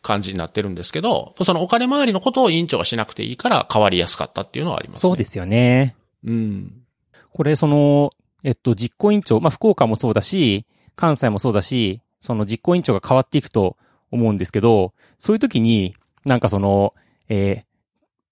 [0.00, 5.00] 感じになってるんですけど、うんうん、そのお金回りのことを委員長がしなくていいから変わりやすかったっていうのはありますね。
[5.00, 5.96] そうですよね。
[6.24, 6.72] うん。
[7.32, 8.12] これ、その、
[8.44, 13.76] えっと、実行委員長、まあ、福岡もそうだし、関西もそうだし、その実行委員長が変わっていくと
[14.12, 16.94] 思うんですけど、そういう時に、なんかその、
[17.28, 17.64] えー、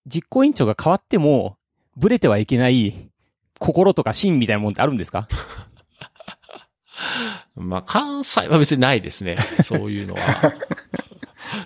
[0.07, 1.57] 実行委員長が変わっても、
[1.97, 3.11] ブレてはいけない
[3.59, 5.29] 心とか芯みたいなもんってあるんですか？
[7.57, 9.37] まあ、関西は別にないですね。
[9.65, 10.21] そういうのは。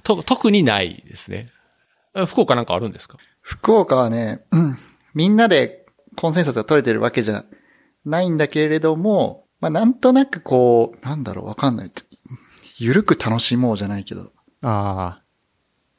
[0.03, 1.49] と、特にないですね。
[2.27, 3.19] 福岡なんかあるんですか？
[3.41, 4.79] 福岡はね、うん、
[5.15, 5.85] みんなで
[6.17, 7.45] コンセンサスが取れてるわけじゃ
[8.07, 11.93] ないんだけれども、まあ、なんとなくこう、なんだろう、わかんない。
[12.79, 14.33] ゆるく楽しもうじゃないけど。
[14.63, 15.23] ああ。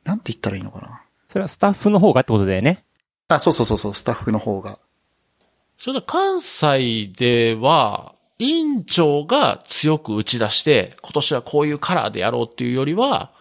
[0.04, 1.04] なんて言ったらいいのかな。
[1.28, 2.86] それはスタッフの方がってことだよね。
[3.28, 4.80] あ、そうそうそうそう、スタッフの方が。
[5.78, 13.32] それで関西では、委員長が強く打ち出して、今年はこういうカラーでやろうっていうよりは、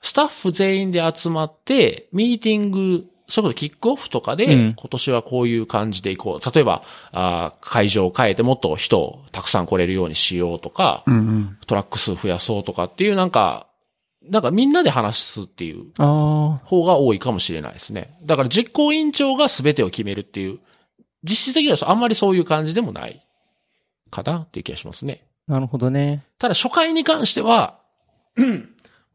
[0.00, 6.54] スタッフ全員で集まって、ミーティング、それこそキックオフとかで、今年はこういう感じでいこう。
[6.54, 6.82] 例えば、
[7.12, 13.68] あ会場を変えてもっと人をたくさん来れるようにしようとか、うんうん、トラック数増やそうとかっていうなんか、
[14.22, 18.18] なんかみんなで話すっていう方が多いかもしれないですね。
[18.22, 20.58] だから実行委員長が全てを決めるっていう、
[21.22, 23.24] 実質的にはあんまりそういう感じでもない
[24.10, 25.24] かなっていう気がしますね。
[25.46, 26.24] なるほどね。
[26.38, 27.78] ただ初回に関しては、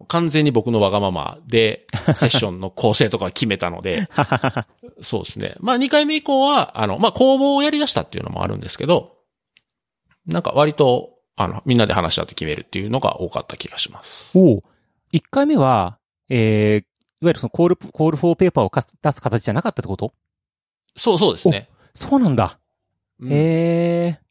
[0.08, 4.08] 完全に僕のわがままで、 セッションの構成とか決めたので、
[5.02, 5.56] そうですね。
[5.60, 9.16] まあ2回目以降は、あの、まあ公募をやり出したっていうのもあるんですけど、
[10.26, 14.38] なんか割と、あの、みんなで話し合って決めるっていうのが多かった気がします。
[14.38, 14.62] お
[15.14, 15.98] 1回目は、
[16.30, 16.84] えー、い
[17.26, 20.14] わゆるそのコール、コールフォーペーパーを出す形じゃなかったってこと？
[20.98, 21.70] そうそうですね。
[21.94, 22.60] そうなんだ。
[23.20, 24.25] うん、へえ。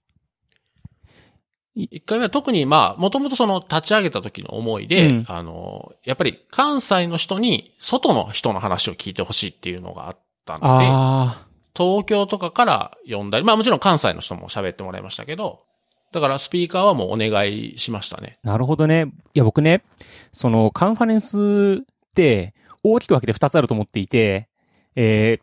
[1.75, 11.45] 一回目は特にまあ、もともとその立ち上げた時の思いで、うん、あの、やっぱり関西の人に外の人の話を聞いてほしいっていうのがあったので、
[11.77, 15.65] 東京とかから呼んだり、まあもちろん関西の人も喋ってもらいましたけど、
[16.13, 18.39] だからスピーカーはもうお願いしましたね。
[18.45, 19.07] なるほどね。
[19.35, 19.83] いや僕ね、
[20.31, 24.49] そのカンファレンスって大きく分けて2つあると思っていて、
[24.95, 25.41] え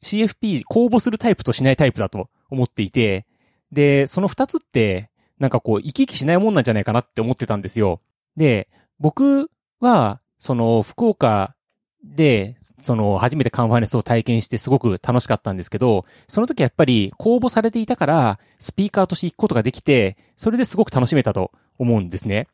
[0.00, 3.26] ー、CFP 公募するタイプとしないタイプだと思っていて、
[3.72, 5.09] で、その2つって、
[5.40, 8.00] なんかこう、生き生きしないもんなんじゃないかなって思ってたんですよ。
[8.36, 8.68] で、
[9.00, 9.50] 僕
[9.80, 11.56] は、その、福岡
[12.04, 22.46] で、その、初めてカンファレンスを体験してすごく楽しかったんですけど、その時やっぱり公募されていたから、スピーカーとして行くことができて、それですごく楽しめたと思うんですね。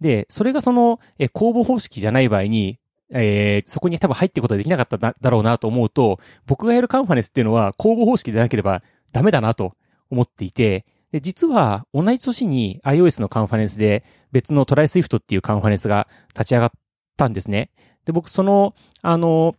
[0.00, 2.78] で、それがその、え、公募方式じゃない場合に、
[3.14, 8.82] えー、そこに多分入っていくことができなかっただろうなと思うと、僕がやるカンファレンスっていうのは公募方式でなければ
[9.12, 9.74] ダメだなと
[10.10, 14.02] 思っていて、で、実は同じ年に iOS のカンファレンスで
[14.32, 14.84] 別の try!
[14.84, 16.70] Swift っていうカンファレンスが立ち上がっ
[17.16, 17.70] たんですね。
[18.04, 19.54] で、僕その、あの、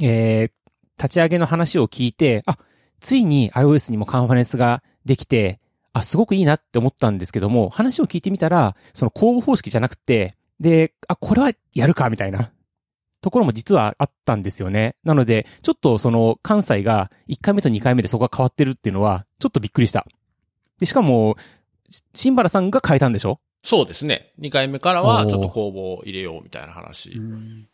[0.00, 0.50] えー、
[0.98, 2.58] 立ち上げの話を聞いて、あ、
[3.00, 5.58] ついに iOS にもカンファレンスができて、
[5.94, 12.50] あ、すごくいいなって思ったんですけども、話を聞いてみたら、その公募方式じゃなくて、で、あ、これはやるか、みたいな
[13.22, 14.96] ところも実はあったんですよね。
[15.02, 20.06] なので、ちょっとその関西が1回目と2回目でそこが変わってるっていうのは、ちょっとびっくりした。
[20.78, 21.36] で、しかも、
[22.14, 23.38] 新原さんが変えたんでしょ？
[23.62, 24.32] そうですね。
[24.40, 27.18] 2回目からはちょっと公募を入れようみたいな話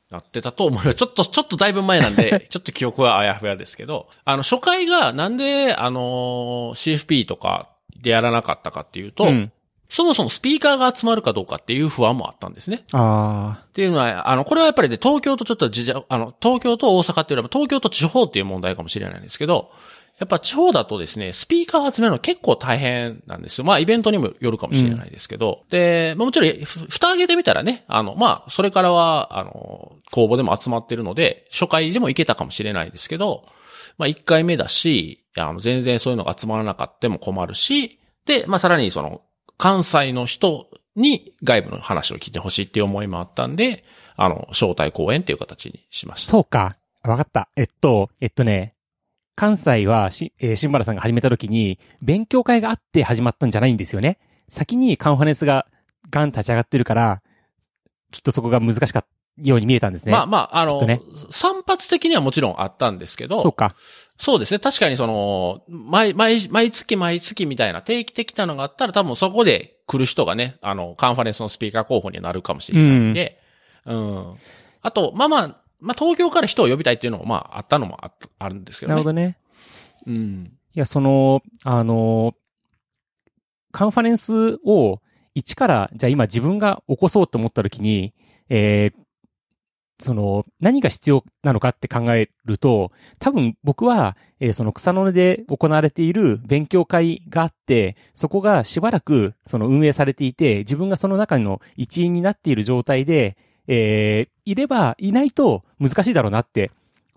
[0.08, 0.94] なってたと思います。
[0.94, 7.70] ちょっと、ちょっとだいぶ前なんで、 ちょっと記憶はあやふやですけど、あの、初回がなんで、あの、CFP とか
[8.00, 9.52] でやらなかったかっていうと、うん、
[9.88, 12.84] そもそもスピーカーが集まるかどうかっていう不安もあったんですね。
[12.92, 13.64] ああ。
[13.64, 15.66] っていうのは、あの、これはやっぱりね、東京とちょっと
[16.08, 19.72] あの、東京と大阪っていうのは東京と地方っていう問題かもしれないんですけど、
[20.20, 23.64] やっぱ地方だとですね、スピーカー集めるの結構大変なんですよ。
[23.64, 25.60] まあイベントにもよるかもしれないですけど。
[25.62, 33.46] うん、で、まあもちろん、蓋開けてみたらね、あの、まあそれからは、あの、公募でも集まってるので、初回でも行けたかもしれないですけど、
[33.96, 39.22] まあ1回目だし、あの、全然そういうのが集まらなかったも困るし、で、まあさらにその、
[39.56, 43.84] 関西の人に外部の話を聞いてほしいっていう思いもあったんで、
[44.16, 46.32] あの、招待講演っていう形にしました。
[46.32, 46.76] そうか。
[47.02, 47.48] わかった。
[47.56, 48.74] えっと、えっとね、
[49.36, 54.18] 関西はし、えー、新原さんが始めた時に、勉強会があって始まったんじゃないんですよね。
[54.48, 55.66] 先にカンファレンスが
[56.10, 57.22] ガン立ち上がってるから、
[58.10, 59.08] きっとそこが難しかった
[59.42, 60.12] ように見えたんですね。
[60.12, 61.00] まあまあ、あの、ね、
[61.30, 63.74] 散発的にはもちろんあったんですけど、そうか。
[64.18, 64.58] そうですね。
[64.58, 73.40] 確かにその、毎、毎、毎月毎月みたいな定期的なのがあったら多分そこで来る人がね、あの、カンファレンスのスピーカー候補になるかもしれないんで、
[73.86, 74.16] うん。
[74.16, 74.30] うん、
[74.82, 78.94] あと、まあまあ、まあ東京から人を呼びたいっていうのもまああったのもああるんですけどね。
[78.94, 79.36] なるほどね。
[80.06, 80.52] うん。
[80.74, 82.34] いや、その、あの、
[83.72, 85.00] カンファレンスを
[85.34, 88.14] 一から、じゃあ今自分が起こそうと思った時に、
[88.48, 88.94] えー、
[89.98, 103.36] その、何が必要なのかって考えると、多分僕は、えー、その草の根で行われている勉強会があって、そこがしばらくその運営されていて、自分がその中の一員になっている状態で、
[103.66, 106.70] えー、いればいないと難しいだろうなって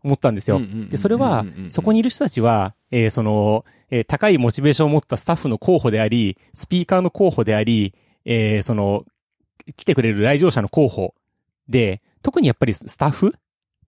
[0.04, 0.62] 思ったんですよ。
[0.90, 7.94] で、それは、そこにいる人たちは、えー、その、えー、高いモチベーションを持ったスタッフの候補であり、スピーカーの候補であり、
[8.26, 9.06] えー、その、
[9.78, 11.16] 来てくれる来場者の候補
[11.70, 13.36] で、特にやっぱりスタッフ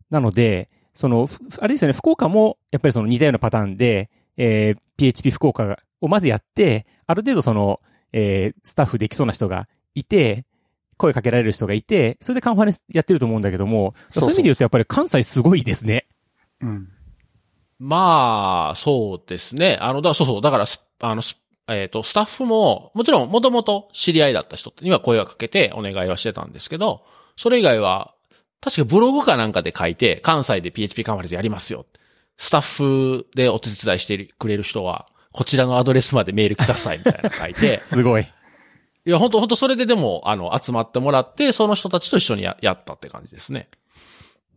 [0.09, 1.29] なので、その、
[1.59, 7.81] あれですよね、福岡もやっぱりその似たようなパターンで、えー、PHP 福岡をまずやって、ある程度その、
[8.13, 10.45] えー、スタッフできそうな人がいて、
[10.97, 16.07] 声かけられる人がいて、それでカンファレンスやってると思うんだけども、そういう意味で言うとやっぱり関西すごいですね。
[16.61, 16.89] うん。
[17.79, 19.77] まあ、そうですね。
[19.81, 20.65] あの、だそうそう、だから、
[21.01, 21.21] あの、
[21.67, 27.03] えっ、ー、と、スタッフも、もちろん、もともと知り合いだった人には声をかけてお願いはしてたんですけど、
[27.35, 28.13] それ以外は、
[28.61, 31.85] 確かブログかなんかで書いて、関西で PHP カンファレンスやりますよ。
[32.37, 37.77] スタッフでお手伝いしてくれる人は、こちらのアドレスまでメールくださいみたいな書いて。
[37.79, 38.27] すごい。
[39.05, 43.67] いや、本当本当それででも、あの、集まってもらって、その人たちと一緒にややったって感じですね。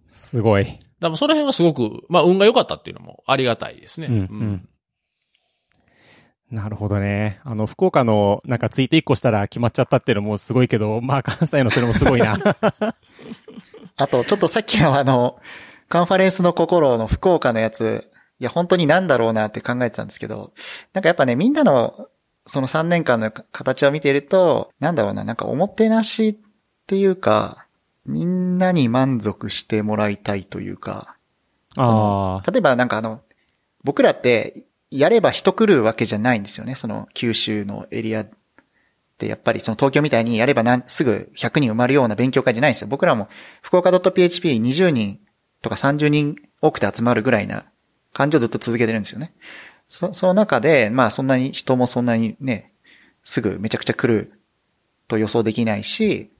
[0.07, 0.65] すごい。
[0.65, 0.81] だか
[1.11, 4.07] らその辺はすごく、まあ、運が良かったっていうのもありがたいですね。
[4.09, 4.69] うん、うん、うん
[6.51, 7.41] なるほどね。
[7.45, 12.39] あの、福岡の、なんかツイート1個したら決まっちゃったっていうのもすごいけど、まあ関西のそれもすごいな。
[13.97, 15.39] あと、ちょっとさっきのあの、
[15.91, 18.11] カンファレンスの心の福岡のやつ、
[18.41, 20.55] いや、本当になんだろうなって考えてたんですけど、
[20.95, 22.09] なんかやっぱね、みんなの、
[22.49, 26.37] その3年間の形を見ていると、なんだろうな、なんかおもてなしっ
[26.87, 27.67] ていうか、
[28.07, 31.17] みんなに満足してもらいたいというか、
[31.77, 33.21] あ例えばなんかあの、
[33.85, 36.75] 僕らってやれば人来るわけじゃないんですよね。
[36.75, 38.25] その九州のエリア
[39.19, 42.89] で、やっぱりその東京みたいにやればなすぐ100人埋まるような勉強会じゃないんですよ。
[42.89, 43.29] 僕らも
[43.61, 45.21] 福岡 .php20 人
[45.61, 47.65] とか30人多くて集まるぐらいな
[48.15, 49.35] 感じをずっと続けてるんですよね。
[49.89, 52.73] そ、その中で、まあそんなに人もそんなにね、
[53.25, 54.41] すぐめちゃくちゃ来る
[55.09, 56.31] と予想できないし、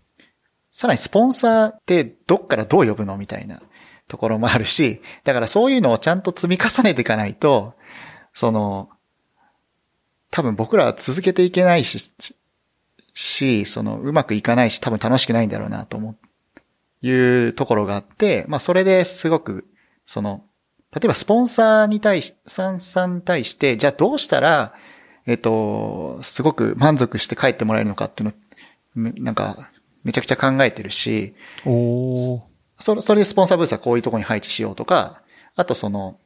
[0.73, 3.61] さらにスポンサーってどっからどう呼ぶのみたいな
[4.07, 7.75] ところもあるし、だからそういうのをちゃんと積み重ねていかないと、
[8.35, 8.91] その、
[10.31, 12.13] 多分僕らは続けていけないし、
[13.15, 16.17] し、その、うまくいかないし、多分楽しくないんだろうなと思っ
[17.03, 19.67] いうところがあって、まあそれですごく、
[20.07, 20.45] その、
[20.95, 24.75] 例えばスポンサーに対し、さんさんに対して、じゃあどうしたら、
[25.27, 28.35] えっと、すごく満足して帰ってもらえるのかっていう
[28.97, 29.71] のなんか、
[30.03, 31.35] めちゃくちゃ考えてるし、
[31.67, 32.43] おー。
[32.81, 35.21] それ、それでスポンサーブースはこういうところに配置しようとか、
[35.55, 36.19] あとその、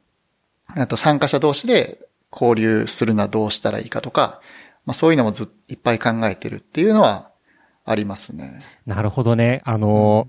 [0.67, 1.99] あと参加者同士で
[2.31, 4.39] 交流するのはどうしたらいいかとか、
[4.85, 7.31] まあそういうのもずっいっぱい考えてるっていうのは
[7.85, 8.59] ありますね。
[8.85, 9.61] なるほどね。
[9.65, 10.27] あの、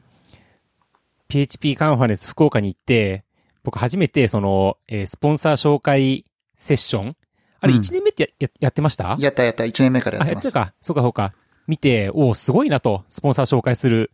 [1.28, 3.23] PHP カンファレンス福岡に行って、
[3.64, 6.24] 僕初めてその、えースポンサー紹介
[6.54, 7.16] セッション
[7.60, 9.16] あれうん1年目ってや,や、やってました？
[9.18, 10.44] やったやった、1年目からやあ、ってます。
[10.44, 10.74] やってたか。
[10.80, 11.32] そうかそうか。
[11.66, 14.10] 見て、おおすごいなと、スポンサー紹介する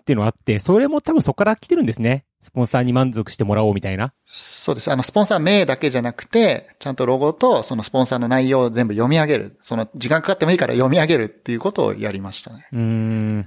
[0.00, 2.24] っていうのがあって、それも多分そこから来てるんですね。
[2.40, 4.12] スポンサーに満足してもらおうみたいな。
[4.26, 4.90] そうです。
[4.90, 9.58] あの、スポンサー名だけじゃなくて、ちゃんとロゴとそのスポンサーの内容を全部読み上げる。
[9.62, 12.66] その、時間かかってもいいから読み上げるっていうことをやりましたね。
[12.72, 13.46] うーん。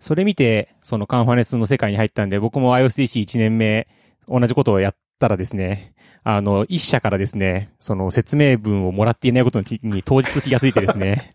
[0.00, 3.88] それ見て、そのカンファレンスの世界に入ったんで、僕も IOCC1 年目、
[4.30, 11.34] 同じことをやったらですね、あの、一社からですね、その説明文をもらっていないことにに当日気がついてですね、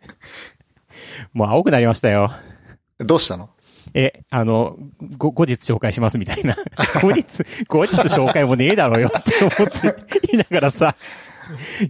[1.34, 2.32] もう青くなりましたよ。
[3.00, 3.50] どうしたの？
[3.94, 4.78] え、あの、
[5.18, 6.56] ご、後日紹介しますみたいな。
[7.02, 7.26] 後日、
[7.68, 9.96] 後日紹介もねえだろうよって思って
[10.32, 10.96] 言いながらさ。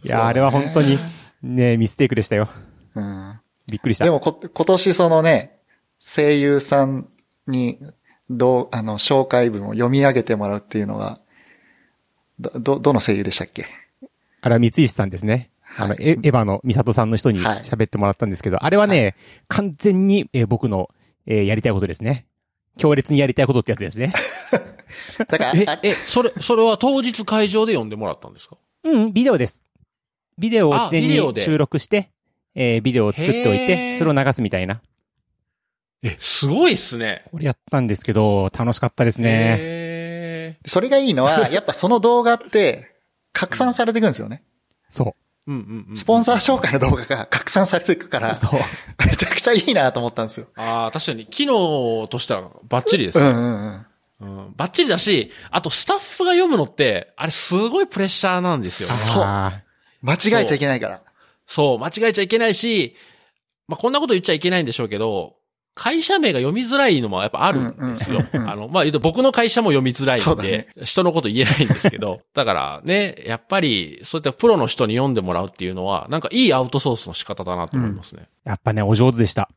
[0.04, 1.00] いや、あれは本当に、
[1.42, 2.50] ね、ミステイクでしたよ。
[2.96, 3.40] うん。
[3.68, 4.06] びっくりした。
[4.06, 5.60] でもこ、今年そのね、
[6.00, 7.10] 声優さん
[7.48, 7.80] に、
[8.30, 11.20] どう、あの、紹介文を読み上げてもらうっていうのが、
[12.40, 13.66] ど、ど、どの声優でしたっけ？
[14.42, 15.50] あれは三石さんですね。
[15.78, 19.16] あの、はいエエヴァのミサトさんの人にはい喋ってもらったんですけど、あれはね、
[19.48, 20.90] 完全に、えー僕の、
[21.28, 22.26] えーやりたいことですね。
[22.78, 24.14] 強烈にやりたいことってやつですね。
[25.30, 25.66] だから、え？
[25.68, 28.58] あ、え、それ、それは当日会場で読んでもらったんですか？
[28.84, 29.64] うん、ビデオです。
[30.38, 32.10] ビデオをあ事前に収録して、
[32.56, 34.82] えービデオを作っておいへて、ーそれを流すみたいな。
[36.06, 37.24] え、すごいっすね。
[37.32, 39.58] これやったんですけど、楽しかったですね。
[39.60, 42.96] へそれがいいのは、 やっぱその動画って、
[43.34, 44.44] 拡散されていくんですよね。
[44.90, 45.14] そー
[45.48, 45.98] うんうんうん。
[45.98, 48.60] スポンサー紹介の動画が拡散されていくからう。、そう。
[49.06, 50.48] めちゃくちゃいいなと思ったんですよ。
[50.56, 53.28] ああ、確かに、機能としてはバッチリですね。
[53.28, 53.86] うんうん
[54.20, 54.38] うん。
[54.48, 54.54] うん。
[54.56, 58.90] バッチリだし、あとスタッフが読むのって、あれすごいプレッシャーなんですよ。
[58.90, 59.62] そうあ
[60.02, 61.02] 間違えちゃいけないから。
[61.48, 62.96] そう、間違えちゃいけないし、
[63.68, 65.36] まあ、こんなこと言っちゃいけないんでしょうけど、
[65.76, 68.20] 会社名が読みづらいのもやっぱあるんですよ。
[68.20, 78.24] うんうんうんあの、まあ、言うと僕の会社も読みづらいんだでね、人のこと言えないんですけど、 だからね、やっぱり、そういったプロの人に読んでもらうっていうのは、なんかいいアウトソースの仕方だなと思いますね。
[78.46, 79.50] ーやっぱね、お上手でした。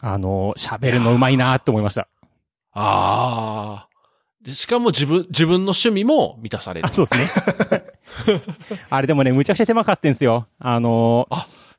[0.00, 2.08] あの、喋るのうまいなって思いました。
[2.72, 3.88] ああ。
[4.42, 6.92] でしかも自分、自分の趣味も満たされるあ、。
[6.92, 7.38] そうです
[7.76, 7.84] ね。
[8.88, 10.46] あれでもね、むちゃくちゃ手間かかってんすよ。
[10.58, 11.28] あの、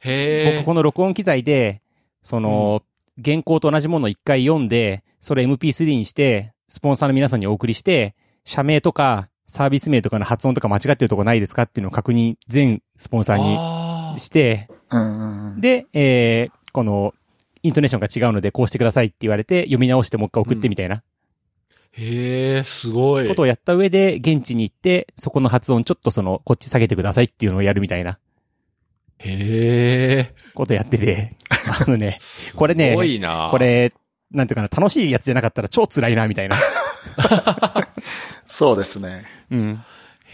[0.01, 0.55] へえ。
[0.57, 1.81] 僕この録音機材で、
[2.21, 2.83] その、
[3.23, 15.61] 原稿と同じものを一回読んで、それ MP3 にして、スポンサーの皆さんにお送りして、社名とか、サービス名とかの発音とか間違ってるとこないですかっていうのを確認、全スポンサーあにして、うんうんうん。
[15.61, 17.13] で、えー、この、
[17.63, 20.99] イントネーションが違うので、こうしてくださいって言われて、読み直してもう一回送ってみたいなー
[21.91, 23.27] へえ、すごい。
[23.27, 28.19] ことをやった上で、現地に行って、そこの発音ちょっとその、こっち下げてくださいっていうのをやるみたいな
[29.19, 30.35] へえ。
[30.53, 32.19] ことやってて、 あのね、
[32.55, 33.47] これねすご、いな。
[33.51, 33.91] こ、れ、
[34.31, 36.57] なんていうかな、楽しいやつじゃなかったら 超辛いな、みたいな。
[38.47, 39.23] そうですね。
[39.51, 39.83] うん。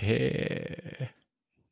[0.01, 1.11] へえ。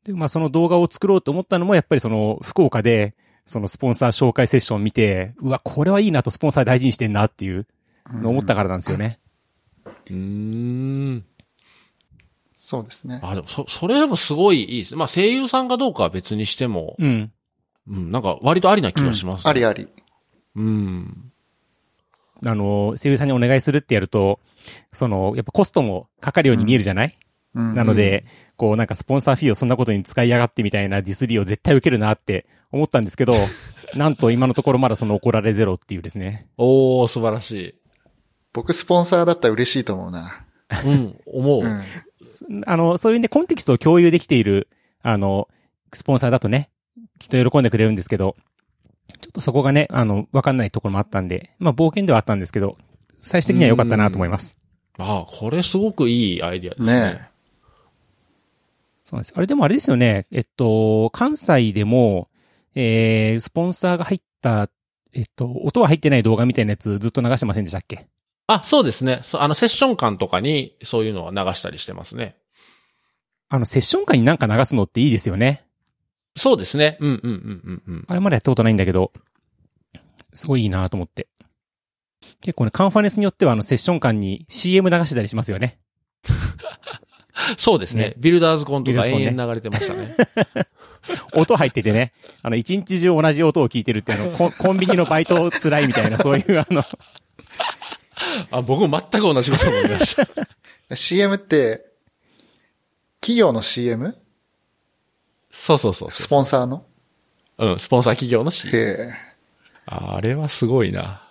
[0.04, 3.14] で、まあその動画を作ろうと思ったのも、やっぱりその、福岡で、
[3.44, 7.66] そのスポンサー紹介セッション見て、うわ、これはいいなとスポンサー大事にしてんなっていう
[8.12, 9.18] のを思ったからなんですよね。
[10.06, 11.24] うーん。
[12.72, 13.20] そうですね。
[13.22, 14.96] あ、でも、そ、それでもすごいいいです。
[14.96, 17.30] まあ、声優さんかどうかは別にしても、うん。
[17.86, 19.90] うん、なんか割とありな気がします、うんありあり。
[20.56, 21.32] うん。
[22.46, 24.40] あの、声優さんにお願いするってやると、
[24.90, 27.18] その、やっぱコストもかかるように見えるじゃない、
[27.54, 28.24] うんなので、
[28.56, 33.34] こうなんかスポンサーフィーをそんなことに使いやがってみたいなディスリーを絶対受けるなって思ったんですけど、
[33.94, 36.46] なんと今のところまだその怒られゼロっていうですね。
[36.56, 37.74] おー、素晴らし
[38.54, 40.46] 僕スポンサーだったら嬉しいと思うな。
[40.84, 40.86] い。
[40.86, 41.62] うん、思う。
[41.62, 41.82] うん。
[42.66, 44.68] あの、そういうね、コンテキストを共有できている、
[45.02, 45.48] あの、
[45.92, 46.70] スポンサーだとね、
[47.18, 48.36] きっと喜んでくれるんですけど、
[49.20, 52.76] ちょっとそこがね、あの、わかんないところもあったんで、まあ冒険ではあったんですけど、
[53.18, 54.56] 最終的には良かったなと思います。
[54.98, 56.94] ああ、これすごくいいアイディアですね。
[56.94, 57.28] ね
[59.04, 59.32] そうなんです。
[59.36, 62.28] あれでもあれですよね、えっと、関西でも、
[62.74, 64.68] えー、スポンサーが入った、
[65.12, 68.06] えっと、音は入ってない動画みたいなやつずっと流してませんでしたっけ？
[68.46, 69.22] あ、そうですね。
[69.34, 72.36] あの、セッション間とかにそういうのは流したりしてますね。
[73.48, 75.64] あの、セッション会になんか流すのっていいですよね。
[76.36, 76.96] そうですね。
[77.00, 78.04] うんうんうんうんうん。
[78.08, 79.12] あれまだやったことないんだけど、
[80.34, 81.28] すごいいいなと思って。
[82.40, 85.78] 結構ね、カンファレンスによってはあのセッション間に CM 流してたりしますよね。
[87.56, 88.02] そうですね。
[88.02, 90.14] ねビルダーズコンとか延々流れてましたね。
[91.34, 92.12] 音入っててね、
[92.42, 96.84] あの、一日中同じ音を聞いてるっていうの、コンビニのバイト辛いみたいな、そういうあの、
[98.50, 100.26] あ、僕も全く同じこと思いました。
[100.96, 101.86] CM って、
[103.20, 104.16] 企業の CM?
[105.50, 106.84] そうそうそうスそポンサーの？
[107.58, 107.66] う。
[107.66, 109.12] うん、スポンサー企業の CM。
[109.86, 111.22] あれはすごいな。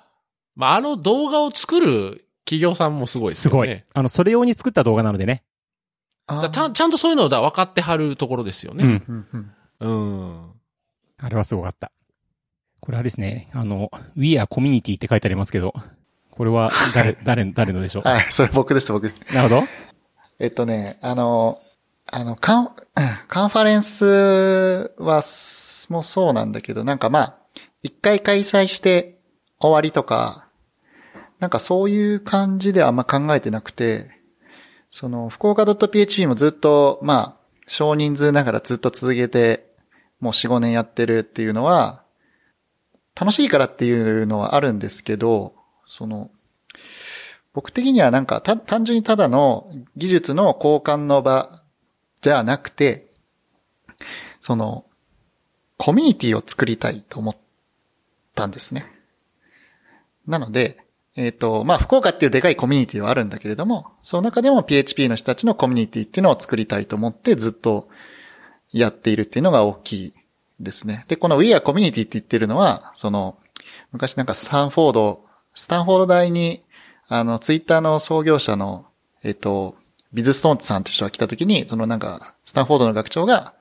[0.56, 3.54] まあ、あの動画を作る企業さんもすごいですね。
[3.54, 3.84] ごい。
[3.94, 5.44] あの、それ用に作った動画なのでね。
[6.28, 8.84] あだちゃんちゃんとそういうのだ分かってはるところですよね。
[8.84, 9.04] うん。
[9.08, 9.90] うんうん。
[9.90, 10.52] うん。
[11.20, 11.92] あれはすごかった。
[12.80, 15.74] これあれですね、あの、We are Community って書いてありますけど、
[16.32, 18.04] これは誰、誰、誰のでしょう？
[18.08, 19.14] はい、それ僕です、僕。
[19.34, 19.64] なるほど。
[20.40, 21.58] えっとね、あの、
[22.08, 22.76] あの、カン、
[23.28, 24.06] カンファレンス
[24.98, 25.22] は、
[25.90, 27.36] もうそうなんだけど、なんかまあ、
[27.84, 29.20] 一回開催して
[29.60, 30.48] 終わりとか、
[31.40, 34.10] なんかそういう感じではあんま考えてなくて、
[34.92, 39.72] その、福岡 .php もずっと、まあ、少人数ながらずっと続けて、
[40.20, 42.04] もう4、5年やってるっていうのは、
[43.20, 45.54] 楽しいからっていうのはあるんですけど、
[45.92, 46.32] その、
[47.54, 51.62] 僕的にはなんか、た、単純にただの技術の交換の場
[52.22, 53.12] じゃなくて、
[54.40, 54.86] その、
[55.78, 57.38] コミュニティを作りたいと思っ
[58.36, 58.86] たんですね。
[60.26, 60.78] なので、
[61.18, 67.90] えっ、と、まあ、福岡っていうでかいコミュニティはあるんだけれども、その中でも PHP の人たちのコミュニティっていうのを作りたいと思ってずっと
[68.72, 70.14] やっているっていうのが大きい
[70.62, 71.04] ですね。
[71.10, 73.38] で、この We are Community って言ってるのは、その、
[73.92, 76.64] 昔なんかスタンフォード、スタンフォード大に、
[77.08, 78.86] あの、ツイッターの創業者の、
[79.24, 79.76] えっ、と、
[80.14, 83.54] ビズストーンさんって人が来た時に、そのなんか、スタンフォードの学長が、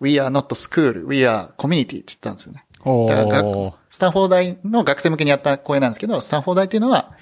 [0.00, 2.64] We are not school, we are community って言ったんですよね。
[2.84, 3.72] おだから。
[3.90, 7.12] スタンフォード大の学生向けにやった講演なんですけど、スタンフォード大っていうのは、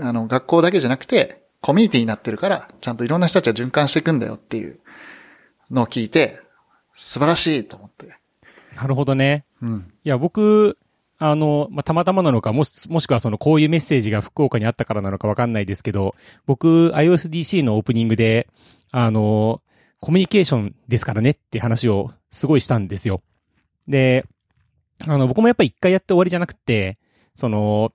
[0.00, 4.78] あの、学校だけじゃなくて、コミュニティになってるから、ちゃんといろんな人たちが循環していくんだよっていう
[5.70, 6.40] のを聞いて、
[6.94, 8.18] 素晴らしいと思って。
[8.76, 9.44] なるほどね。
[9.60, 9.92] うん。
[10.04, 10.78] いや、僕、
[11.18, 16.14] あの、まあ、たまたまなのか、もし、もしくはその、こういうメッセージが福岡にあったからなのかわかんないですけど、
[16.46, 18.48] 僕、iOSDC のオープニングで、
[18.92, 19.60] あの、
[20.00, 23.22] コミュニケーションですからねって話をすごいしたんですよ。
[23.88, 24.26] で、
[25.06, 26.98] あの、僕もやっぱり一回やって終わりじゃなくて、
[27.34, 27.92] その、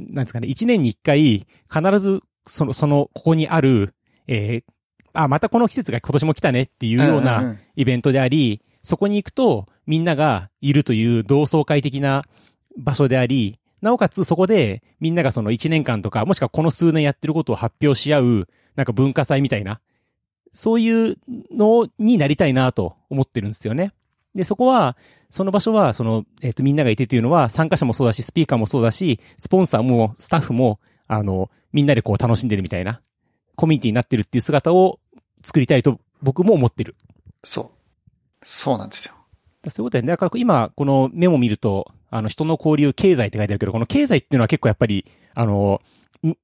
[0.00, 3.94] なんですかね、一年に一回、必ず、その、その、ここにある、
[4.26, 4.64] えー
[5.12, 12.24] あ、またこの季節が今年も来たねっていうような、イベントであり、そこに行くとみんながいるという同窓会的な
[12.78, 19.80] 場所であり、なおかつそこでみんながその1年間とか、もしくはこの数年やってることを発表し合う、なんか文化祭みたいな、
[20.52, 21.16] そういう
[21.50, 23.92] のになりたいなと思ってるんですよね。
[24.32, 24.96] で、そこは、
[25.28, 33.00] その場所は、その、えっ、と、みんながいてっていうのは、参加者もそうだし、スピーカーもそうだし、スポンサーも、スタッフも、あの、みんなでこう楽しんでるみたいな、
[33.56, 35.00] コミュニティになってるっていう姿を
[35.42, 36.94] 作りたいと僕も思ってる。
[37.42, 37.70] そう。
[38.44, 39.14] そうなんですよ。
[39.68, 45.04] そういうことで、だから今、このメモ見ると、あの、人の交流、経済って書いてあるけど、この経済っていうのは結構やっぱり、
[45.34, 45.82] あの、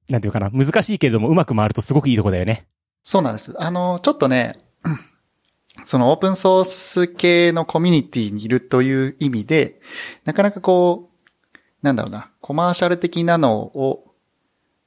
[0.09, 2.67] なんていうかな、難しいけれども、うまく回るとすごくいいとこだよね。
[3.03, 3.55] そうなんです。
[3.57, 4.59] あの、ちょっとね、
[5.85, 9.79] そのオープンソース系のコミュニティにいるという意味で、
[10.25, 11.09] なかなかこ
[11.53, 14.13] う、なんだろうな、コマーシャル的なのを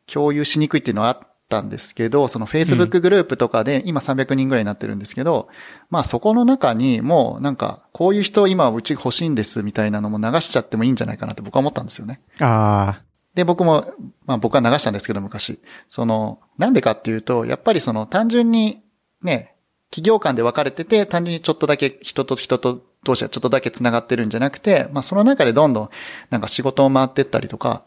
[0.06, 5.48] 共有しにくいっていうのはたんですけど、その Facebook グループとかで、今300人ぐらいになってるんですけど、
[5.90, 12.20] まあそこの中にもうなんか、こういう人今うち欲しいんですみたいなのも流しちゃってもいいんじゃないかなって僕は思ったんですよね。
[12.40, 13.00] あ
[13.34, 13.92] で、僕も、
[14.26, 15.60] まあ僕は流したんですけど、昔。
[15.88, 18.82] その、なんでかっていうと、やっぱりその単純に、
[19.22, 19.54] ね、
[19.90, 25.90] 企業間で分かれてて、単純にちょっとだけ人と人と同士がちょっとだけ繋がってるんじゃなくて、まあその中でどんどん、
[26.30, 27.84] なんか仕事を回ってったりとか、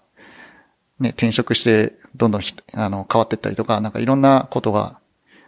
[1.00, 5.00] ね、転職して、どんどんひあの、変わってったりとか、なんかいろんなことが、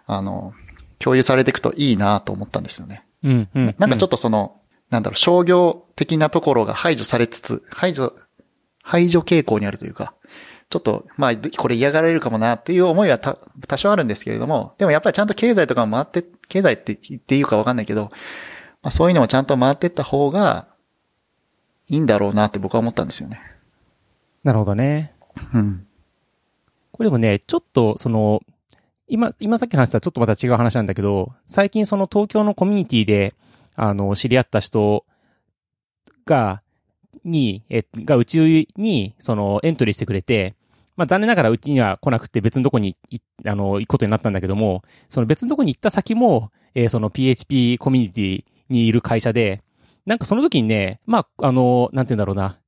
[0.07, 0.53] あの、
[0.99, 3.03] 共有されていくといいなと思ったんですよね。
[3.23, 3.75] あ、うん、うん。
[3.77, 4.59] なんかちょっと、とその、
[4.89, 8.13] なんだろう、商業的なところが排除されつつ、排除、
[8.81, 10.13] 排除傾向にあるというか、
[10.69, 13.37] ちょっと、まあ、これ嫌がられるかもなっていう思いはた
[13.67, 18.11] 多少あるんですけれども、でもやっぱりちゃんと経済とかも回って、経済って言っていいかわかんないけど、
[18.81, 20.67] まあそういうのもちゃんと回ってった方が
[21.87, 23.41] いいんだろうなって僕は思ったんですよね。
[24.43, 25.13] なるほどね。
[25.53, 25.85] うん。
[26.95, 28.41] これでもね、ちょっと、その、
[29.07, 33.35] 今、今さっきの話とはちょっとまた違う話なんだけど、最近その東京のコミュニティで、
[33.76, 35.05] あの、知り合った人
[36.26, 36.61] が、
[37.26, 40.55] に、え、がうちに、その、エントリーしてくれて、
[40.95, 42.95] まあ残念ながらうちには来なくて別のとこに、
[43.45, 49.63] あの、行くことになったんだけども、その別のとこに行った先も、えーその PHP コミュニティにいる会社で、
[50.05, 52.59] なんかその時にね、まあ、あの、なんて言うんだろうな、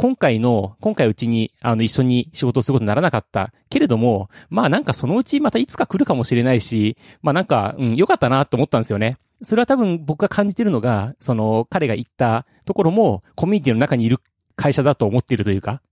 [0.00, 3.52] 今回の、今回うちに、あの、一緒に仕事をすることにならなかった。
[3.68, 9.18] けれども、まあなんかそのうちまたいつか来るかもしれないし、まあなんか、うん、良かったなと思ったんですよね。
[9.42, 14.18] それは多分僕が感じてるのが、その、彼が行ったところも、コミュニティの中にいる
[14.54, 15.82] 会社だと思っているというか、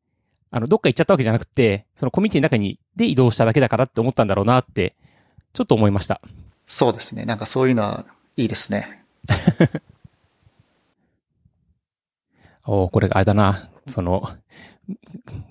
[0.53, 4.95] あの、どっか行っちゃったわけじゃなくて、そのコミュニティの中に、で移動しただけだからって思ったんだろうなって、
[5.53, 6.21] ちょっと思いました。
[6.69, 7.25] そうですね。
[7.25, 8.07] なんかそういうのは
[8.37, 9.03] いいですね。
[12.67, 13.69] おーこれがあれだな。
[13.87, 14.29] その、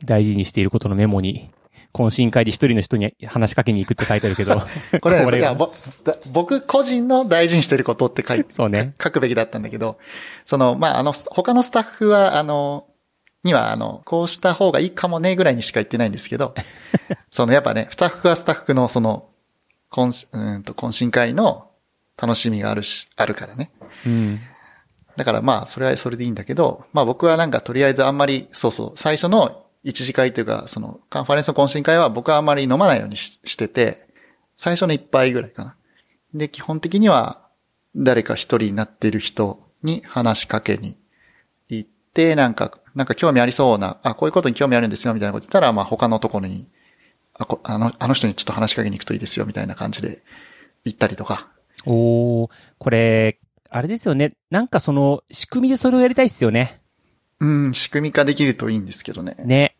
[0.03, 1.49] 大事にしていることのメモに、
[1.93, 4.61] 懇親会で一人の人に話しかけに行くって書いてあるけど、
[4.99, 5.73] これ、これいや、ぼ
[6.03, 8.93] だ僕個人の大事にしてることって書いて、 そうね。
[9.01, 9.97] 書くべきだったんだけど、
[10.43, 12.87] その、まあ、あの、他のスタッフは、あの、
[13.45, 16.53] には、あの、こうした方がいいかもね、ぐらいにしか言ってないんですけど、
[17.31, 19.29] その、やっぱね、スタッフはスタッフの、その、
[19.89, 21.69] 懇、うんと、懇親会の
[22.17, 23.71] 楽しみがあるし、あるからね。
[24.05, 24.41] うん。
[25.17, 34.07] だからまあ、それはそれでいいんだけど、まあ僕はなんかとりあえずあんまり、そうそう、最初の一次会というか、そのカンファレンスの懇親会は僕はあんまり飲まないようにししてて、
[34.57, 35.75] 最初の一杯ぐらいかな。
[36.33, 37.41] で、基本的には
[37.95, 40.97] 誰か一人になっている人に話しかけに
[41.69, 46.69] 行って、なんか、なんか興味ありそうな、あ、こういうことに興味あるんですよ、みたいなこと言ったら、まあ他のところに、
[47.33, 50.23] あこあの、あの人にちょっと話しかけに行くといいですよ、みたいな感じで
[50.83, 51.49] 行ったりとか。
[51.85, 53.37] おー、これ、
[53.75, 54.31] あれですよね。
[54.49, 56.79] なんかその、仕組みでそれをやりたいっすよね。
[57.41, 59.35] うん、仕組み化できるといいんですけどね。
[59.37, 59.75] ね。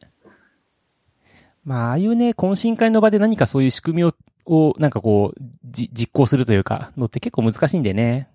[1.64, 4.14] まあ、ああいうね、懇親会の場で何かそういう仕組みを、
[4.46, 8.28] をなんかこう、じ、実行するというか、のって結構難しいんでね。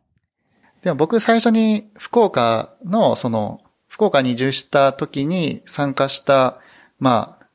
[0.80, 6.58] でも僕最初に福岡の、その、福岡に移住した時に参加した、
[6.98, 7.46] まあ、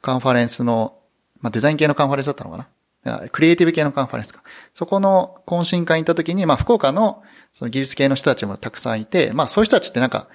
[0.00, 0.96] カンファレンスの、
[1.42, 3.28] まあデザイン系のカンファレンスだったのかな？
[3.28, 4.42] クリエイティブ系のカンファレンスか。
[4.72, 10.28] そこの懇親会に行った時に、まあ福岡のその技術系の人たちもたくさんいて、まあそういう人たちってなんか、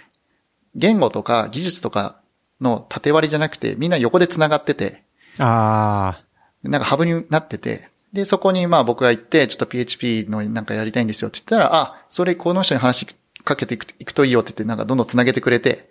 [0.75, 2.19] 言語とか技術とか
[2.59, 5.03] の縦割りじゃなくて、みんな横で繋がってて、
[5.37, 6.17] あ
[6.63, 15.89] なんかハブになってて、で、そこにまあ僕が行って、ちょっと PHP のなんかやりたいんですよって言ったら、あ、それこの人に話しかけていくいくといいよって言って、なんかどんどん繋げてくれて、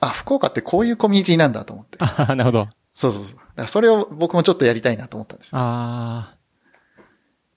[0.00, 1.98] あ、福岡ってこういうコミュニティなんだと思って。
[2.00, 2.14] あ。
[2.18, 2.68] ああ、なるほど。
[2.94, 3.34] そうそうそう。
[3.34, 5.50] だからそれを僕もちょっとやりたいなと思ったんです。
[5.52, 6.36] あだ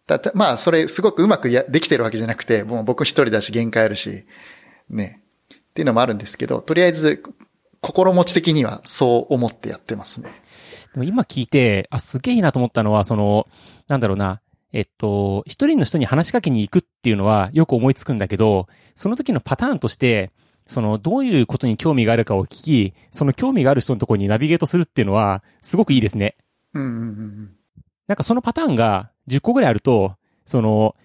[0.07, 4.25] ってまあ、それすごくうまくやできてるわけじゃなくて、もう僕一人だし限界あるし、
[4.89, 5.21] ね。
[5.53, 7.23] っていうのもあるんですけど、とりあえず、
[7.81, 10.29] 心持ち的にはそう思ってやってますね。
[10.29, 10.93] あ。
[10.93, 13.47] でも今聞いて、あ、すげえいいなと思ったのは、その、
[13.87, 14.41] なんだろうな。
[14.71, 20.31] えっと、一人の人に話しかけに行くっていうのはよく思いつくんだけど、その時のパターンとして、
[20.65, 26.37] その、どういうことに興味があるかを聞き、その興味がある人のところにナビゲートするっていうのは、すごくいいですね。
[26.73, 27.55] うんうんうんうん。
[28.07, 30.95] なんかそのパターンが10個ぐらいあると、その、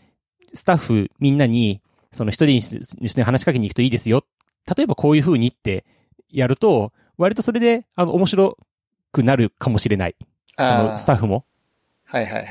[0.54, 1.80] スタッフみんなに、
[2.12, 4.24] その一人にして話しかけに行くといいですよ。
[4.76, 5.84] 例えばこういう風にって
[6.30, 8.56] やると、割とそれで、あの、面白
[9.12, 10.16] くなるかもしれない。
[10.56, 11.44] そあのスタッフも。
[12.04, 12.46] はいはいはい。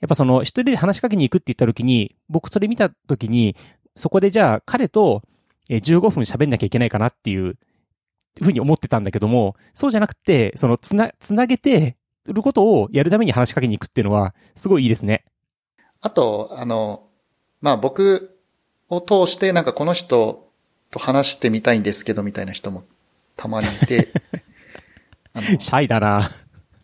[0.00, 3.56] やっぱその一人で話しかけに行くって言った時に、僕それ見た時に、
[3.96, 5.22] そこでじゃあ彼と
[5.70, 7.56] えー15分喋んなきゃいけないかなっていう
[8.42, 11.96] ふうに思ってたんだけども、そうじゃなくて、そのつな、つなげて
[12.32, 15.24] ることをやるために話しかけに行くっていうのは、すごいいいですね。
[16.00, 17.04] あと、あの、
[17.60, 18.38] まあ僕
[18.88, 20.50] を通してなんかこの人
[20.90, 22.84] と話してみたいんですけどみたいな人も
[23.36, 24.08] たまにいて、
[25.58, 26.30] シャイだな。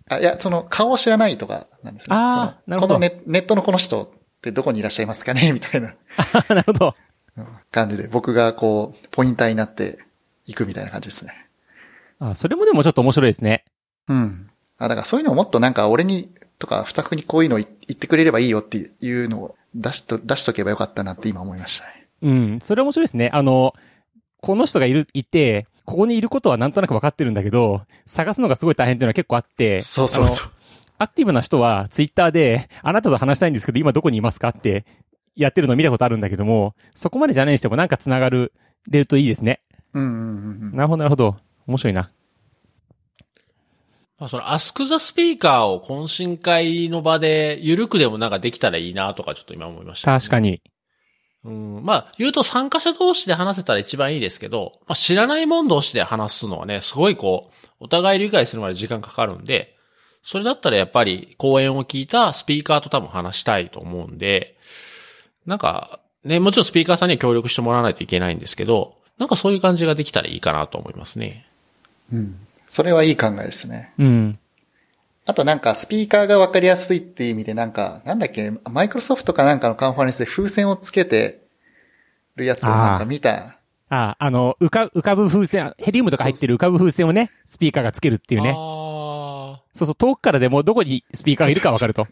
[0.08, 2.16] あいや、その顔を知らないとかなんですね。
[2.16, 4.08] あーそのなるほどこのネネットのこの人っ
[4.40, 5.94] てどこにいらっしゃいますかねみたいな
[6.48, 6.94] なるほど。
[7.70, 9.98] 感じで僕がこう、ポインターになって
[10.46, 11.48] いくみたいな感じですね。
[12.18, 13.64] あ、それもでもちょっと面白いですね。
[14.08, 14.45] うん。
[14.78, 22.08] あ、だからそういうのをもっとなんか俺にとかスタッフにこういうのを言言ってくれればいいよっていうのを出しと、出しとけばよかったなって今思いましたね。
[22.22, 22.58] うん。
[22.60, 23.30] それ面白いですね。
[23.32, 23.74] あの、
[24.40, 30.50] この人がいる、いて、ここにいることはなんとなく分かってるんだけど、探すのがすごい大変っていうのは結構あって、そうそうそう。
[30.98, 34.84] アクティブな人はツイッターで、あなたと話したいんですけど、今どこにいますかって
[35.36, 38.52] やってるのを見たことあるんだけども、そこまでじゃないにしてもなんか繋がる、
[38.90, 39.60] れるといいですね。
[39.94, 40.24] うんうんうんう
[40.72, 40.76] ん。
[40.76, 41.36] なるほど、なるほど。
[41.66, 42.10] 面白いな。
[44.18, 50.62] まあ、その、アスクザスピーカーを懇親会の場で、ゆるくでもなんかできたらいいなとかちょっと今思いました、確かに。
[51.44, 51.84] うん。
[51.84, 59.76] まあ、言うと参加者同士で話せたら一番いいですけど、まあ、知らない者同士で話すのはね、すごいこう、お互い理解するまで時間かかるんで、
[60.22, 64.56] それだったらやっぱり講演を聞いたスピーカーと多分話したいと思うんで、
[65.46, 71.46] なんか、ね、もちろんスピーカーさんには協力してもらわないといけないんですけど、なんかそういう感じができたらいいかなと思いますね。
[72.12, 72.46] うん。
[72.68, 73.92] それはいい考えですね。
[73.98, 74.38] うん。
[75.24, 81.40] あとなんかスピーカーがわかりやすいっていう意味でなんか、なんだっけ、マイクロソフトかなんかのカンファレンスで風船をつけて
[82.36, 88.50] るやつをなんか見たあ、あの、浮か、浮かぶ風船、ヘリウムとか入ってる浮かぶ風船をね、スピーカーがつけるっていうね。
[88.50, 92.06] あそうそう、遠くからでもどこにスピーカーがいるかわかると。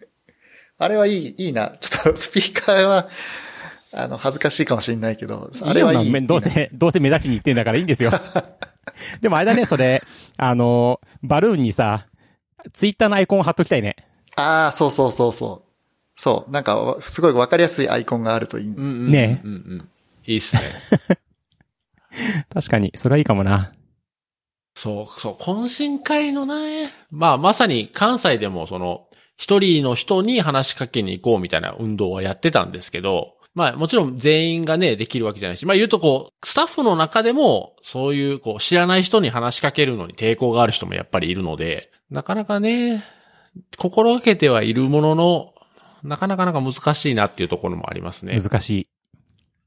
[0.78, 1.76] あれはいい、いいな。
[1.80, 3.08] ちょっとスピーカーは、
[3.92, 6.06] あの、恥ずかしいかもしれないけど、あれはいい。
[6.06, 8.12] いいどうせ、どうせ目立ちに行ってんだからいいんですよ。
[9.20, 10.02] でもあれだね、それ、
[10.36, 12.06] あの、バルーンにさ、
[12.72, 13.96] ツイッターのアイコンを貼っときたいね。
[14.36, 15.70] ああ、そうそうそうそう。
[16.20, 16.50] そう。
[16.50, 18.66] なんか、すごいわかりやすいアイコンがあるといい。
[18.66, 19.88] ーうんうんねうんうん。
[20.26, 20.62] いいっすね。
[22.52, 23.72] 確かに、それはいいかもな。
[24.74, 43.04] そう、そう、懇親会のね、まあ、まさに関西でもその、一人の人に話しかけに行こうみたいな運動はやってたんですけど、まあ、もちろん全員がね、できるわけじゃないし、まあ言うとこう、スタッフの中でも、そういう、こう、知らない人に話しかけるのに抵抗がある人もやっぱりいるので、なかなかね、
[43.76, 45.54] 心がけてはいるものの、
[46.04, 48.38] なかなかなんか難しいなっていうところもありますね。
[48.40, 48.86] 難しい。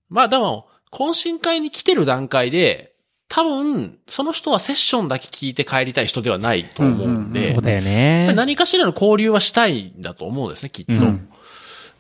[0.10, 2.94] まあでも、懇親会に来てる段階で、
[3.28, 8.32] 多分、その人はセッションだけ聞いて帰りたい人ではないと思うんで、そうだよね。
[8.36, 10.94] 何かしらの交流はしたいんだと思うんですね、きっと。
[10.94, 11.20] う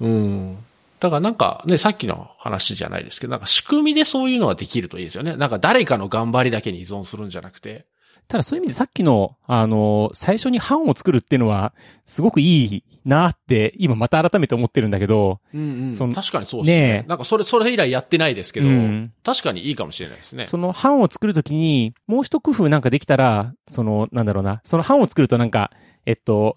[0.01, 0.57] うんん。
[1.03, 5.35] だからなんかね、さっきの話じゃないですけど、なんか仕組みでそういうのができるといいですよね。
[5.35, 7.88] なんか誰かの頑張りだけに依存するんじゃなくて。
[8.30, 11.73] ただそういう意味でさっきの、あの、最初に班を作るっていうのは、
[12.05, 15.93] すごくいいなって、今また改めて思ってるんだけど、うんうん。
[15.93, 16.81] その確かにそうですね。
[16.81, 20.45] ねえなんかそれ、それ以来やってないですけど、うん確かにいいかもしれないですね。
[20.45, 25.71] その班を作るときに、もう一工夫なんかできたら、その、なんだろうな、その班を作るとなんか、
[26.05, 26.55] えっと、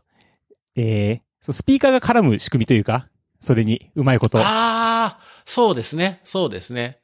[0.76, 3.08] えー、そうスピーカーが絡む仕組みというか、
[3.40, 4.38] それに、うまいこと。
[4.38, 6.20] ああ、そうですね。
[6.24, 6.98] そうですね。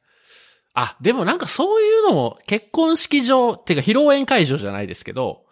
[0.73, 5.45] あ、でもなんかそういうのも結婚式場、っていうか披露宴会場じゃないですけど、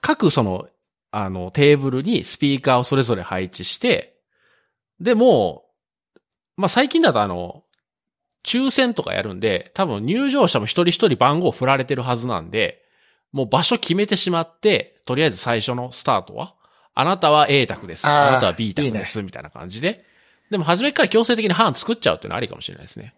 [0.00, 0.68] 各その、
[1.10, 4.16] あの、テーブルにスピーカーをそれぞれ配置して、
[5.00, 5.64] でも、
[6.56, 7.64] まあ、最近だとあの、
[8.44, 12.82] 抽選とかやるんで、多分入場者も一人一人番号振られてるはずなんで、
[13.32, 16.54] もう場所決めてしまって、とりあえず最初のスタートは、
[16.94, 18.06] あなたは A 択です。
[18.06, 19.22] あーあなたは B 択です。
[19.22, 20.04] みたいな感じで。
[20.50, 23.14] でも初めから強制的に班作っちゃうっていうのはありかもしれないですね。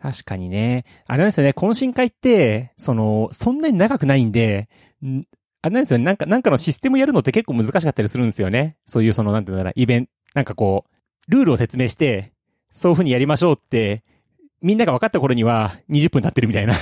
[0.00, 0.84] 確かにね。
[1.06, 4.68] あれなんですよね、懇親会って、その、そんなに長くないんで、
[5.04, 5.24] ん
[5.62, 8.76] あれなんですよね、なんか、なんかのシステムやるのって結構難しかったりするんですよね。
[8.86, 12.32] そういうその、なんていうんだろう、イベント、なんかこう、ルールを説明して、
[12.70, 14.02] そういう風にやりましょうって、
[14.62, 16.74] みんなが分かった頃には20分経ってるみたいな。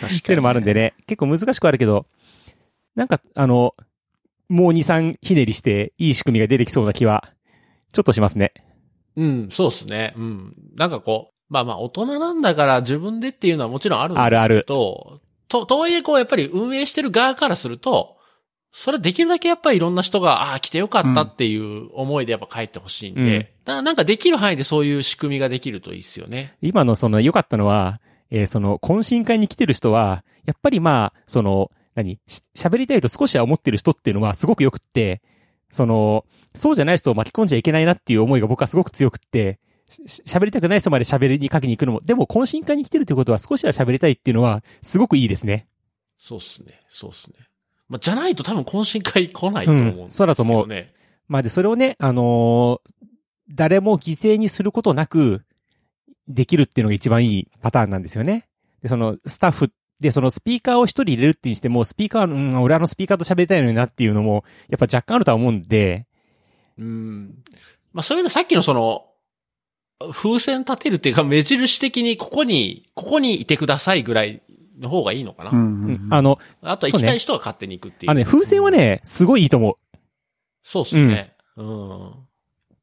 [0.00, 2.06] 確っていうのもあるんでね、結構難しくはあるけど、
[2.98, 3.76] なんか、あの、
[4.48, 7.22] もう2、3ひねりして、いい仕組みが出てきそうな気は、
[7.92, 8.52] ちょっとしますね。
[9.16, 10.14] うん、そうですね。
[10.16, 10.56] うん。
[10.74, 18.16] なんかこう、まあまあ大人なんだから自分でっていうのはもちろんあるんですけど、あるあると、とはいえこうやっぱり運営してる側からすると、
[18.72, 26.56] それできるだけやっぱりいろんな人が、ああ、来てよかったっていう思いでやっぱ帰ってほしいんで、うんなんかできる範囲でそういう仕組みができるといいですよね。
[26.62, 28.00] 今のその良かったのは、
[28.30, 31.70] えーその懇親会に来てる人は、やっぱりまあ、その、
[32.02, 32.18] 何？
[32.26, 35.22] し喋りたいと少しは思ってる人っていうのはすごく良くって、
[35.70, 39.58] その、そうじゃない人を巻き込んじゃいけないなっていう思いが僕はすごく強くって、
[39.88, 45.66] し喋りたくない人まで喋りにかけに行くのも、でも懇親会に来てるってことは少しは喋りたいっていうのはすごくいいですね。
[46.18, 46.80] そうっすね。
[46.88, 47.36] そうっすね。
[47.88, 50.04] まあ、じゃないと多分懇親会来ないと思うんですけどね。
[50.04, 50.68] うんそうだと思う
[51.28, 53.08] まあで、それをね、あのー
[53.50, 55.42] 誰も犠牲にすることなく、
[56.28, 58.46] できるっていうのが一番いいパターンなんですよね。
[58.82, 66.06] で、その、スタッフで、そのスピーカーを一人入れるってにしても、スピーカーは、うん、俺あのスピーカーと喋りたいのになっていうのも、やっぱ若干あるとは思うんで、
[66.78, 67.34] うん。
[67.92, 69.06] まあ、そういうのさっきのその、
[70.12, 74.42] 風船立てるっていうか、目印的にここに、ここにいてくださいぐらい
[74.78, 75.50] の方がいいのかな。
[75.50, 78.10] うんううんんあの、あとは行きたい人は勝手に行くっていう。
[78.10, 79.98] あのね、風船はね、すごいいいと思う。
[80.62, 81.34] そうっすね。
[81.56, 82.12] うん。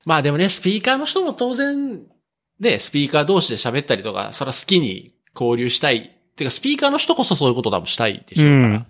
[0.05, 2.05] まあでもね、スピーカーの人も当然、
[2.59, 6.14] ね、スピーカー同士で喋ったりとか、それは好きに交流したい。
[6.35, 8.67] てか、スピーカーの人こそそういうこと多分したいでしょうから。
[8.67, 8.85] うん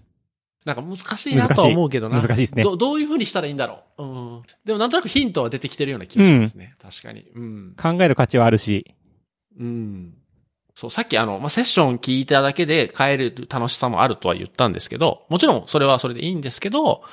[0.65, 2.19] なんか難しいなとは思うけどな。
[2.19, 4.03] 難しいですねどどういう風にしたらいいんだろう。
[4.03, 4.05] う
[4.39, 4.41] ん。
[4.65, 6.75] でもなんとなくヒントは出てきてるような気がしますね。
[6.81, 7.23] 確かに。
[7.35, 7.75] うん。
[7.79, 8.95] 考える価値はあるし、
[9.59, 10.15] うん。
[10.73, 17.03] そう、さっきあの、まあ、セッション聞いただけで帰る楽しさもあるとは言ったんですけど、もちろんそれはそれでいいんですけど、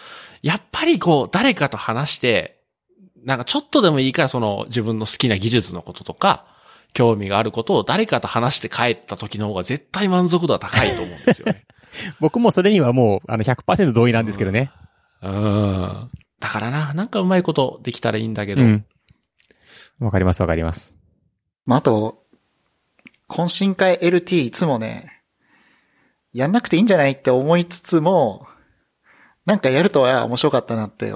[0.42, 2.58] やっぱりこう、誰かと話して、
[3.22, 6.46] なんかちょっとでもいいからその自分の好きな技術のこととか、
[6.92, 11.64] 興味があることを誰かと話して帰った時の方が絶対満足度は高いと思うんですよね。
[12.20, 14.70] 僕もそれにはもう、あの、100%同意なんですけどね。
[15.22, 16.10] うん。
[16.40, 18.62] だからな、なんかうまいことできたらいいんだけど。
[18.62, 18.86] うん。
[20.00, 20.94] わかりますわかります。
[21.64, 22.24] まあ、あと、
[23.28, 25.22] 懇親会 LT いつもね、
[26.32, 28.46] やんなくていいんじゃないって思いつつも、
[29.44, 31.12] なんかやるとは面白かったなって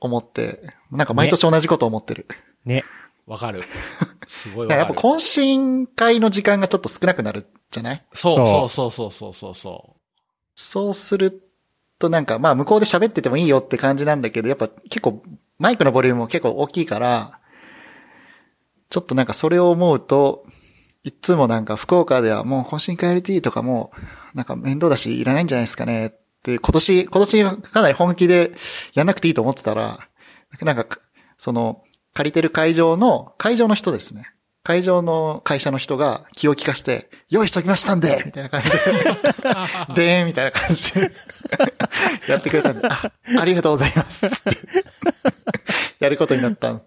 [0.00, 2.26] 思って、なんか毎年同じこと思ってる。
[2.64, 2.84] ね。
[3.28, 3.62] わかる。
[4.26, 4.80] すごいわかる。
[4.80, 8.04] やっぱ懇親会の時間がちょっと少なくなるじゃない？
[8.12, 8.34] そう。
[8.36, 8.90] そう。
[8.90, 9.96] そうそうそうそ
[10.56, 11.42] そうする
[11.98, 15.22] となんか、まあ向こうで喋っててもいいよって感じなんだけど、やっぱ結構
[15.58, 17.38] マイクのボリュームも結構大きいから、
[18.90, 20.44] ちょっとなんかそれを思うと、
[21.04, 23.92] いっつもなんか福岡ではもう懇親会 LT とかも
[24.34, 26.06] なんか面倒だしいらないんじゃないですかね。
[26.06, 26.10] っ
[26.42, 28.52] て、今年、今年かなり本気で
[28.94, 30.08] やんなくていいと思ってたら、
[30.62, 30.86] なんか、
[31.36, 31.82] その、
[32.18, 34.28] 借りてる会場の、会場の人ですね。
[34.64, 38.76] 会場の会社の人が気を利かして、用意しときましたんでみたいな感じで、
[39.94, 41.12] でーんみたいな感じで、
[42.28, 44.28] やってくれたんで、あ、ありがとうございます。
[44.28, 44.50] つって
[46.00, 46.80] やることになった。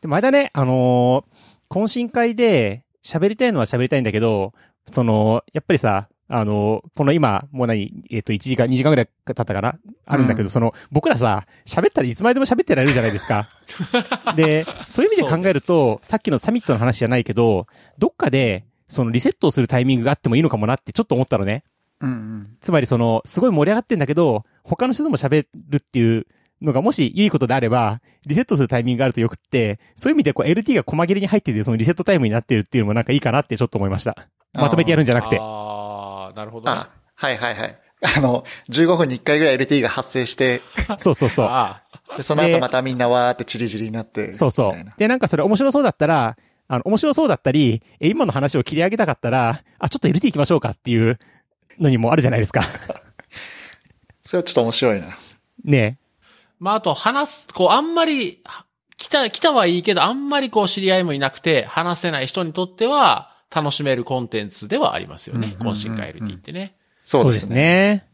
[0.00, 1.32] でもあれだね、あのー
[1.68, 4.54] 懇親会で喋りたいのは喋りたいんだけど、
[4.90, 9.78] その、やっぱりさ、あのーこの今、もう何、えっ、と、1時間、2時間ぐらい経ったかな？
[10.06, 13.48] あるんだけど、うんその、僕らさ、喋ったらいつまででも喋ってられるじゃないですか。
[14.34, 17.66] で、そういう意味で考えると、さっきのサミットの話じゃないけど、
[17.98, 21.64] どっかで、そのリセットをするタイミングがあってもいいのかもなってちょっと思ったのね。
[22.00, 22.56] うんうん。
[22.60, 26.26] つまりその、すごい盛り上がってんだけど、他の人とも喋るっていう
[26.62, 34.16] のがもしいいことであれば、リセットするタイミングがあるとよくって、そういう意味でこう LT が細切れに入ってて、そのリセットタイムになってるっていうのもなんかいいかなってちょっと思いました。
[34.54, 35.18] まとめてやるんじゃう。
[35.18, 35.36] なくて。
[36.34, 36.78] なるほどね。
[36.78, 37.78] あ、はいはいはい。
[38.16, 40.60] あの、15分に1回ぐらい LT が発生して、
[40.98, 41.46] そうそうそう。
[41.48, 41.82] あ
[42.16, 44.34] でその後またみんなわーってチリチリになって。
[44.34, 44.92] そうそうな。
[44.96, 46.36] で、なんかそれ面白そうだったら、
[46.68, 51.18] あの、面白そうだったり、え、今の話を切り上げたかったら、あ、ちょっと LT 行きましょうかっていう
[51.78, 52.62] のにもあるじゃないですか。
[54.22, 55.16] それはちょっと面白いな。
[55.64, 55.98] ね
[56.58, 58.64] まあ、あと話す、こう、あんまり、は
[58.96, 65.56] 来た、来たはいいけど、あんまりこう、知り合いもいなくて、話せない人にとっては、楽しめるコンテンツではありますよね。
[65.58, 66.76] 懇親会 LT ってね。
[67.00, 67.56] そうですね。
[67.56, 68.08] ね。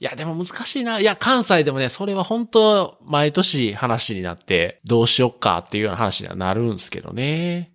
[0.00, 1.00] いや、でも難しいな。
[1.00, 7.72] いや、関西でもね、それは本当毎年話になって、どうしよっかっていうような話にはなるんですけどね。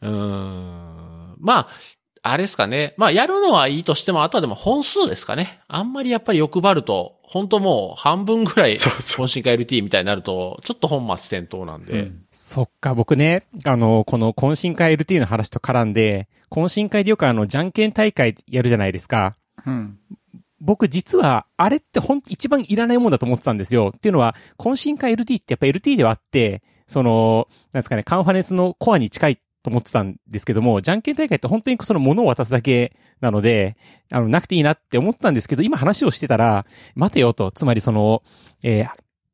[0.00, 1.36] うーん。
[1.38, 1.68] まあ、
[2.24, 2.94] あれですかね。
[2.96, 5.60] まあ、やるのはいいとしても、あとはでも本数ですかね。
[5.66, 11.92] あんまりやっぱり欲張ると、本当もう半分ぐらい、そうそう懇親会 LT みたいになると、ちょっと本末転倒なんで。
[11.92, 19.36] うんそっか、僕ね、あの、この懇親会 LT の話と絡んで、懇親会でよくあの、じゃんけん大会やるじゃないですか。
[19.66, 19.98] うん。
[20.60, 23.92] 僕実は、あれってほん、一番いらないもんだと思ってたんですよ。
[23.96, 33.76] っていうのは、懇親会 LT ってやっぱ LT ではあって、その、なんですかね、カンファレンスのコアに近いと思ってたんですけども、じゃんけん大会って本当にその物を渡すだけなので、
[34.10, 38.22] あの、なくていいなって思ったんですけど、今話をしてたら、待てよと、つまりその、
[38.62, 38.90] えー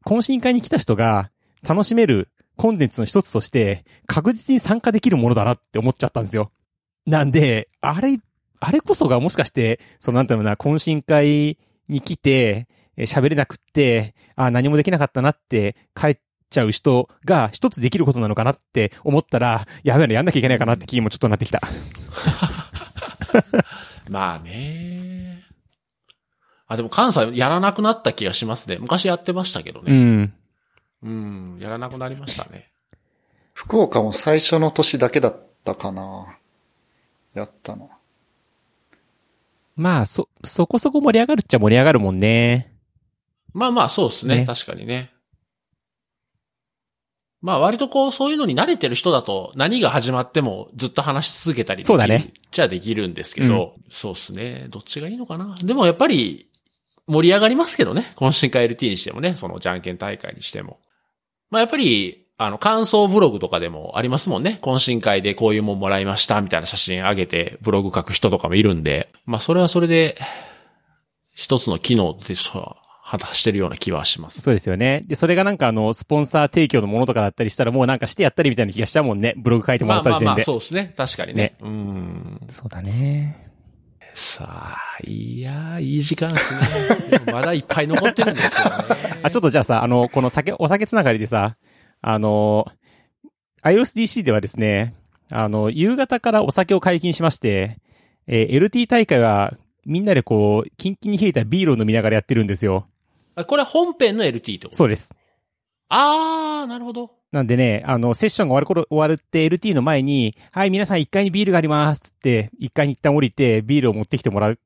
[0.09, 1.31] 懇親会に来た人が
[1.69, 6.51] 楽しめるコンテンツの一つとして、確実に参加できるものだなって思っちゃったんですよ。
[7.07, 8.19] なんで、あれ、
[8.59, 16.19] あれこそがもしかして、そのなんていうのな、懇親会に来て、喋れなくって、あ、何もできなかったなって帰っ
[16.49, 21.61] ちゃう人が一つできることなのかなって思ったら、やべえな、やんなきゃいけないかなって気にもちょっとなってきた。
[24.09, 25.45] まあね。
[26.67, 28.77] あ、でも関西やらなくなった気がしますね。
[28.79, 29.93] 昔やってましたけどうね。
[29.93, 30.35] ん。
[31.03, 32.71] うん、やらなくなりましたね。
[33.55, 36.39] 福岡も最初の年だけだったかな。
[37.35, 37.91] やったの。
[39.77, 42.75] まあ、そ、そこそこ盛り上がるっちゃ盛り上がるもんね。
[43.53, 44.41] まあまあ、そうですね。
[44.41, 45.13] ね確かにね。
[47.41, 52.33] まあ割とこう、そういうのに慣れてる人だと何が始まってもずっと話し続けたりそうだね。
[52.51, 54.67] じゃあできるんですけど、そうですね。
[54.71, 55.57] どっちがいいのかな。
[55.63, 56.49] でもやっぱり
[57.07, 58.13] 盛り上がりますけどね。
[58.17, 60.79] 懇親会 LT にしてもね、そのじゃんけん大会にしても。
[61.51, 64.59] まあやっぱり、あの、感想ブログとかでもありますもんね。
[64.63, 70.17] 懇親会でこういうもんもらいましたみたいな写真上げてブログ書く人とかもいるんで、まあそれはそれで
[71.35, 72.35] 一つの機能で
[73.11, 74.43] 果たしてるような気はします。
[74.43, 75.03] そうですよね。
[75.07, 79.33] で、それがなんかあの、スポンサー提供のものとかだったりしたらもうなんかしてやったりみたいな気がしちゃうもんね。
[79.39, 80.25] ブログ書いてもらった時点で。
[80.27, 80.93] まあまあまあ、そうですね。
[80.95, 81.43] 確かにね。
[81.43, 82.41] ねうん。
[82.49, 83.49] そうだね。
[84.15, 87.23] さあ、いやー、いい時間ですね。
[87.33, 88.53] まだいっぱい残ってるんですよね。
[89.23, 91.57] あ、ちょっとじゃあさ、あの、この酒、お酒つながりでさ、
[92.03, 92.67] あの、
[93.63, 94.95] iOSDC ではですね、
[95.31, 97.79] あの、夕方からお酒を解禁しまして、
[98.27, 99.55] えー LT 大会は
[99.87, 102.89] みんなでこう、キンキンに冷えたビールを飲みながらやってるんですよ。
[103.39, 104.77] あこれ本編の LT ってこと？
[104.77, 105.15] そうです。
[105.89, 107.13] あー、なるほど。
[107.31, 114.59] なんでね、あの、セッションが終わる頃、終わるって LT の前に、はい、皆さん1階にビールがありますつって、1階に一旦降りて、ビールを持ってきてもらう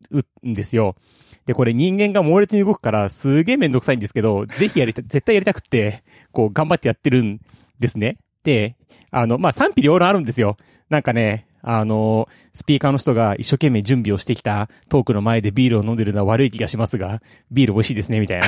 [0.47, 0.97] んですよ。
[1.45, 7.41] で、これ人間が猛烈に動くから、すげえめんどくさいんですけど、ぜひやりた、絶対やりたくって、こう、頑張ってやってるん
[7.79, 8.19] ですね。
[8.45, 8.77] で、
[9.11, 10.57] あの、まあ、賛否両論あるんですよ。
[10.89, 18.47] なんかね、あの、スピーカーの人が一生懸命準備をしてきたトークの前でビールを飲んでるのは悪い気がしますが、ビール美味しいですね、みたいな。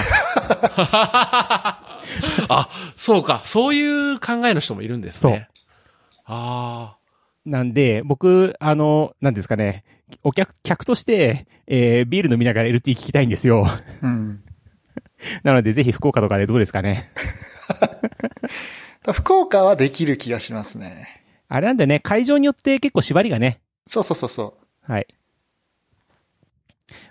[2.48, 3.42] あ、そうか。
[3.44, 5.48] そういう考えの人もいるんですね。
[6.26, 6.96] あ
[7.44, 9.84] なんで、僕、あの、なんですかね、
[10.22, 13.66] お客、客として、えー、ビール飲みながら LT 聞きたいんですよ。
[14.02, 14.42] うん。
[15.42, 17.08] なので、ぜひ福岡とかでどうですかね。
[19.12, 21.23] 福岡はできる気がしますね。
[21.48, 25.06] あれなんだよね、会場によって結構縛りがね、そうそうそうそはい。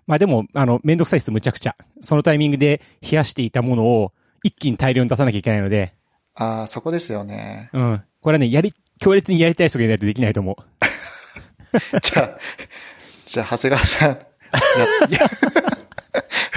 [0.06, 1.76] まあでも、あの、めんどくさいです、むちゃくちゃ。
[2.02, 5.94] そのタイミングで冷やしていたものを一気に大量に出さなきゃいけないので、
[6.40, 6.44] う。
[6.44, 7.70] ああ、そこですよね。
[7.74, 8.04] うん。
[8.22, 10.56] これはね、やり、強烈にやりたい人がいないとできないと思う。
[12.02, 12.38] じゃあ、
[13.26, 14.20] じゃあ、長谷川さん、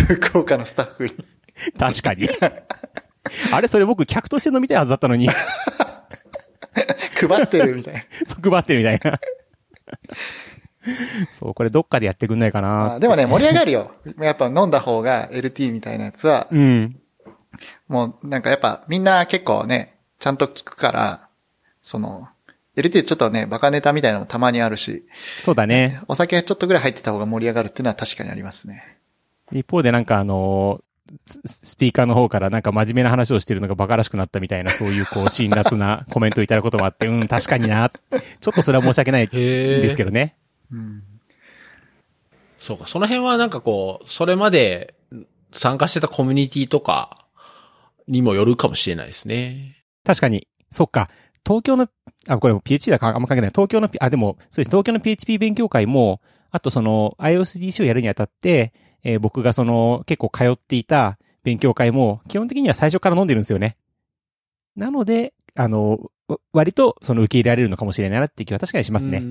[0.08, 1.14] 福岡のスタッフに。
[1.78, 2.28] 確かに。
[3.52, 5.28] あれ、それ僕客として飲みたいはずだったのに、
[7.16, 8.00] 配ってるみたいな。
[8.26, 9.20] 即張ってるみたいな。
[11.30, 12.98] そう、これどっかでやってくんないかあなー。
[12.98, 13.92] でもね、盛り上がるよ。
[14.18, 17.00] やっぱ飲んだ方が LT みたいなやつは、うん。
[17.88, 21.28] もうなんかやっぱみんな結構ね、ちゃんと聞くから、
[21.82, 22.28] その、
[22.76, 25.06] LT ちょっとね、バカネタみたいなのもたまにあるし、
[25.42, 26.00] そうだね。
[26.08, 28.98] お酒ちょっとぐらい入ってた方が盛り上がるっていうのは確かにありますね。
[29.52, 30.86] 一方でなんかあのー
[31.24, 37.90] ススピーカーの方からなんか真面目な話をしてるのがバカらしくなったみたいな、そういうこう、辛辣な コメントをいただくこともあって、うん、確かにな。
[37.90, 39.28] ちょっとそれは申し訳ない。
[39.28, 40.36] ですけどね。
[40.72, 41.02] うん。
[42.58, 42.86] そうか。
[42.86, 44.94] その辺はなんかこう、それまで
[45.52, 47.26] 参加してたコミュニティとか
[48.08, 49.84] にもよるかもしれないですね。
[50.04, 50.48] 確かに。
[50.70, 51.08] そっか。
[51.46, 51.88] 東京の、
[52.26, 53.50] あ、これも PHP だからあんま関係ない。
[53.50, 54.70] 東京の、あ、でも、そうです。
[54.70, 56.20] 東京の PHP 勉強会も、
[56.56, 58.72] あとその iOSDC をやるにあたって、
[59.04, 63.76] えー僕がその結構通っていた勉強会も、基本的には最初から飲んでるんですよね。
[64.74, 66.10] なので、あの、
[66.52, 69.22] 割とその受け入れられるのかもしれないなっていう気は確かにしますね。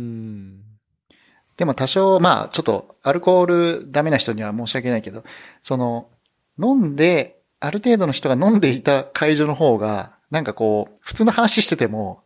[1.58, 5.24] でも多少、まあ、ちょっと、アルコールダメな人には申し訳ないけど、
[5.62, 6.10] その、
[6.62, 12.22] 飲んで、ある程度の人が飲んでいた会場の方が、なんかこう、普通の話してても、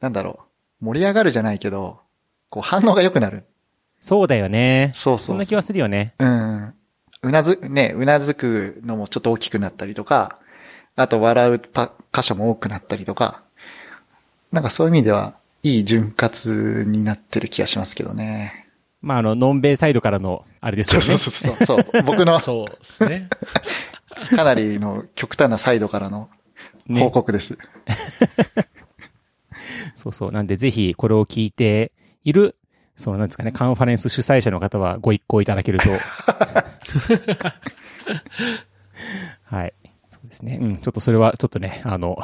[0.00, 0.40] なんだろ
[0.80, 2.00] う、盛り上がるじゃないけど、
[2.50, 3.46] こう反応が良くなる。
[4.02, 4.90] そうだよね。
[4.96, 6.14] そうそうそうそんな気はするよね。
[6.18, 6.74] うん。
[7.22, 10.40] うなず、ね、うなずくのもちょっと大きくなったりとか、
[10.96, 13.42] あと笑うパ箇所も多くなったりとか、
[14.50, 18.68] なんかそういう意味では、いい潤滑になってる気がしますけどね。
[19.02, 21.06] まあ、あの、ノンベイサイドからの、あれですよね。
[21.06, 21.86] そうそうそうそう。
[21.94, 23.28] そう僕のそうですね。
[24.34, 26.28] かなりの極端なサイドからの
[26.88, 27.56] ね報告です。
[29.94, 30.32] そうそう。
[30.32, 31.92] なんで、ぜひ、これを聞いて
[32.24, 32.56] いる、
[32.96, 35.90] その、なんですかね、カンファレンス主催者の方はご一行いただけると。
[39.44, 39.74] はい。
[40.08, 40.58] そうですね。
[40.60, 40.76] うん。
[40.76, 42.16] ちょっとそれは、ちょっとね、あの、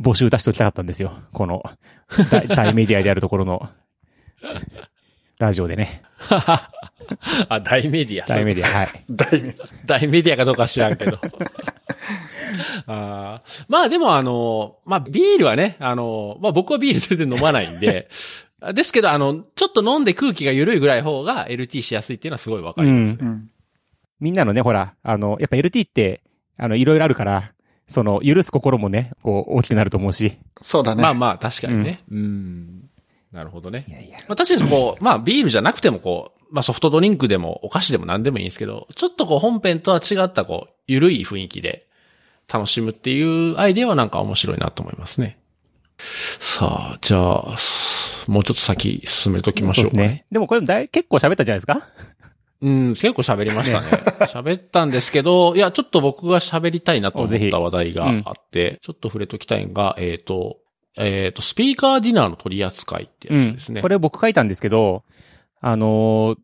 [0.00, 1.12] 募集出しておきたかったんですよ。
[1.32, 1.62] この、
[2.30, 3.68] 大 大メディアであるところの、
[5.38, 6.02] ラジオでね。
[7.48, 8.26] あ、大メディア。
[8.26, 9.04] 大メディア、はい。
[9.10, 9.54] 大名。
[9.84, 11.18] 大メディアかどうかは知らんけど。
[12.86, 18.08] あーまあでもあの、まあビールはね、あの、まあ僕はビール全然飲まないんで、
[18.72, 23.16] ですけどあの、ちょっと飲んで空気が緩いぐらい方が LT しやすいっていうのはすごいわかります。
[23.20, 23.28] うん。
[23.28, 23.50] うん。
[24.20, 26.22] みんなのね、ほら、あの、やっぱ LT って、
[26.56, 27.52] あの、いろいろあるから、
[27.86, 30.38] その、許す心もね、こう、大きくなると思うし。
[30.60, 31.02] そうだね。
[31.02, 32.00] まあまあ確かにね。
[32.10, 32.90] うん。
[33.32, 33.84] なるほどね。
[33.88, 34.18] やいや。
[34.28, 41.86] まあ確かにこう、まあビールじゃなくてもこう、まあソフトドリンクでもお菓子でも何でもいいんですけど、ちょっとこう本編とは違ったこう、緩い雰囲気で
[42.52, 45.38] 楽しむっていうアイデアはなんか面白いなと思いますね。
[45.98, 47.56] さあ、じゃあ、
[48.28, 50.26] もうちょっと先進めときましょうかそうですね。
[50.30, 51.80] でもこれだい結構喋ったじゃないですか？
[52.62, 53.86] うん、結構喋りましたね。
[54.26, 60.58] 喋ったんですけど、いや、ちょっと僕が喋りたいなと思った話題があって、ちょっと触れときたいのが、えっ、と、
[60.96, 63.82] えっ、と、スピーカーディナーの取り扱いってやつですね。
[63.82, 65.04] これ僕書いたんですけど、
[65.60, 66.38] あのー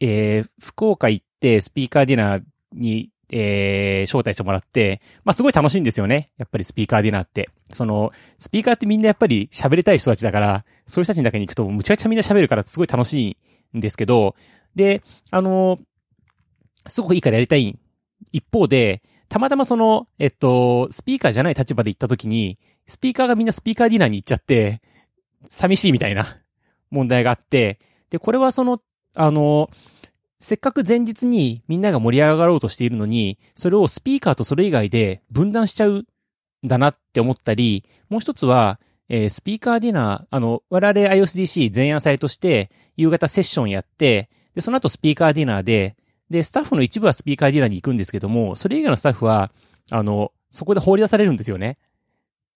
[0.00, 2.42] えー福岡行ってスピーカーディナー
[2.74, 6.30] に、えー招待してもらって、まあすごい楽しいんですよね。
[6.38, 7.50] やっぱりスピーカーディナーって。
[7.70, 13.36] その、スピーカーってみんなやっぱり喋りたい人たちだから、そういう人たちにだけに行くとむちゃくちゃみんな喋るからすごい楽し
[13.72, 14.36] いんですけど、
[14.74, 15.78] で、あの
[16.86, 17.78] すごくいいからやりたい
[18.32, 24.80] 一方で、たまたまその、えっと、スピーカーじゃない立場で行った時に、スピーカーがみんなスピーカーディナーに行っちゃって、
[25.48, 26.38] 寂しいみたいな
[26.90, 27.80] 問題があって、
[28.10, 28.80] で、これはその、
[29.14, 29.70] あの、
[30.38, 36.06] せっかく前日にみんなが盛り上がろうとしているのに、それをスピーカーとそれ以外で分断しちゃうん
[36.64, 45.96] だなって思ったり、もう一つは、えースピーカーディナー、あの、我々 iOSDC 前夜祭として夕方セッションやって、で、その後スピーカーディナーで、
[46.28, 49.52] で、スタッフの一部はスピーカーディナーに行くんですけども、それ以外のスタッフは、
[49.90, 51.78] あの、そこで放り出されるんですよね。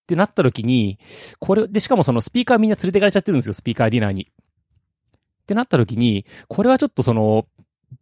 [0.03, 0.99] ってなった時に、
[1.39, 4.23] これ、で、しかもそのスピーカーみんな連れてかれちゃってるんですよ、スピーカーディナーに。
[4.25, 7.47] ってなった時に、これはちょっとその、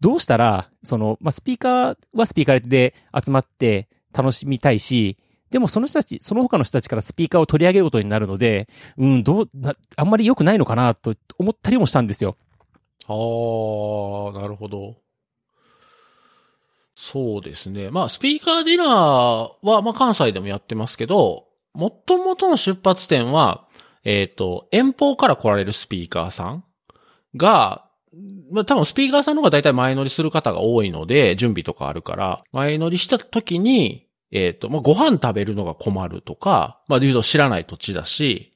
[0.00, 2.94] どうしたら、その、まあ、スピーカーはスピーカーで
[3.24, 5.18] 集まって楽しみたいし、
[5.50, 9.50] でもその人たち、その他の人たちからスピーカーを取り上げることになるので、うん、どう、
[9.96, 12.36] あんまり良くないのかなと思ったりもしたんですよ。
[13.06, 14.96] ああ、なるほど。
[16.94, 17.90] そうですね。
[17.90, 18.88] まあ、スピーカーディナー
[19.66, 23.66] は、まあ、関西でもやってますけど、もともとの出発点は、
[24.04, 26.64] えっ、と、遠方から来られるスピーカーさん
[27.36, 27.87] が、
[28.50, 38.52] まあ、多分スピーカーさんの方が大体前乗りする方が多いので、準備とかあるから、前乗りした時に、えっ、と、まあ、ご飯食べるのが困るとか、まあ、言うと知らない土地だし、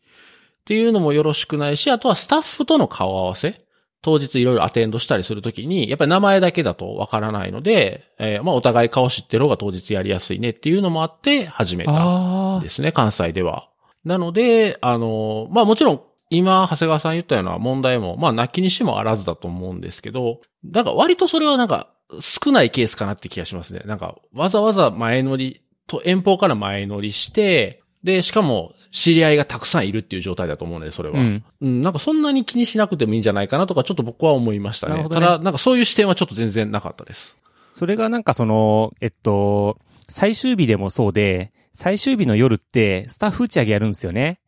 [0.62, 3.62] っていうのもよろしくないし、あとはスタッフとの顔合わせ
[4.03, 13.69] 当日いろいろアテンドしたりするときに、やっぱり名前だけだとわからないので、えーまあお互い顔知ってる方が当日やりやすいねっていうのもあって始めたんですね、関西では。
[14.05, 21.88] なので、あの、まあもちろん、今、長谷川さん言ったような問題も、まあ、なきにしもあらずだと思うんですけど、なんか割とそれはなんか、
[22.20, 23.82] 少ないケースかなって気がしますね。
[23.84, 31.20] なんか、わざわざ前乗り、と、遠方から前乗りして、で、しかも、知り合いがたくさんいるっていう状態だと思うので、それは。
[31.20, 31.44] うん。
[31.60, 34.92] うん、なんかそんなに気にしなくてもいいんじゃないかなとか、ちょっと僕は思いましたね。
[34.92, 37.36] なるほどねただ、なんかそういう視点はちょっと全然なかったです。
[37.74, 39.78] それがなんかその、えっと、
[40.09, 44.40] 最終日でもそうで、最終日の夜ってスタッフ打ち上げやるんですよね。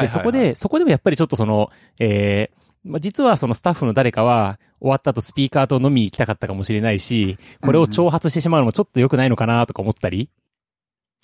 [0.00, 10.28] で、そこで、そこでもやっぱりちょっとその、えーまあ、実はそのスタッフの誰かは、終わった後スピーカーと飲みに行きたかったかもしれないし、これを挑発してしまうのもちょっと良くないのかなとか思ったり？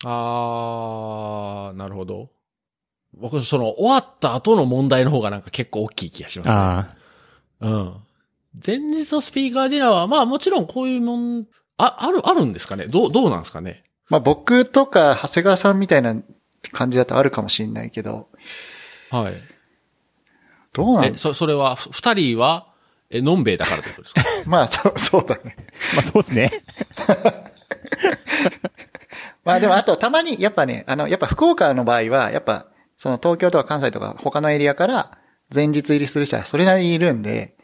[0.05, 2.31] あー、なるほど。
[3.13, 6.55] 僕、その、終わった後の問題の方がなんか結構大きい気がしますね。
[6.55, 6.97] あ
[7.61, 7.95] うん。
[8.65, 12.87] 前日のスピーカーディナーは、まあもちろんこういうもん、あ、ある、あるんですかね？
[12.87, 13.85] どう、どうなんですかね？
[14.09, 16.17] まあ僕とか長谷川さんみたいな
[16.73, 18.29] 感じだとあるかもしれないけど、
[19.11, 19.35] はい。
[19.35, 19.43] え、
[20.73, 21.17] どうなん？
[21.17, 22.67] そ、それは、ふ二人は、
[23.11, 24.23] え、のんべえだからってことですか？
[24.47, 25.57] まあそう、そうだね。
[25.93, 25.97] あ。
[25.97, 26.51] まあそうですね。
[29.45, 32.67] まあでもあとたまに、やっぱね、あの、やっぱ福岡の場合は、やっぱ、
[32.97, 35.19] その東京とか関西とか他のエリアから
[35.53, 37.57] 前日入りする人はそれなりにいるんで、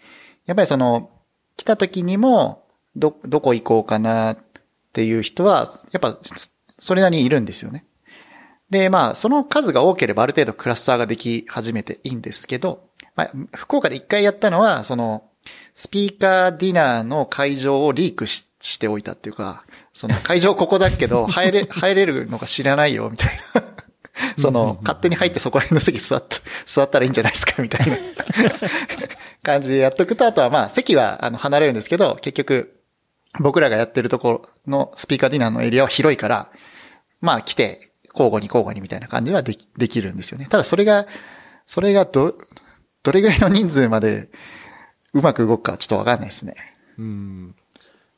[0.47, 1.11] やっぱりその、
[1.57, 2.67] 来た時にも、
[2.97, 4.39] ど、どこ行こうかなっ
[4.93, 6.19] ていう人は、やっぱ、
[6.79, 7.86] それなりにいるんですよね。
[8.71, 15.25] で、まあ、その数が多ければある程度クラスターができ始めていいんですけど、まあ、福岡で一回やったのは、その、
[15.75, 23.63] スピーカーディナーの会場をリークししておいたっていうか、その会場ここだけど、 入れ、入れるのか知らないよ、みたいな。
[24.39, 26.25] その、勝手に入ってそこら辺の席座っ
[26.67, 27.97] 座ったらいいんじゃないですか、みたいな
[29.43, 32.81] 感じでやっとくと、あとはまあ、席はあの離れるんですけど、結局、
[33.39, 36.51] 僕らがやってるところのスピーカーディナーのエリアは広いから、
[37.21, 40.47] まあ来て、交互に交互にみたいな感じはでき、できるんですよね。
[40.49, 41.07] ただそれが、
[41.67, 42.37] それがど、
[43.03, 44.31] どれぐらいの人数まで
[45.13, 46.55] うまく動くかはちょっとわかんないですね。
[46.99, 47.55] うん。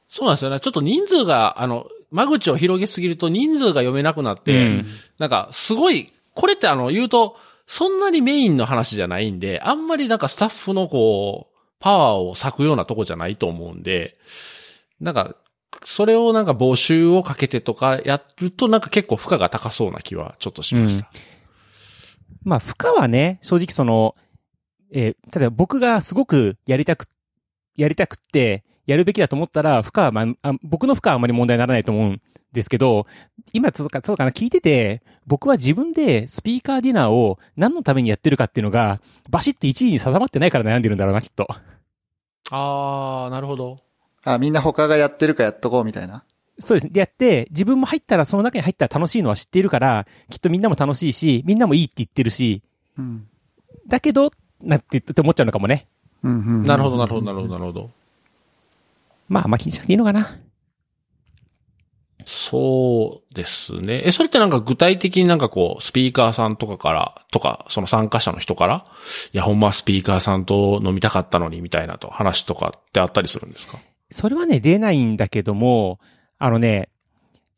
[0.09, 0.61] そうなんですよね。
[0.61, 4.87] ちょっと人数が、あの、間口を広げすぎると人数が読めなくなって、うん
[5.19, 14.17] なんか、すごい、これってあの、言うと、そんなにメインの話じゃないんで、あんまりなんかスタッフのこう、パワーを割くようなとこじゃないと思うんで、
[15.01, 15.37] なんか、
[15.85, 21.11] それをなんか募集をかけてとかやるとなんか結構負荷が高そうな気はちょっとしました。
[22.45, 24.15] まあ、負荷はね、正直その、
[24.93, 27.07] えーただ僕がすごくやりたく、
[27.77, 32.23] やりたくって、やるべきだと思ったら、負荷は、まあ、あ僕の負荷はあまり問題にならないと思うん
[32.53, 33.07] ですけど、
[33.53, 41.47] 今、そうか、そうかな、聞いてて、僕は自分でスピーカーディナーを何のためにやってるかっていうのが、バシッと1位に定まってないから悩んでるんだろうな、きっと。
[42.51, 43.77] あー、なるほど。
[44.35, 46.25] あ、みんな他がやってるかやっとこうみたいな？
[46.59, 46.91] そうですね。
[46.93, 52.63] でやって、自分も入ったら、その中に入ったら楽しいのは知っているから、きっとみんなも楽しいし、みんなもいいって言ってるし、
[52.99, 53.29] うん。
[53.87, 54.31] だけど、
[54.63, 55.87] なんて言って思っちゃうのかもね。
[56.25, 57.91] うんうんなるほど、なるほど、なるほど、なるほど。
[59.29, 60.37] まあ、あんま気にしなくていいのかな。
[62.25, 64.03] そうですね。
[64.05, 68.85] え、それってなんか具体的になんかこう、スピーカーさんとかから、とか、その参加者の人から、
[69.33, 73.79] いや、ほんまスピーカーさんと飲みたかったのに、みたいなと話とかってあったりするんですか？
[74.11, 75.99] それはね、出ないんだけども、
[76.39, 76.89] あのね、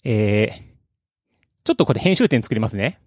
[0.04, 0.62] えー、
[1.64, 3.00] ちょっとこれ編集点作りますね。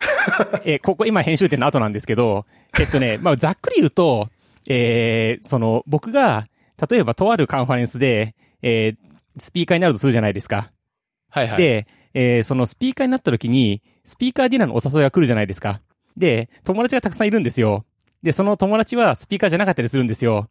[0.64, 2.46] えーここ今編集点の後なんですけど、
[2.78, 4.28] えっとね、 まあ、ざっくり言うと、
[4.66, 6.46] えー、その、僕が、
[6.90, 8.96] 例えばとあるカンファレンスで、えー、
[9.38, 10.72] スピーカーになるとするじゃないですか。
[11.28, 11.58] はいはい。
[11.58, 15.80] で、えーそのスピーカーになった時に、スピーカーディナーのお誘いが来るじゃないですか。
[16.16, 17.84] で、友達がたくさんいるんですよ。
[18.22, 20.48] で、その友達はスピーカーじゃなかったりするんですよ。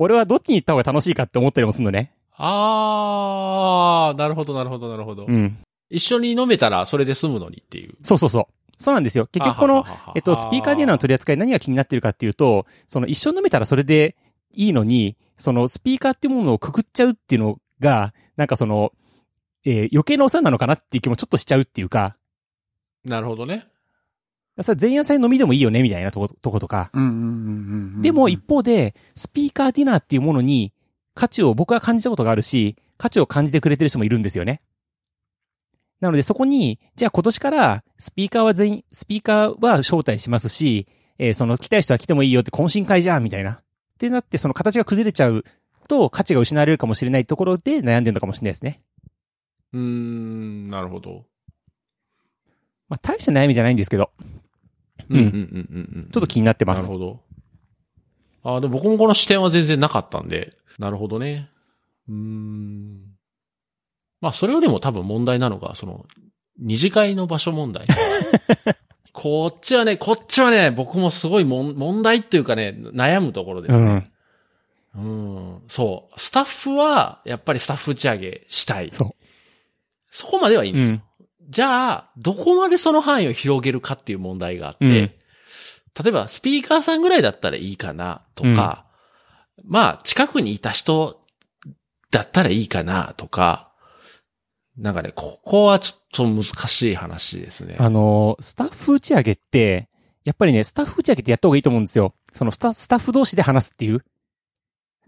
[0.00, 2.12] 俺はどっちに行った方が楽しいかって思ったりもするのね。
[2.36, 5.26] あー、なるほど、なるほど、なるほど。
[5.26, 5.58] うん。
[5.90, 7.96] 一緒に飲めたらそれで済むのにっていう。
[8.02, 8.72] そうそうそう。
[8.76, 9.26] そうなんですよ。
[9.26, 9.84] 結局この
[10.14, 14.14] えっと、スピーカーディナーの取り扱い何が気になってるかっていうと、その一緒に飲めたらそれで
[14.54, 18.92] いいのに、そのスピーカーっていうものをくくっちゃうっていうのが、なんかその、
[19.64, 22.16] えー余計なお世話なのかなっていう気もちょっとしちゃうっていうか、
[23.04, 23.66] なるほどね。
[24.62, 26.90] それ前夜祭飲みでもいいよねみたいなとこ、とことか。
[28.02, 30.72] でも一方で、スピーカーディナーっていうものに
[31.14, 34.60] 価値を僕は感じたことがあるし、価値を感じてくれてる人もいるんですよね。
[36.00, 40.86] なのでそこに、じゃあ今年からスピーカーは全員、スピーカーは招待しますし、
[41.18, 43.52] えーその来たい人は来てもいいよって懇親会じゃんみたいな。
[43.52, 43.62] っ
[43.98, 45.44] てなってその形が崩れちゃう
[45.88, 48.80] と価値が失われるかもしれないところで悩んでるのかもしれないですね。
[49.72, 51.24] うーん、なるほど。
[52.88, 54.12] まあ大した悩みじゃないんですけど、
[55.10, 55.18] うん。
[55.18, 55.24] うん。
[55.24, 55.92] うん。
[55.96, 56.02] うん。
[56.02, 56.82] ちょっと気になってます。
[56.82, 57.20] なるほど。
[58.42, 60.28] ああ、でも僕もこの視点は全然なかったん。
[60.28, 61.50] で、なるほどね。
[62.08, 63.00] うん。
[64.20, 66.06] まあ、それよりも多分問題なのが、その、
[66.58, 67.86] 二次会の場所問題。
[69.12, 74.10] こっちはね、こっちはね、僕もすごいも問題っていうかね、悩むところですね。
[74.94, 75.62] うん。
[75.68, 76.20] そう。
[76.20, 78.90] スタッフは、やっぱりスタッフ打ち上げしたい。
[78.90, 79.10] そう。
[80.10, 80.74] そこまではいいん。
[80.74, 80.94] ですよ。
[80.96, 81.02] うん。
[81.48, 85.10] じゃあ、どこまでその範囲を広げるかっていう問題があって、うん
[86.00, 88.84] 例えばスピーカーさんぐらいだったらいいかなとか、
[89.64, 91.20] まあ、近くにいた人
[92.12, 93.72] だったらいいかなとか、
[94.76, 97.76] なんかね、ここはちょっと難しい話ですね。
[97.80, 99.88] あのー、スタッフ打ち上げって、
[100.24, 102.14] やっぱりね、スタッフ打ち上げってやった方がいいと思うんですよ。
[102.32, 104.04] そのスタスタッフ同士で話すっていう、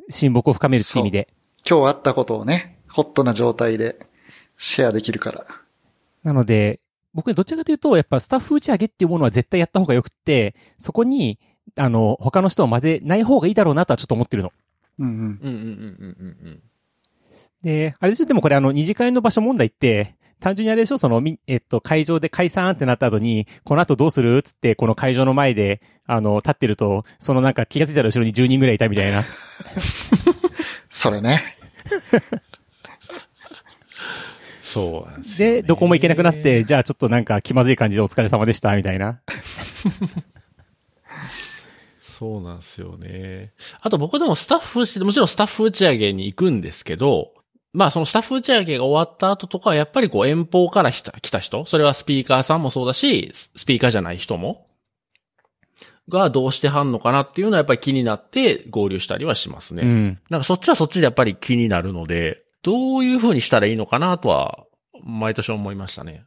[0.08, 1.28] 親睦を深めるって意味で。
[1.68, 4.04] 今日あったことをね、ホットな状態で
[4.56, 5.46] シェアできるから。
[6.22, 6.80] なので、
[7.12, 11.38] 僕どちらかというと、やっぱスタッフ打ち上げっていうものは絶対やった方がよくって、そこに、
[11.76, 14.52] あの、他の人を混ぜない方がいいだろうなとはちょっと思ってるの。
[14.98, 15.12] うんうん。
[15.12, 16.62] うんうんうんうんうんうん。
[17.62, 20.98] で、あれでしょでもこれあの、二次会の場所問題って、単純にあれでしょ？
[20.98, 29.22] その、み、えっと、会場で解散ってなった後に、この後どうするつって、この会場の前で、あの、立ってると、そのなんか気がついたら後ろに10人ぐらいいたみたいな。
[30.88, 31.56] それね。
[34.70, 39.20] そうなんですよねで、どこも行けなくなって、じゃあちょっとなんか気まずい感じでお疲れ様でした、みたいな。
[42.18, 43.52] そうなんですよね。
[43.80, 47.32] あと僕でもスタッフして、もちろんスタッフ打ち上げに行くんですけど、
[47.72, 54.66] まあそのスタッフ打ち上げが終わった後とかはやっぱりこう遠方から来た来た人、それはスピーカーさんもそうだし、スピーカーじゃない人も、
[56.08, 59.82] がどうしてはんのかなっていうのはやっぱり気になって合流したりはしますね。
[59.84, 60.18] うん。
[60.28, 64.64] なんかそっちはそっちでやっぱり気になるので、どういう風にしたらいいのかなとは、
[65.02, 66.24] 毎年思いましたね。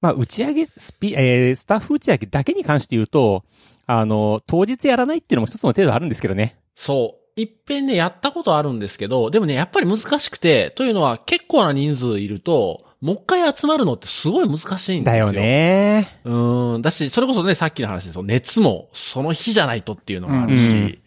[0.00, 3.44] まあ、打ち上げ、スピ、えー、スタッフ打ち上げだけに関して言うと、
[3.86, 6.58] あの、当日やらないっていうのも一つの程度あるんですけどね。
[6.74, 7.40] そう。
[7.40, 15.26] いっぺんね、やったことあるんですけど、でもね、やっぱり難しくて、というのは結構な人数いると、もう一回集まるのってすごい難しいんですよ。
[15.26, 15.32] だよ。
[15.32, 16.20] ね。
[16.24, 16.82] うん。
[16.82, 18.22] だし、それこそね、さっきの話ですよ。
[18.22, 20.98] 熱も、その日じゃないとっていうのがあるし、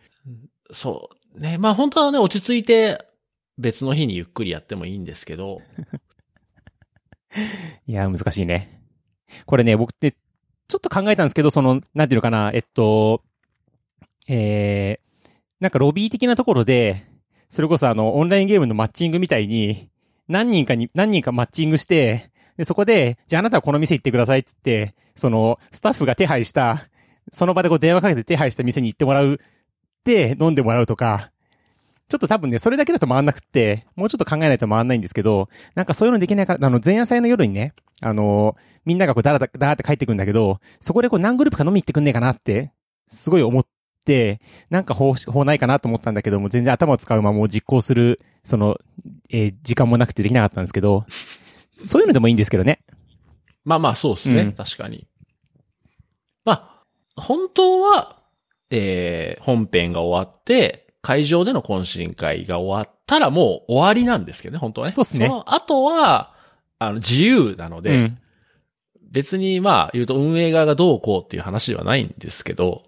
[0.72, 1.40] そう。
[1.40, 3.04] ね、まあ本当はね、落ち着いて、
[3.60, 5.62] 別の日にゆっくりやってもいいんですけど、
[7.86, 8.82] いや、難しいね。
[9.46, 13.22] これね、僕って、ちょっと考えたんですけど、その、なんていうのかな、えっと、
[14.30, 15.30] えー、
[15.60, 17.06] なんかロビー的なところで、
[17.50, 19.90] それこそあの、オンラインゲームのマッチングみたいに、
[20.28, 26.86] 何人かに、何人かマッチングして、で、そこで、じゃああなたはこの店行ってくださいっつって、その、スタッフが手配した、
[27.32, 29.40] その場でこう電話かけて手配した店に行ってもらう、
[30.06, 31.32] で、飲んでもらうとか、
[32.10, 42.74] ちょっと多分ね、それだけだと回んなくって、もうちょっと考えないと回んないんですけど、なんかそういうのできないから、あの、前夜祭の夜にね、あの、みんながこう、だらだだーって帰ってくんだけど、そこでこう、何グループか飲み行ってくんねえかなって、
[43.08, 43.66] すごい思っ
[44.06, 44.42] て、
[44.72, 48.80] なんか方、法ないかなと思ったんだけども、全然頭を使うまま実行する、その、
[49.30, 51.06] えー時間もなくてできなかったんですけど、
[51.78, 52.80] そういうのでもいいんですけどね。
[53.66, 55.08] まあまあそうですね、うん確かに。
[56.44, 56.84] ま
[57.16, 58.20] あ、本当は、
[58.72, 64.94] えー、本編が終わって、会場での懇親会が終わったらもう終わりなんですけどね、本当はね。
[64.94, 66.34] そうっすねその後は、
[66.78, 68.18] あの、自由なので、うん。
[69.12, 72.84] 別にまあ言うと運営側がどうこうっていう話ではないんですけど、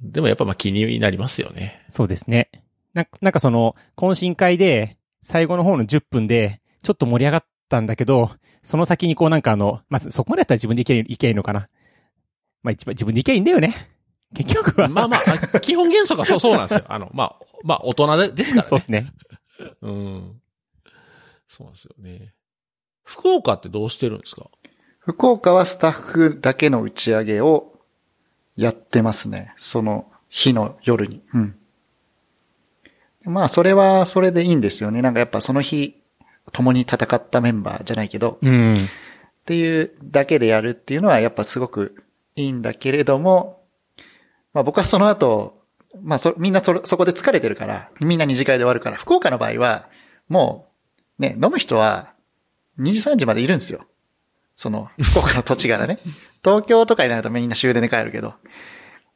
[0.00, 1.84] でもやっぱまあ気になりますよね。
[1.90, 2.50] そうですね。
[2.94, 8.30] な、なんかその、懇親会で、最後の方の10分で、ちょっと盛り上がったんだけど、
[8.62, 11.68] その先にこうなんかあの、まあ、そこまでやったら自分で行け、行けばいいのかな。
[12.62, 13.74] まあ、一番自分で行けばいいんだよね。
[14.34, 14.88] 結局は。
[14.88, 16.84] まあまあ、基本原則はそうそうなんですよ。
[16.88, 18.68] あの、まあ、まあ大人でですからね。
[18.68, 19.12] そうですね。
[19.82, 20.40] うん。
[21.48, 22.32] そうなんですよね。
[23.04, 24.46] 福岡ってどうしてるんですか？
[24.98, 27.78] 福岡はスタッフだけの打ち上げを
[28.56, 29.54] やってますね。
[29.56, 31.22] その日の夜に。
[31.32, 31.56] うん。
[33.22, 35.02] まあ、それはそれでいいんですよね。
[35.02, 36.00] なんかやっぱその日、
[36.52, 38.74] 共に戦ったメンバーじゃないけど、うん。
[38.74, 38.78] っ
[39.44, 42.04] ていうだけでやるっていうのはやっぱすごく
[42.36, 43.64] いいんだけれども、
[44.52, 45.55] まあ僕はその後、
[46.02, 49.88] まあそ、みんなそ、そこで疲れてるから、みんな二次会で終わるから、福岡の場合は、
[50.28, 50.68] も
[51.18, 52.12] う、ね、飲む人は、
[52.78, 53.86] 2時3時までいるんですよ。
[54.54, 55.98] その、福岡の土地柄ね。
[56.44, 58.34] 東京とかになるとみんな終電で帰るけど。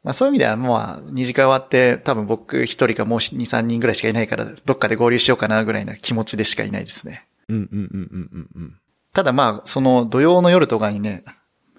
[0.02, 7.26] まあそういう意味ではもう2時間終わって多分僕一人かもう2、3人ぐらいしかいないからどっかで合流しようかなぐらいな気持ちでしかいないですね。
[7.48, 8.76] うんうんうんうんうんうん。
[9.12, 11.24] ただまあ、その土曜の夜とかにね、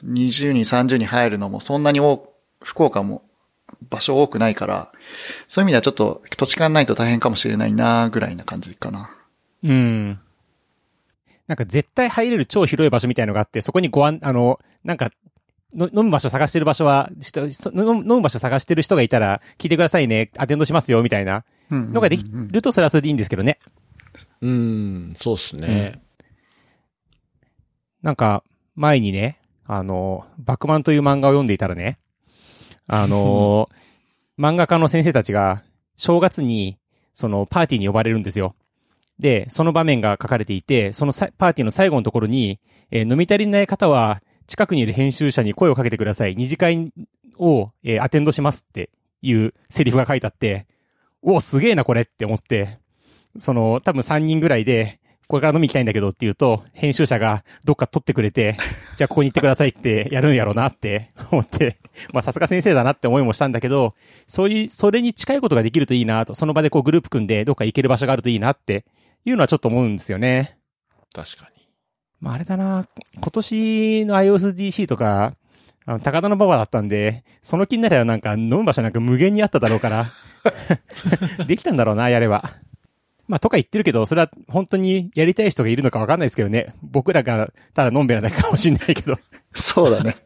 [0.04, 2.30] 20人、30人入るのもそんなに多く、
[2.64, 3.24] 福岡も
[3.90, 4.92] 場所多くないから、
[5.48, 9.12] そういう意味ではちょっと土地勘ないと大変かもしれないなぐらいな感じかな。
[9.64, 10.20] うん。
[11.48, 15.12] なんか絶対入れる超広い場所みたいのがあって、そこにご案、あの、なんか、
[15.74, 23.60] の飲む場所探してる場所は、人そ飲む飲む場所探してる人がいたら、聞いてくださいね、アテンドしますよ、みたいなうんのができると、それはそれでいいんですけどね。
[24.42, 26.02] うん、そうっすね。
[28.02, 28.44] なんか、
[28.76, 32.00] 前にね、あの、バックマンという漫画を読んでいたらね、
[32.92, 33.70] あの、
[34.38, 35.64] 漫画家の先生たちが、
[35.96, 36.78] 正月に、
[37.14, 38.54] その、パーティーに呼ばれるんですよ。
[39.18, 42.60] で、その場面が書かれていて、そのさパーティーの最後のところに、
[42.90, 46.36] えー飲み足りない方は、近くにいる編集者に声をかけてください。
[46.36, 46.92] 二次会
[47.38, 48.90] を、えーアテンドしますって
[49.22, 50.66] いうセリフが書いてあって、
[51.22, 52.80] おすげえな、これって思って、
[53.38, 55.00] その、多分3人ぐらいで、
[55.32, 58.58] これから飲み行きたいんだけどって言うと、編集者がどっか撮ってくれて、
[58.98, 61.78] じゃあここに行ってくださいってやるんやろうなって思って、
[62.12, 63.96] まあさすが先生だなって思いもしたんだけど、
[64.28, 68.84] そういう、それに近いことができるといいなと、その場でこうグループ組んでどっか行ける場所があるといいなって
[69.24, 70.58] いうのはちょっと思うんですよね。
[71.14, 71.66] 確かに。
[72.20, 75.36] まああれだな、今年の iOSDC とか、
[75.86, 80.08] あの、高田の馬場だったんで、その気になればなんか飲む場所なんか無限にあっただろうから、
[81.48, 82.61] できたんだろうな、やれば。
[83.32, 86.76] まあ、とか言ってるけど、それは本当にやりたい人がいるのかわかんないですけどね。
[86.82, 89.18] 僕らがただのんべなだけかもしんないけど。
[89.54, 90.18] そうだね。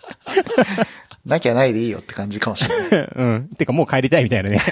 [1.24, 3.10] なきゃないでいいよって感じかもしれない。
[3.16, 3.50] うん。
[3.50, 4.60] てかもう帰りたいみたいなね。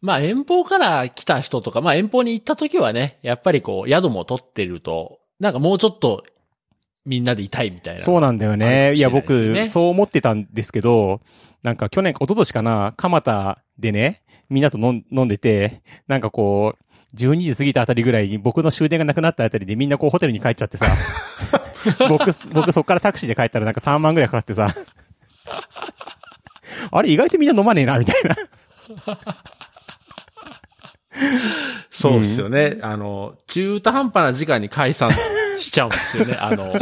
[0.00, 6.22] まあ遠方から来た人とか、まあ遠方に行った時はね、やっぱりこう、宿も取ってると、なんかもうちょっと、
[7.04, 8.00] みんなでいたいみたいな。
[8.02, 8.90] そうなんだよあね。
[8.90, 11.22] るいや、僕、そう思ってたんですけど、
[11.64, 20.86] なんか去年、一昨年かな、蒲田でね、みんなと飲んでて、なんかこう、12時過ぎたあたりぐらいに僕の終電がなくなったあたりでみんなこうホテルに帰っちゃってさ、
[22.08, 24.74] 僕、僕そっからタクシーで帰ったらなんか3万ぐらいかかってさ、
[26.90, 28.36] あれ意外とみんな飲まねえな、みたいな。
[31.90, 32.78] そうですよね。
[32.82, 35.10] あの、中途半端な時間に解散
[35.58, 36.36] しちゃうんですよね。
[36.40, 36.72] あの、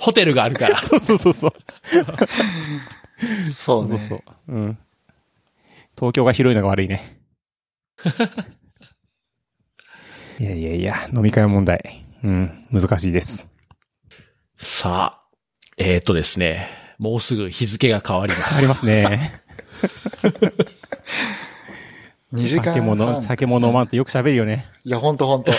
[0.00, 0.82] ホテルがあるから。
[0.82, 1.52] そうそうそうそう。
[3.52, 3.88] そうね。
[3.88, 4.22] そうそう。
[4.48, 4.78] うん。
[5.98, 7.18] 東京が広いのが悪いね。
[10.38, 12.06] いやいやいや、飲み会問題。
[12.22, 13.48] うん、難しいです。
[14.56, 15.24] さあ、
[15.76, 16.68] えっ、とですね、
[16.98, 18.58] もうすぐ日付が変わります。
[18.58, 19.42] ありますね。
[22.32, 22.74] 2時間半。
[22.74, 24.66] 酒もの、酒も飲まんとよく喋るよね。
[24.84, 25.50] いや、ほんとほんと。
[25.50, 25.54] い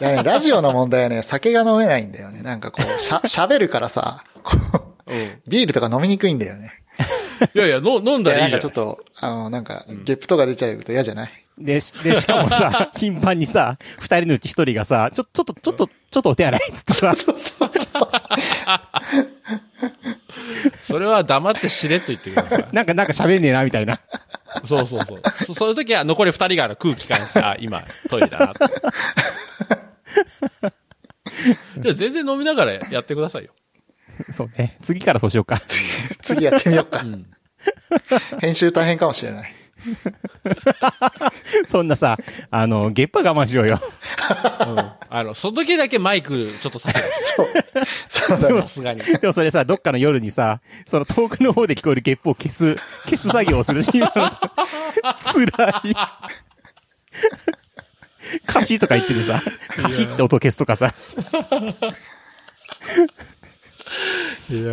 [0.00, 2.42] やね、ラジオの問題はね、酒が飲めないんだよね。
[2.42, 4.22] なんかこう、しゃ、喋るからさ、
[5.46, 6.74] ビールとか飲みにくいんだよね。
[7.54, 8.60] いやいや、の飲んだいや、ないんらいじゃん。
[8.60, 11.30] かちょっと、あの、なんか、ゲップとか出ちゃうと嫌じゃない？
[11.58, 16.60] で、しで、しかもさ、 頻繁にさ、二人のうち一人がさ、ちょ、ちょっと、ちょっと、ちょっとお手洗い？
[16.70, 17.14] っつってさ、
[20.82, 22.66] それは黙ってしれっと言ってください。
[22.72, 24.00] なんか、なんか喋んねえな、みたいな。
[24.64, 25.22] そうそうそう。
[25.44, 28.64] そそういう時は残り二人が空気感じて、あ、今、トイレだなって。
[31.84, 33.52] いや、全然飲みながらやってくださいよ。
[34.30, 34.76] そうね。
[34.82, 35.60] 次からそうしようか。
[36.22, 37.02] 次やってみようか。
[37.02, 37.26] ん
[38.40, 39.52] 編集大変かもしれない。
[41.68, 42.18] そんなさ、
[42.50, 43.80] あの、ゲッパ我慢しようよ。
[44.66, 44.90] うん。
[45.08, 47.04] あの、その時だけマイクちょっと下げて、
[47.36, 47.48] そう。
[48.08, 48.60] そうだね。
[48.62, 49.02] さすがに。
[49.02, 54.52] でもそれさ、どっかの夜にさ、その遠くの方で聞こえるゲップを消す、消す作業をするし、今のさ、
[55.32, 55.94] 辛い。
[58.48, 59.42] 歌詞とか言っててさ、
[59.78, 60.92] 歌詞って音消すとかさ、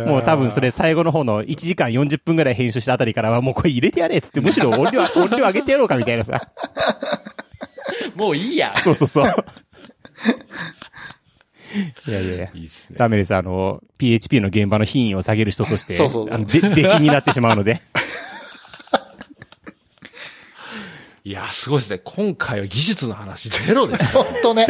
[0.06, 6.48] もう多分それ最後の方の1時間40分ぐらい編集したあたりからはもうこれ入れてやれっつって、むしろ音量、 音量上げてやろうかみたいなさ。
[8.14, 8.74] もういいや。
[8.82, 9.34] そうそうそう。
[12.06, 12.48] いやいやいや。
[12.54, 12.96] いいっすね。
[12.98, 13.34] ダメです。
[13.34, 17.82] あの、PHP の現場の品位を下げる人として、そうそうあの、で、出来になってしまうので。
[21.24, 22.00] いや、すごいですね。
[22.04, 24.06] 今回は技術の話ゼロです。
[24.12, 24.68] ほんとね。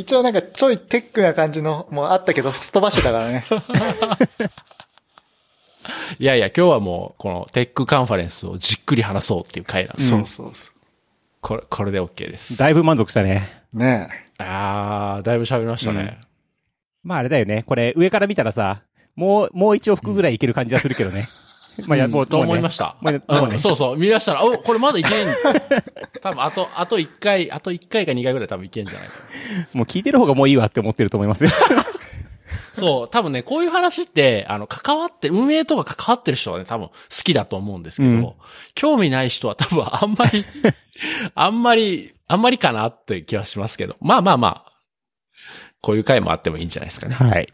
[0.00, 3.44] 一応なんかちょいテックな感じのもあったけど、すっ飛ばしてたからね。
[6.18, 10.08] いやいや、今日はもう、このテックカンファレンスをじっくり話そうっていう回なんです。
[10.08, 10.72] そうそうそ
[11.40, 12.56] これ、これで OK です。
[12.56, 13.46] だいぶ満足したね。
[13.74, 13.78] う。
[13.78, 16.18] ねあー、だいぶ喋りましたね。
[17.02, 17.62] まああれだよね。
[17.66, 18.82] これ上から見たらさ、
[19.16, 21.28] もう、もう一往復ぐらいいける感じはするけどね。
[21.86, 22.96] まあ、や、うんもう、と思いました。
[23.58, 23.96] そうそう。
[23.96, 25.12] 見出したら、お、これまだいけん。
[26.20, 29.66] 多分、あと、あと1回、あと1回か2回ぐらい多分いけんじゃないかな。
[29.72, 31.50] もう聞いてる方がもういいわって思ってると思いますよ。
[32.74, 38.32] そう、多分ね、こういう話って、あの、関わって、運営とか関わってる人はね、多分好きだと思うんですけど、うん
[38.74, 40.44] 興味ない人は多分あんまり、
[41.34, 43.96] あんまり、あんまりかなって気はしますけど。
[44.00, 44.72] まあまあまあ、
[45.82, 47.14] こういう回もあってもいいんじゃないですかね。
[47.14, 47.46] はい。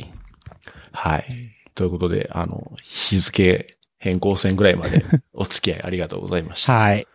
[0.92, 1.24] はい。
[1.74, 6.72] ということで、あの、日付変更線ぐらいまでお付き合い ありがとうございました。
[6.72, 7.06] はい。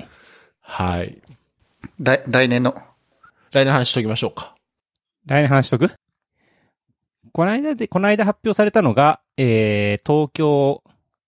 [0.61, 1.21] はい。
[1.99, 2.73] 来、来年の？
[3.51, 4.55] 来年の話しときましょうか。
[5.25, 5.91] 来年話しとく？
[7.33, 10.83] この間で、この間発表されたのが、えー、東京、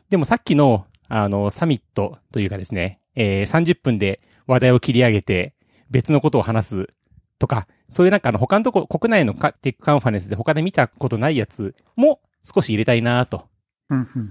[0.10, 5.54] でもさっきの、あの、サミットというかですね、えー30分で話題を切り上げて、
[5.90, 6.90] 別のことを話す
[7.38, 13.46] とか、そういうなんかあの他のとこ、国内のカテックカンファレンスで他で見たことないやつも少し入れたいなと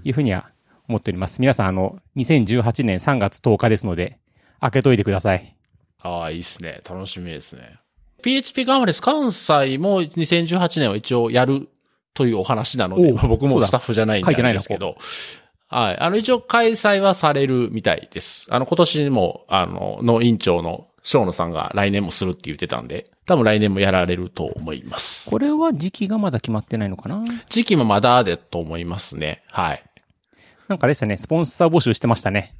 [0.03, 0.51] いうふうには
[0.87, 1.41] 思っております。
[1.41, 4.19] 皆さんあの、2018年3月10日ですので、
[4.61, 5.55] 開けといてください。
[6.01, 6.81] ああ、いいっすね。
[6.89, 7.79] 楽しみですね。
[8.21, 11.69] PHP カンファレンス関西も2018年は一応やる
[12.13, 14.97] というお話なので、まあ僕もスタッフじゃないんで書いてないなですけど、
[15.67, 15.97] はい。
[15.99, 18.47] あの、一応開催はされるみたいです。
[18.49, 25.29] あの、今年も、あの、の委員長の小野さんが来年もするって言ってたんで、多分来年もやられると思います。
[25.29, 27.23] これは時期がまだ決まってないのかな？
[27.49, 29.43] 時期もまだでと思いますね。
[29.47, 29.83] はい。
[30.67, 32.55] なんかあれですよね、スポンサー募集してましたね。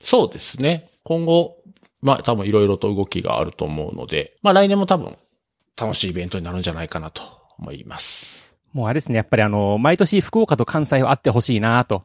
[0.00, 0.90] そうですね。
[1.04, 1.56] 今後、
[2.04, 5.16] まあ多分いろいろと動きがあると思うので、まあ来年も多分
[5.74, 7.22] 楽しいイベントになるんじゃないかなと
[7.58, 8.54] 思います。
[8.74, 12.04] もうあれですね、やっぱりあの、毎年福岡と関西はあってほしいなと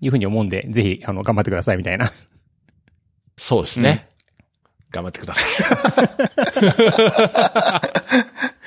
[0.00, 2.10] いうふうに思うんで、ぜひ、あの、頑張ってくださいみたいな。
[3.36, 4.08] そうですね。
[4.90, 5.44] 頑張ってください。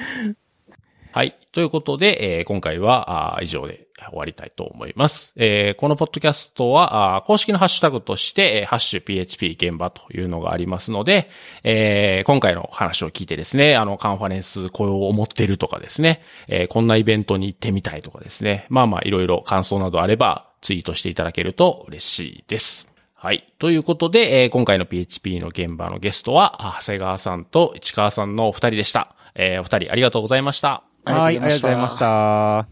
[1.14, 1.36] はい。
[1.52, 5.34] ということで、えー今回はあ以上で終わりたいと思います。
[5.36, 11.30] えーこのポッドキャストは、あ公式のハッシュタグとして、えーハッシュ PHP 現場というのがありますので、
[11.64, 22.90] えー今回の話を聞いてですね、あの、カンファレンスこう思ってるとかですね、えーこんなイベントに行ってみたいとかですね、まあまあいろいろ感想などあればツイートしていただけると嬉しいです。
[23.14, 23.54] はい。
[23.60, 29.14] ということで、えー今回の PHP の現場のゲストは、長谷川さんと市川さんのお二人でした。
[29.36, 30.84] えーお二人ありがとうございました。
[31.06, 31.98] はい、ありがとうございまし。
[31.98, 32.68] た。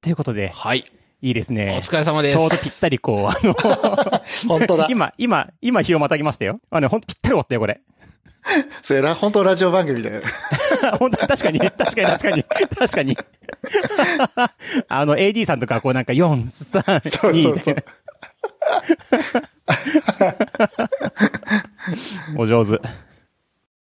[0.00, 0.84] ということで、はい。
[1.22, 1.80] いいですおね。
[1.82, 2.36] 疲れ様です。
[2.36, 3.54] ちょうどぴったりこう、あの、
[4.46, 4.86] 本当だ。
[4.90, 6.60] 今、今、今日をまたぎましたよ。
[6.70, 7.80] あのね、ほんとぴったり終わったよ、これ。
[8.82, 10.22] それら、本当ラジオ番組だよ。
[11.00, 13.16] 本当確かに、確かに、確かに、確かに。
[14.88, 17.74] あの、AD さんとか、こうなんか、4、3、そう2そうそうみたい。
[17.74, 17.82] な。
[22.36, 22.80] お上手。